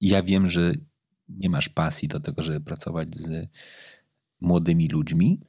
Ja 0.00 0.22
wiem, 0.22 0.48
że 0.48 0.72
nie 1.28 1.48
masz 1.48 1.68
pasji 1.68 2.08
do 2.08 2.20
tego, 2.20 2.42
żeby 2.42 2.60
pracować 2.60 3.14
z 3.16 3.48
młodymi 4.40 4.88
ludźmi, 4.88 5.40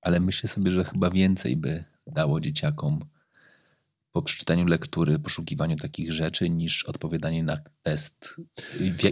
ale 0.00 0.20
myślę 0.20 0.48
sobie, 0.48 0.70
że 0.70 0.84
chyba 0.84 1.10
więcej 1.10 1.56
by 1.56 1.84
dało 2.06 2.40
dzieciakom 2.40 3.00
po 4.12 4.22
przeczytaniu 4.22 4.66
lektury, 4.66 5.18
poszukiwaniu 5.18 5.76
takich 5.76 6.12
rzeczy, 6.12 6.50
niż 6.50 6.84
odpowiadanie 6.84 7.42
na 7.42 7.58
test, 7.82 8.36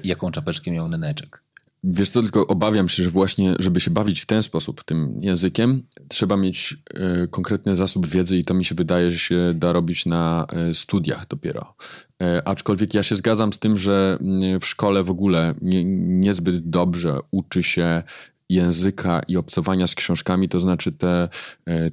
jaką 0.05 0.31
czapeczkę 0.31 0.71
miał 0.71 0.89
neneczek. 0.89 1.46
Wiesz 1.89 2.11
co, 2.11 2.23
tylko 2.23 2.47
obawiam 2.47 2.89
się, 2.89 3.03
że 3.03 3.11
właśnie, 3.11 3.55
żeby 3.59 3.81
się 3.81 3.91
bawić 3.91 4.21
w 4.21 4.27
ten 4.27 4.43
sposób 4.43 4.85
tym 4.85 5.19
językiem, 5.21 5.83
trzeba 6.09 6.37
mieć 6.37 6.77
y, 7.25 7.29
konkretny 7.29 7.77
zasób 7.77 8.07
wiedzy 8.07 8.39
i 8.39 8.45
to 8.45 8.55
mi 8.55 8.65
się 8.65 8.75
wydaje, 8.75 9.11
że 9.11 9.19
się 9.19 9.55
da 9.55 9.73
robić 9.73 10.07
na 10.07 10.47
y, 10.71 10.75
studiach 10.75 11.27
dopiero. 11.29 11.75
Y, 12.23 12.45
aczkolwiek 12.45 12.95
ja 12.95 13.03
się 13.03 13.17
zgadzam 13.17 13.53
z 13.53 13.59
tym, 13.59 13.79
że 13.79 14.19
w 14.61 14.67
szkole 14.67 15.03
w 15.03 15.11
ogóle 15.11 15.55
nie, 15.63 15.85
niezbyt 15.85 16.71
dobrze 16.71 17.19
uczy 17.31 17.63
się 17.63 18.03
języka 18.49 19.21
i 19.29 19.37
obcowania 19.37 19.87
z 19.87 19.95
książkami, 19.95 20.49
to 20.49 20.61
znaczy 20.61 20.93
te 20.93 21.29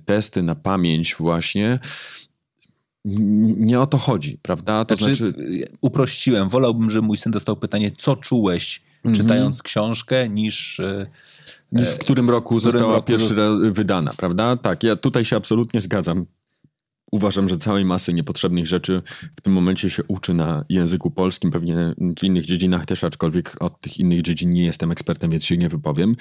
testy 0.05 0.43
na 0.43 0.55
pamięć 0.55 1.15
właśnie 1.15 1.79
nie 3.05 3.79
o 3.79 3.87
to 3.87 3.97
chodzi, 3.97 4.37
prawda? 4.41 4.85
To 4.85 4.95
znaczy, 4.95 5.15
znaczy, 5.15 5.67
uprościłem. 5.81 6.49
Wolałbym, 6.49 6.89
żeby 6.89 7.07
mój 7.07 7.17
syn 7.17 7.31
dostał 7.31 7.55
pytanie, 7.55 7.91
co 7.97 8.15
czułeś 8.15 8.81
mm 9.05 9.15
-hmm. 9.15 9.21
czytając 9.21 9.63
książkę, 9.63 10.29
niż. 10.29 10.79
E, 10.79 11.05
niż 11.71 11.89
w 11.89 11.97
którym 11.97 12.29
roku 12.29 12.55
w 12.55 12.57
którym 12.57 12.71
została 12.71 12.93
roku 12.93 13.07
pierwszy 13.07 13.35
raz 13.35 13.59
wydana, 13.71 14.11
prawda? 14.17 14.57
Tak, 14.57 14.83
ja 14.83 14.95
tutaj 14.95 15.25
się 15.25 15.35
absolutnie 15.35 15.81
zgadzam 15.81 16.25
uważam, 17.13 17.49
że 17.49 17.57
całej 17.57 17.85
masy 17.85 18.13
niepotrzebnych 18.13 18.67
rzeczy 18.67 19.01
w 19.35 19.41
tym 19.41 19.53
momencie 19.53 19.89
się 19.89 20.03
uczy 20.07 20.33
na 20.33 20.65
języku 20.69 21.11
polskim, 21.11 21.51
pewnie 21.51 21.75
w 22.19 22.23
innych 22.23 22.45
dziedzinach 22.45 22.85
też, 22.85 23.03
aczkolwiek 23.03 23.55
od 23.59 23.81
tych 23.81 23.99
innych 23.99 24.21
dziedzin 24.21 24.49
nie 24.49 24.65
jestem 24.65 24.91
ekspertem, 24.91 25.31
więc 25.31 25.45
się 25.45 25.57
nie 25.57 25.69
wypowiem. 25.69 26.15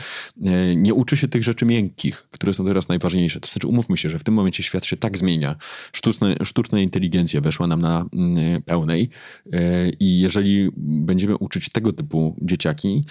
E, 0.44 0.76
nie 0.76 0.94
uczy 0.94 1.16
się 1.16 1.28
tych 1.28 1.44
rzeczy 1.44 1.66
miękkich, 1.66 2.28
które 2.30 2.54
są 2.54 2.64
teraz 2.64 2.88
najważniejsze. 2.88 3.40
To 3.40 3.48
znaczy, 3.48 3.66
umówmy 3.66 3.96
się, 3.96 4.08
że 4.08 4.18
w 4.18 4.24
tym 4.24 4.34
momencie 4.34 4.62
świat 4.62 4.84
się 4.84 4.96
tak 4.96 5.18
zmienia. 5.18 5.56
Sztuczna 6.42 6.80
inteligencja 6.80 7.40
weszła 7.40 7.66
nam 7.66 7.80
na 7.80 8.06
mm, 8.12 8.62
pełnej 8.62 9.08
e, 9.52 9.90
i 9.90 10.20
jeżeli 10.20 10.68
będziemy 10.76 11.36
uczyć 11.36 11.68
tego 11.68 11.92
typu 11.92 12.36
dzieciaki, 12.42 13.04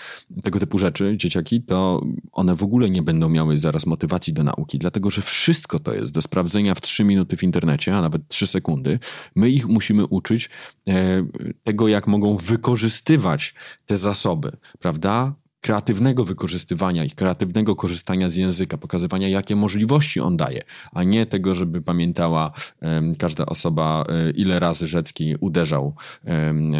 tego 0.44 0.60
typu 0.60 0.78
rzeczy, 0.78 1.14
dzieciaki, 1.18 1.62
to 1.62 2.06
one 2.32 2.56
w 2.56 2.64
ogóle 2.64 2.90
nie 2.90 3.02
będą 3.02 3.30
miały 3.30 3.58
zaraz 3.58 3.86
motywacji 3.86 4.34
do 4.34 4.44
nauki, 4.44 4.80
dlatego 4.80 5.10
że 5.10 5.22
wszystko 5.22 5.80
to 5.80 5.94
jest 5.94 6.14
do 6.14 6.22
sprawdzenia 6.22 6.76
w 6.76 6.82
trzy 6.82 7.04
minuty 7.04 7.38
w 7.38 7.44
internecie 7.44 7.71
internecie, 7.72 7.96
a 7.96 8.02
nawet 8.02 8.28
3 8.28 8.48
sekundy, 8.48 9.00
my 9.36 9.50
ich 9.50 9.68
musimy 9.68 10.06
uczyć 10.06 10.50
e, 10.88 10.94
tego, 11.64 11.88
jak 11.88 12.08
mogą 12.08 12.38
wykorzystywać 12.38 13.54
te 13.86 13.98
zasoby, 13.98 14.52
prawda? 14.80 15.34
kreatywnego 15.62 16.26
wykorzystywania 16.26 17.04
i 17.04 17.12
kreatywnego 17.12 17.76
korzystania 17.76 18.30
z 18.30 18.36
języka, 18.36 18.78
pokazywania, 18.78 19.30
jakie 19.30 19.56
możliwości 19.56 20.20
on 20.20 20.38
daje, 20.38 20.62
a 20.92 21.04
nie 21.04 21.26
tego, 21.26 21.56
żeby 21.56 21.82
pamiętała 21.82 22.52
um, 22.82 23.16
każda 23.16 23.46
osoba, 23.46 24.02
um, 24.02 24.36
ile 24.36 24.60
razy 24.60 24.88
Rzecki 24.88 25.36
uderzał 25.40 25.96
um, 26.26 26.72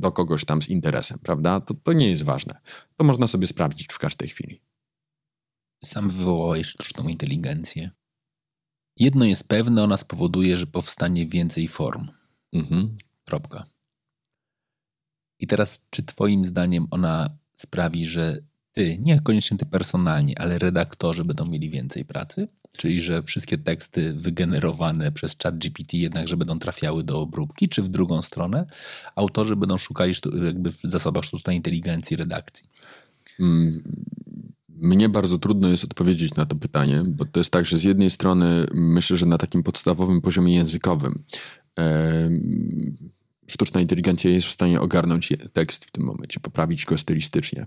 do 0.00 0.12
kogoś 0.12 0.44
tam 0.44 0.62
z 0.62 0.68
interesem, 0.68 1.18
prawda? 1.22 1.60
To, 1.60 1.74
to 1.74 1.92
nie 1.92 2.10
jest 2.10 2.22
ważne. 2.22 2.60
To 2.96 3.04
można 3.04 3.26
sobie 3.26 3.46
sprawdzić 3.46 3.92
w 3.92 3.98
każdej 3.98 4.28
chwili. 4.28 4.60
Sam 5.84 6.10
wywołałeś 6.10 6.66
sztuczną 6.66 7.08
inteligencję. 7.08 7.90
Jedno 8.96 9.24
jest 9.24 9.48
pewne, 9.48 9.82
ona 9.82 9.96
spowoduje, 9.96 10.56
że 10.56 10.66
powstanie 10.66 11.26
więcej 11.26 11.68
form. 11.68 12.08
Mhm. 12.52 12.96
Kropka. 13.24 13.64
I 15.38 15.46
teraz, 15.46 15.80
czy 15.90 16.02
Twoim 16.02 16.44
zdaniem 16.44 16.86
ona 16.90 17.30
sprawi, 17.54 18.06
że 18.06 18.38
ty, 18.72 18.98
niekoniecznie 18.98 19.58
ty 19.58 19.66
personalnie, 19.66 20.38
ale 20.38 20.58
redaktorzy 20.58 21.24
będą 21.24 21.46
mieli 21.46 21.70
więcej 21.70 22.04
pracy? 22.04 22.48
Czyli, 22.72 23.00
że 23.00 23.22
wszystkie 23.22 23.58
teksty 23.58 24.12
wygenerowane 24.12 25.12
przez 25.12 25.36
chat 25.42 25.58
GPT 25.58 25.96
jednakże 25.96 26.36
będą 26.36 26.58
trafiały 26.58 27.04
do 27.04 27.20
obróbki, 27.20 27.68
czy 27.68 27.82
w 27.82 27.88
drugą 27.88 28.22
stronę 28.22 28.66
autorzy 29.14 29.56
będą 29.56 29.78
szukali 29.78 30.14
jakby 30.44 30.72
w 30.72 30.80
zasobach 30.84 31.24
sztucznej 31.24 31.56
inteligencji 31.56 32.16
redakcji? 32.16 32.68
Mnie 34.82 35.08
bardzo 35.08 35.38
trudno 35.38 35.68
jest 35.68 35.84
odpowiedzieć 35.84 36.34
na 36.34 36.46
to 36.46 36.56
pytanie, 36.56 37.02
bo 37.06 37.24
to 37.24 37.40
jest 37.40 37.50
tak, 37.50 37.66
że 37.66 37.78
z 37.78 37.84
jednej 37.84 38.10
strony 38.10 38.66
myślę, 38.74 39.16
że 39.16 39.26
na 39.26 39.38
takim 39.38 39.62
podstawowym 39.62 40.20
poziomie 40.20 40.54
językowym 40.54 41.24
sztuczna 43.46 43.80
inteligencja 43.80 44.30
jest 44.30 44.46
w 44.46 44.50
stanie 44.50 44.80
ogarnąć 44.80 45.32
tekst 45.52 45.84
w 45.84 45.90
tym 45.90 46.04
momencie, 46.04 46.40
poprawić 46.40 46.84
go 46.84 46.98
stylistycznie. 46.98 47.66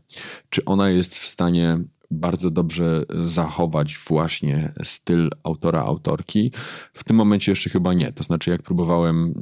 Czy 0.50 0.66
ona 0.66 0.90
jest 0.90 1.16
w 1.16 1.26
stanie 1.26 1.80
bardzo 2.12 2.52
dobrze 2.52 3.04
zachować 3.22 3.98
właśnie 4.08 4.74
styl 4.84 5.30
autora, 5.44 5.82
autorki? 5.82 6.52
W 6.94 7.04
tym 7.04 7.16
momencie 7.16 7.52
jeszcze 7.52 7.70
chyba 7.70 7.94
nie. 7.94 8.12
To 8.12 8.24
znaczy, 8.24 8.50
jak 8.50 8.62
próbowałem 8.62 9.34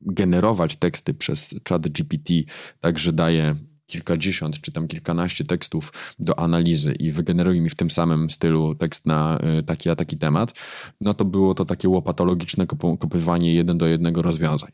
generować 0.00 0.76
teksty 0.76 1.14
przez 1.14 1.54
chat 1.68 1.88
GPT, 1.88 2.34
tak 2.80 2.98
że 2.98 3.12
daje 3.12 3.56
kilkadziesiąt 3.94 4.60
czy 4.60 4.72
tam 4.72 4.88
kilkanaście 4.88 5.44
tekstów 5.44 5.92
do 6.18 6.38
analizy 6.38 6.92
i 6.92 7.12
wygeneruje 7.12 7.60
mi 7.60 7.70
w 7.70 7.74
tym 7.74 7.90
samym 7.90 8.30
stylu 8.30 8.74
tekst 8.74 9.06
na 9.06 9.38
y, 9.58 9.62
taki 9.62 9.90
a 9.90 9.96
taki 9.96 10.18
temat, 10.18 10.52
no 11.00 11.14
to 11.14 11.24
było 11.24 11.54
to 11.54 11.64
takie 11.64 11.88
łopatologiczne 11.88 12.66
kopywanie 12.98 13.54
jeden 13.54 13.78
do 13.78 13.86
jednego 13.86 14.22
rozwiązań. 14.22 14.70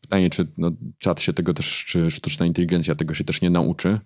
Pytanie, 0.00 0.30
czy 0.30 0.46
no, 0.58 0.70
czat 0.98 1.20
się 1.20 1.32
tego 1.32 1.54
też, 1.54 1.84
czy 1.84 2.10
sztuczna 2.10 2.46
inteligencja 2.46 2.94
tego 2.94 3.14
się 3.14 3.24
też 3.24 3.40
nie 3.40 3.50
nauczy, 3.50 4.00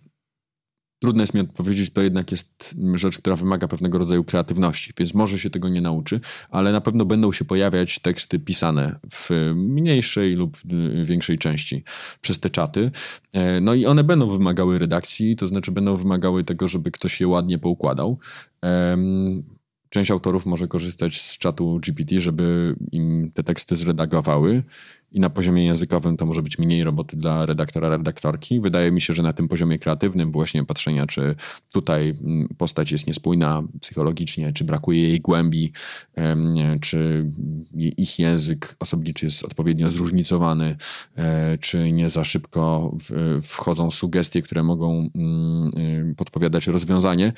Trudno 1.04 1.22
jest 1.22 1.34
mi 1.34 1.40
odpowiedzieć, 1.40 1.90
to 1.90 2.02
jednak 2.02 2.30
jest 2.30 2.74
rzecz, 2.94 3.18
która 3.18 3.36
wymaga 3.36 3.68
pewnego 3.68 3.98
rodzaju 3.98 4.24
kreatywności, 4.24 4.92
więc 4.98 5.14
może 5.14 5.38
się 5.38 5.50
tego 5.50 5.68
nie 5.68 5.80
nauczy, 5.80 6.20
ale 6.50 6.72
na 6.72 6.80
pewno 6.80 7.04
będą 7.04 7.32
się 7.32 7.44
pojawiać 7.44 7.98
teksty 7.98 8.38
pisane 8.38 8.98
w 9.12 9.52
mniejszej 9.54 10.34
lub 10.34 10.58
większej 11.04 11.38
części 11.38 11.84
przez 12.20 12.40
te 12.40 12.50
czaty. 12.50 12.90
E, 13.32 13.60
no 13.60 13.74
i 13.74 13.86
one 13.86 14.04
będą 14.04 14.28
wymagały 14.30 14.78
redakcji, 14.78 15.36
to 15.36 15.46
znaczy 15.46 15.72
będą 15.72 15.96
wymagały 15.96 16.44
tego, 16.44 16.68
żeby 16.68 16.90
ktoś 16.90 17.20
je 17.20 17.28
ładnie 17.28 17.58
poukładał. 17.58 18.18
Część 19.94 20.10
autorów 20.10 20.46
może 20.46 20.66
korzystać 20.66 21.20
z 21.20 21.38
czatu 21.38 21.80
GPT, 21.82 22.20
żeby 22.20 22.76
im 22.92 23.30
te 23.34 23.42
teksty 23.42 23.76
zredagowały 23.76 24.62
i 25.12 25.20
na 25.20 25.30
poziomie 25.30 25.64
językowym 25.64 26.16
to 26.16 26.26
może 26.26 26.42
być 26.42 26.58
mniej 26.58 26.84
roboty 26.84 27.16
dla 27.16 27.46
redaktora, 27.46 27.88
redaktorki. 27.88 28.60
Wydaje 28.60 28.92
mi 28.92 29.00
się, 29.00 29.12
że 29.12 29.22
na 29.22 29.32
tym 29.32 29.48
poziomie 29.48 29.78
kreatywnym 29.78 30.30
właśnie 30.30 30.64
patrzenia, 30.64 31.06
czy 31.06 31.34
tutaj 31.70 32.08
mm, 32.08 32.48
postać 32.58 32.92
jest 32.92 33.06
niespójna 33.06 33.62
psychologicznie, 33.80 34.52
czy 34.52 34.64
brakuje 34.64 35.08
jej 35.08 35.20
głębi, 35.20 35.72
czy 36.80 37.30
ich 37.74 38.18
język 38.18 38.76
osobniczy 38.78 39.26
jest 39.26 39.44
odpowiednio 39.44 39.90
zróżnicowany, 39.90 40.76
e, 41.16 41.58
czy 41.58 41.92
nie 41.92 42.10
za 42.10 42.24
szybko 42.24 42.96
wchodzą 43.42 43.90
sugestie, 43.90 44.42
które 44.42 44.62
mogą 44.62 45.10
mm, 45.14 46.14
podpowiadać 46.14 46.66
rozwiązanie 46.66 47.32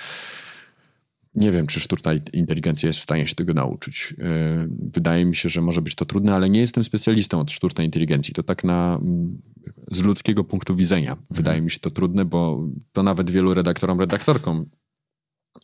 nie 1.36 1.52
wiem, 1.52 1.66
czy 1.66 1.80
sztuczna 1.80 2.12
inteligencja 2.32 2.86
jest 2.86 2.98
w 2.98 3.02
stanie 3.02 3.26
się 3.26 3.34
tego 3.34 3.54
nauczyć. 3.54 4.14
E, 4.18 4.68
wydaje 4.92 5.24
mi 5.24 5.36
się, 5.36 5.48
że 5.48 5.62
może 5.62 5.82
być 5.82 5.94
to 5.94 6.04
trudne, 6.04 6.34
ale 6.34 6.50
nie 6.50 6.60
jestem 6.60 6.84
specjalistą 6.84 7.40
od 7.40 7.50
sztucznej 7.50 7.86
inteligencji. 7.86 8.34
To 8.34 8.42
tak 8.42 8.64
na, 8.64 8.98
mm, 9.02 9.42
z 9.90 10.02
ludzkiego 10.02 10.44
punktu 10.44 10.76
widzenia 10.76 11.10
mhm. 11.10 11.26
wydaje 11.30 11.60
mi 11.60 11.70
się 11.70 11.78
to 11.78 11.90
trudne, 11.90 12.24
bo 12.24 12.68
to 12.92 13.02
nawet 13.02 13.30
wielu 13.30 13.54
redaktorom, 13.54 14.00
redaktorkom 14.00 14.66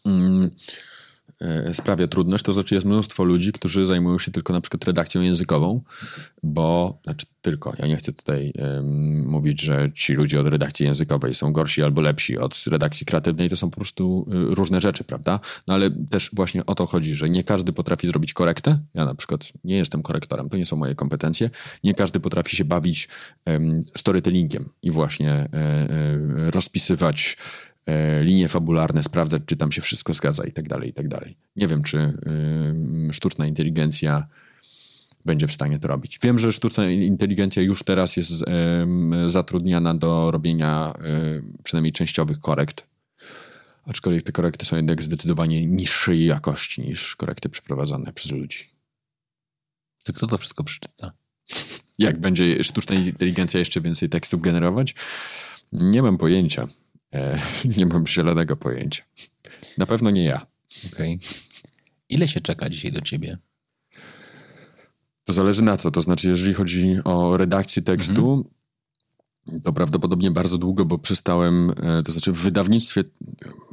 mm, 0.07 0.51
sprawia 1.73 2.09
trudność, 2.09 2.45
to 2.45 2.53
znaczy 2.53 2.75
jest 2.75 2.87
mnóstwo 2.87 3.25
ludzi, 3.25 3.53
którzy 3.53 3.87
zajmują 3.87 4.19
się 4.19 4.31
tylko 4.31 4.53
na 4.53 4.61
przykład 4.61 4.85
redakcją 4.85 5.23
językową, 5.23 5.81
bo, 6.43 6.99
znaczy 7.05 7.27
tylko, 7.43 7.73
ja 7.79 7.87
nie 7.87 7.97
chcę 7.97 8.13
tutaj 8.13 8.53
mówić, 9.27 9.61
że 9.61 9.91
ci 9.95 10.13
ludzie 10.13 10.41
od 10.41 10.47
redakcji 10.47 10.87
językowej 10.87 11.35
są 11.35 11.53
gorsi 11.53 11.83
albo 11.83 12.01
lepsi 12.01 12.39
od 12.39 12.65
redakcji 12.67 13.07
kreatywnej, 13.07 13.51
to 13.51 13.57
są 13.57 13.71
po 13.71 13.77
prostu 13.77 14.27
y, 14.53 14.55
różne 14.55 14.81
rzeczy, 14.81 15.05
prawda? 15.05 15.41
No 15.67 15.75
ale 15.75 15.91
też 15.91 16.31
właśnie 16.33 16.67
o 16.67 16.75
to 16.75 16.87
chodzi, 16.87 17.15
że 17.15 17.31
nie 17.31 17.45
każdy 17.45 17.73
potrafi 17.73 18.07
zrobić 18.07 18.33
korektę. 18.33 18.79
Ja 18.95 19.05
na 19.05 19.15
przykład 19.15 19.45
nie 19.65 19.77
jestem 19.77 20.03
korektorem, 20.03 20.49
to 20.49 20.57
nie 20.57 20.67
są 20.67 20.77
moje 20.77 20.95
kompetencje. 20.95 21.51
Nie 21.85 21.95
każdy 21.95 22.21
potrafi 22.21 22.57
się 22.57 22.65
bawić 22.65 23.09
storytellingiem 23.97 24.69
i 24.83 24.91
właśnie 24.91 25.31
e, 25.33 25.49
e, 25.53 26.51
rozpisywać 26.51 27.37
E, 27.37 27.72
linie 28.23 28.49
fabularne, 28.49 29.03
sprawdzać, 29.03 29.43
czy 29.47 29.57
tam 29.57 29.73
się 29.73 29.83
wszystko 29.83 30.13
zgadza 30.13 30.45
i 30.45 30.53
tak 30.53 30.69
dalej, 30.69 30.91
i 30.91 30.93
tak 30.93 31.09
dalej. 31.09 31.37
Nie 31.57 31.67
wiem, 31.67 31.83
czy 31.83 32.13
sztuczna 33.13 33.47
inteligencja 33.47 34.27
będzie 35.25 35.47
w 35.47 35.53
stanie 35.53 35.79
to 35.79 35.89
robić. 35.89 36.19
Wiem, 36.23 36.39
że 36.39 36.53
sztuczna 36.53 36.91
inteligencja 36.91 37.63
już 37.63 37.83
teraz 37.83 38.17
jest 38.17 38.45
zatrudniana 39.27 39.95
do 39.95 40.31
robienia 40.31 40.93
przynajmniej 41.65 41.93
częściowych 41.93 42.41
korekt, 42.41 42.87
aczkolwiek 43.87 44.23
te 44.23 44.33
korekty 44.33 44.67
są 44.67 44.77
jednak 44.77 45.03
zdecydowanie 45.03 45.67
niższej 45.67 46.27
jakości 46.27 46.81
niż 46.81 47.17
korekty 47.17 47.49
przeprowadzane 47.49 48.13
przez 48.13 48.33
ludzi. 48.33 48.59
To 50.05 50.13
kto 50.13 50.27
to 50.27 50.39
wszystko 50.39 50.65
przeczyta? 50.65 51.13
Jak 51.99 52.21
będzie 52.21 52.65
sztuczna 52.65 52.95
inteligencja 52.95 53.61
jeszcze 53.61 53.81
więcej 53.81 54.09
tekstów 54.09 54.43
generować? 54.43 54.95
Nie 55.73 56.03
mam 56.03 56.19
pojęcia. 56.19 56.67
E, 57.13 57.39
nie 57.77 57.87
mam 57.87 58.07
zielonego 58.07 58.57
pojęcia. 58.57 59.03
Na 59.79 59.87
pewno 59.87 60.11
nie 60.11 60.25
ja. 60.25 60.47
Okej. 60.93 61.15
Okay. 61.15 61.29
Ile 62.09 62.29
się 62.29 62.41
czeka 62.41 62.69
dzisiaj 62.69 62.93
do 62.93 63.01
ciebie? 63.01 63.39
To 65.25 65.33
zależy 65.33 65.63
na 65.63 65.77
co. 65.77 65.91
To 65.91 66.03
znaczy, 66.03 66.29
jeżeli 66.29 66.55
chodzi 66.55 66.97
o 67.05 67.37
redakcję 67.37 67.83
tekstu, 67.83 68.35
mhm. 68.35 68.55
To 69.65 69.73
prawdopodobnie 69.73 70.31
bardzo 70.31 70.59
długo, 70.59 70.85
bo 70.85 70.99
przestałem, 70.99 71.71
e, 71.71 72.03
to 72.03 72.13
znaczy 72.13 72.33
w 72.33 72.37
wydawnictwie, 72.37 73.05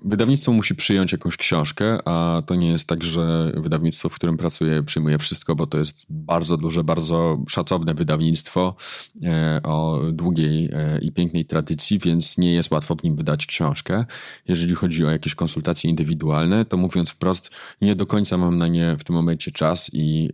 wydawnictwo 0.05 0.51
musi 0.51 0.75
przyjąć 0.75 1.11
jakąś 1.11 1.37
książkę, 1.37 1.97
a 2.07 2.41
to 2.45 2.55
nie 2.55 2.69
jest 2.69 2.87
tak, 2.87 3.03
że 3.03 3.51
wydawnictwo, 3.57 4.09
w 4.09 4.15
którym 4.15 4.37
pracuję, 4.37 4.83
przyjmuje 4.83 5.17
wszystko, 5.17 5.55
bo 5.55 5.67
to 5.67 5.77
jest 5.77 6.05
bardzo 6.09 6.57
duże, 6.57 6.83
bardzo 6.83 7.43
szacowne 7.47 7.93
wydawnictwo 7.93 8.75
e, 9.23 9.61
o 9.63 10.03
długiej 10.11 10.69
e, 10.73 10.99
i 10.99 11.11
pięknej 11.11 11.45
tradycji, 11.45 11.99
więc 11.99 12.37
nie 12.37 12.53
jest 12.53 12.71
łatwo 12.71 12.95
w 12.95 13.03
nim 13.03 13.15
wydać 13.15 13.45
książkę. 13.45 14.05
Jeżeli 14.47 14.75
chodzi 14.75 15.05
o 15.05 15.11
jakieś 15.11 15.35
konsultacje 15.35 15.89
indywidualne, 15.89 16.65
to 16.65 16.77
mówiąc 16.77 17.09
wprost, 17.09 17.49
nie 17.81 17.95
do 17.95 18.05
końca 18.05 18.37
mam 18.37 18.57
na 18.57 18.67
nie 18.67 18.97
w 18.99 19.03
tym 19.03 19.15
momencie 19.15 19.51
czas 19.51 19.89
i 19.93 20.29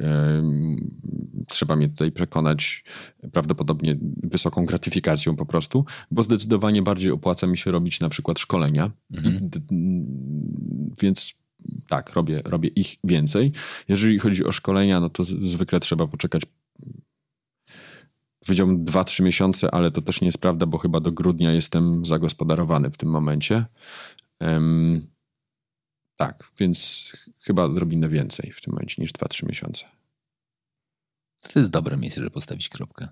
trzeba 1.50 1.76
mnie 1.76 1.90
tutaj 1.90 2.12
przekonać 2.12 2.84
prawdopodobnie 3.32 3.98
wysoką 4.24 4.66
gratyfikacją 4.66 5.25
po 5.34 5.46
prostu, 5.46 5.86
bo 6.12 6.24
zdecydowanie 6.24 6.82
bardziej 6.82 7.12
opłaca 7.12 7.48
mi 7.48 7.58
się 7.58 7.72
robić 7.72 8.00
na 8.00 8.10
przykład 8.10 8.40
szkolenia. 8.40 8.92
Mhm. 9.14 9.50
Więc 11.02 11.34
tak, 11.88 12.14
robię, 12.14 12.42
robię 12.46 12.70
ich 12.70 12.96
więcej. 13.04 13.52
Jeżeli 13.88 14.20
chodzi 14.20 14.46
o 14.46 14.52
szkolenia, 14.52 15.00
no 15.00 15.10
to 15.10 15.24
zwykle 15.26 15.80
trzeba 15.80 16.08
poczekać 16.08 16.42
powiedziałbym 18.46 18.86
2-3 18.86 19.24
miesiące, 19.24 19.72
ale 19.72 19.92
to 19.92 20.02
też 20.02 20.22
nie 20.22 20.28
jest 20.28 20.38
prawda, 20.38 20.66
bo 20.66 20.78
chyba 20.78 21.00
do 21.00 21.12
grudnia 21.12 21.52
jestem 21.52 22.06
zagospodarowany 22.06 22.92
w 22.92 22.98
tym 22.98 23.10
momencie. 23.10 23.66
Um, 24.40 25.08
tak, 26.16 26.52
więc 26.60 27.12
chyba 27.40 27.64
odrobinę 27.64 28.10
więcej 28.10 28.52
w 28.52 28.62
tym 28.62 28.74
momencie 28.74 29.02
niż 29.02 29.12
2-3 29.12 29.48
miesiące. 29.48 29.86
To 31.54 31.60
jest 31.60 31.72
dobre 31.72 31.98
miejsce, 31.98 32.22
żeby 32.22 32.32
postawić 32.32 32.70
kropkę. 32.70 33.08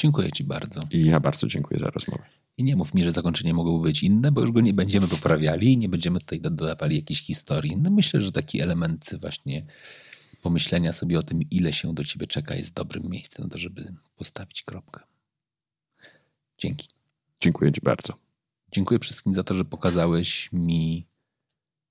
Dziękuję 0.00 0.32
Ci 0.32 0.44
bardzo. 0.44 0.80
I 0.90 1.04
ja 1.04 1.20
bardzo 1.20 1.46
dziękuję 1.46 1.80
za 1.80 1.90
rozmowę. 1.90 2.22
I 2.56 2.64
nie 2.64 2.76
mów 2.76 2.94
mi, 2.94 3.04
że 3.04 3.12
zakończenie 3.12 3.54
mogłoby 3.54 3.84
być 3.84 4.02
inne, 4.02 4.32
bo 4.32 4.40
już 4.40 4.50
go 4.50 4.60
nie 4.60 4.74
będziemy 4.74 5.08
poprawiali 5.08 5.72
i 5.72 5.78
nie 5.78 5.88
będziemy 5.88 6.20
tutaj 6.20 6.40
dodawali 6.40 6.96
jakiejś 6.96 7.22
historii. 7.22 7.76
No 7.76 7.90
myślę, 7.90 8.22
że 8.22 8.32
taki 8.32 8.60
element 8.60 9.10
właśnie 9.20 9.66
pomyślenia 10.42 10.92
sobie 10.92 11.18
o 11.18 11.22
tym, 11.22 11.42
ile 11.50 11.72
się 11.72 11.94
do 11.94 12.04
ciebie 12.04 12.26
czeka, 12.26 12.54
jest 12.54 12.74
dobrym 12.74 13.10
miejscem 13.10 13.44
na 13.44 13.50
to, 13.50 13.58
żeby 13.58 13.94
postawić 14.16 14.62
kropkę. 14.62 15.00
Dzięki. 16.58 16.88
Dziękuję 17.40 17.72
Ci 17.72 17.80
bardzo. 17.80 18.14
Dziękuję 18.72 19.00
wszystkim 19.00 19.34
za 19.34 19.44
to, 19.44 19.54
że 19.54 19.64
pokazałeś 19.64 20.52
mi 20.52 21.06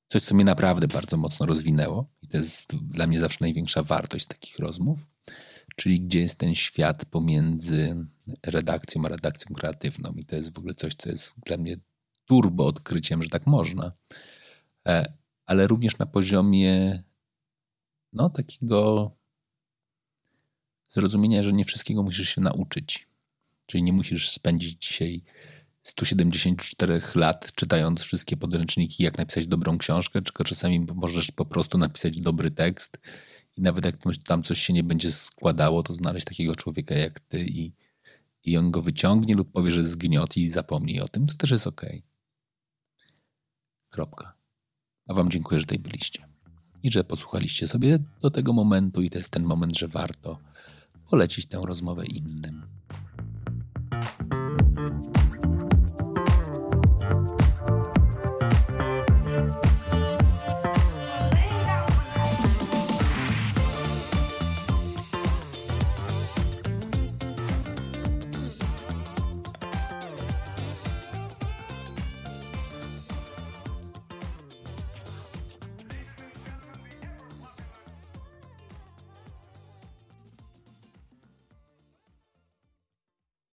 coś, 0.08 0.22
co 0.22 0.36
mnie 0.36 0.46
naprawdę 0.46 0.88
bardzo 0.88 1.18
mocno 1.18 1.46
rozwinęło. 1.46 2.10
I 2.22 2.28
to 2.28 2.38
jest 2.38 2.76
dla 2.76 3.08
mnie 3.08 3.20
zawsze 3.20 3.38
największa 3.42 3.84
wartość 3.84 4.26
takich 4.26 4.60
rozmów 4.60 5.00
czyli 5.80 6.00
gdzie 6.00 6.20
jest 6.20 6.38
ten 6.38 6.56
świat 6.56 7.06
pomiędzy 7.06 8.06
redakcją 8.46 9.06
a 9.06 9.08
redakcją 9.08 9.56
kreatywną. 9.56 10.12
I 10.12 10.26
to 10.26 10.36
jest 10.36 10.54
w 10.54 10.58
ogóle 10.58 10.74
coś, 10.74 10.96
co 10.96 11.10
jest 11.10 11.36
dla 11.46 11.58
mnie 11.58 11.78
turbo 12.26 12.68
odkryciem, 12.68 13.24
że 13.24 13.30
tak 13.30 13.48
można. 13.48 13.92
E, 14.88 15.14
ale 15.46 15.68
również 15.68 15.98
na 15.98 16.06
poziomie 16.06 17.04
no, 18.14 18.30
takiego 18.30 19.12
zrozumienia, 20.88 21.44
że 21.44 21.54
nie 21.54 21.66
wszystkiego 21.66 22.04
musisz 22.04 22.36
się 22.36 22.42
nauczyć. 22.42 23.08
Czyli 23.66 23.84
nie 23.84 23.94
musisz 23.94 24.30
spędzić 24.30 24.86
dzisiaj 24.88 25.24
174 25.84 27.02
lat, 27.16 27.54
czytając 27.54 28.02
wszystkie 28.02 28.38
podręczniki, 28.38 29.04
jak 29.04 29.18
napisać 29.18 29.48
dobrą 29.48 29.78
książkę, 29.78 30.22
czy 30.22 30.44
czasami 30.44 30.80
możesz 30.96 31.32
po 31.32 31.46
prostu 31.46 31.78
napisać 31.78 32.22
dobry 32.22 32.52
tekst 32.52 32.98
i 33.60 33.62
nawet 33.62 33.86
jak 33.86 33.96
tam 34.26 34.44
coś 34.44 34.62
się 34.62 34.74
nie 34.74 34.84
będzie 34.84 35.12
składało, 35.12 35.84
to 35.84 35.94
znaleźć 35.94 36.26
takiego 36.26 36.56
człowieka 36.56 36.96
jak 36.96 37.20
ty 37.20 37.46
i, 37.46 37.74
i 38.44 38.58
on 38.58 38.72
go 38.72 38.82
wyciągnie 38.82 39.36
lub 39.36 39.52
powie, 39.52 39.72
że 39.72 39.86
zgniot 39.86 40.38
i 40.38 40.50
zapomnij 40.50 41.00
o 41.00 41.08
tym, 41.08 41.28
co 41.28 41.38
też 41.38 41.52
jest 41.52 41.68
ok. 41.68 41.86
Kropka. 43.90 44.34
A 45.08 45.14
wam 45.14 45.32
dziękuję, 45.32 45.60
że 45.60 45.66
tutaj 45.66 45.80
byliście. 45.80 46.28
I 46.84 46.92
że 46.92 47.04
posłuchaliście 47.04 47.68
sobie 47.68 48.00
do 48.22 48.32
tego 48.32 48.54
momentu 48.54 49.02
i 49.02 49.10
to 49.10 49.18
jest 49.18 49.30
ten 49.30 49.44
moment, 49.44 49.78
że 49.78 49.88
warto 49.88 50.40
polecić 51.10 51.46
tę 51.46 51.62
rozmowę 51.66 52.06
innym. 52.06 52.79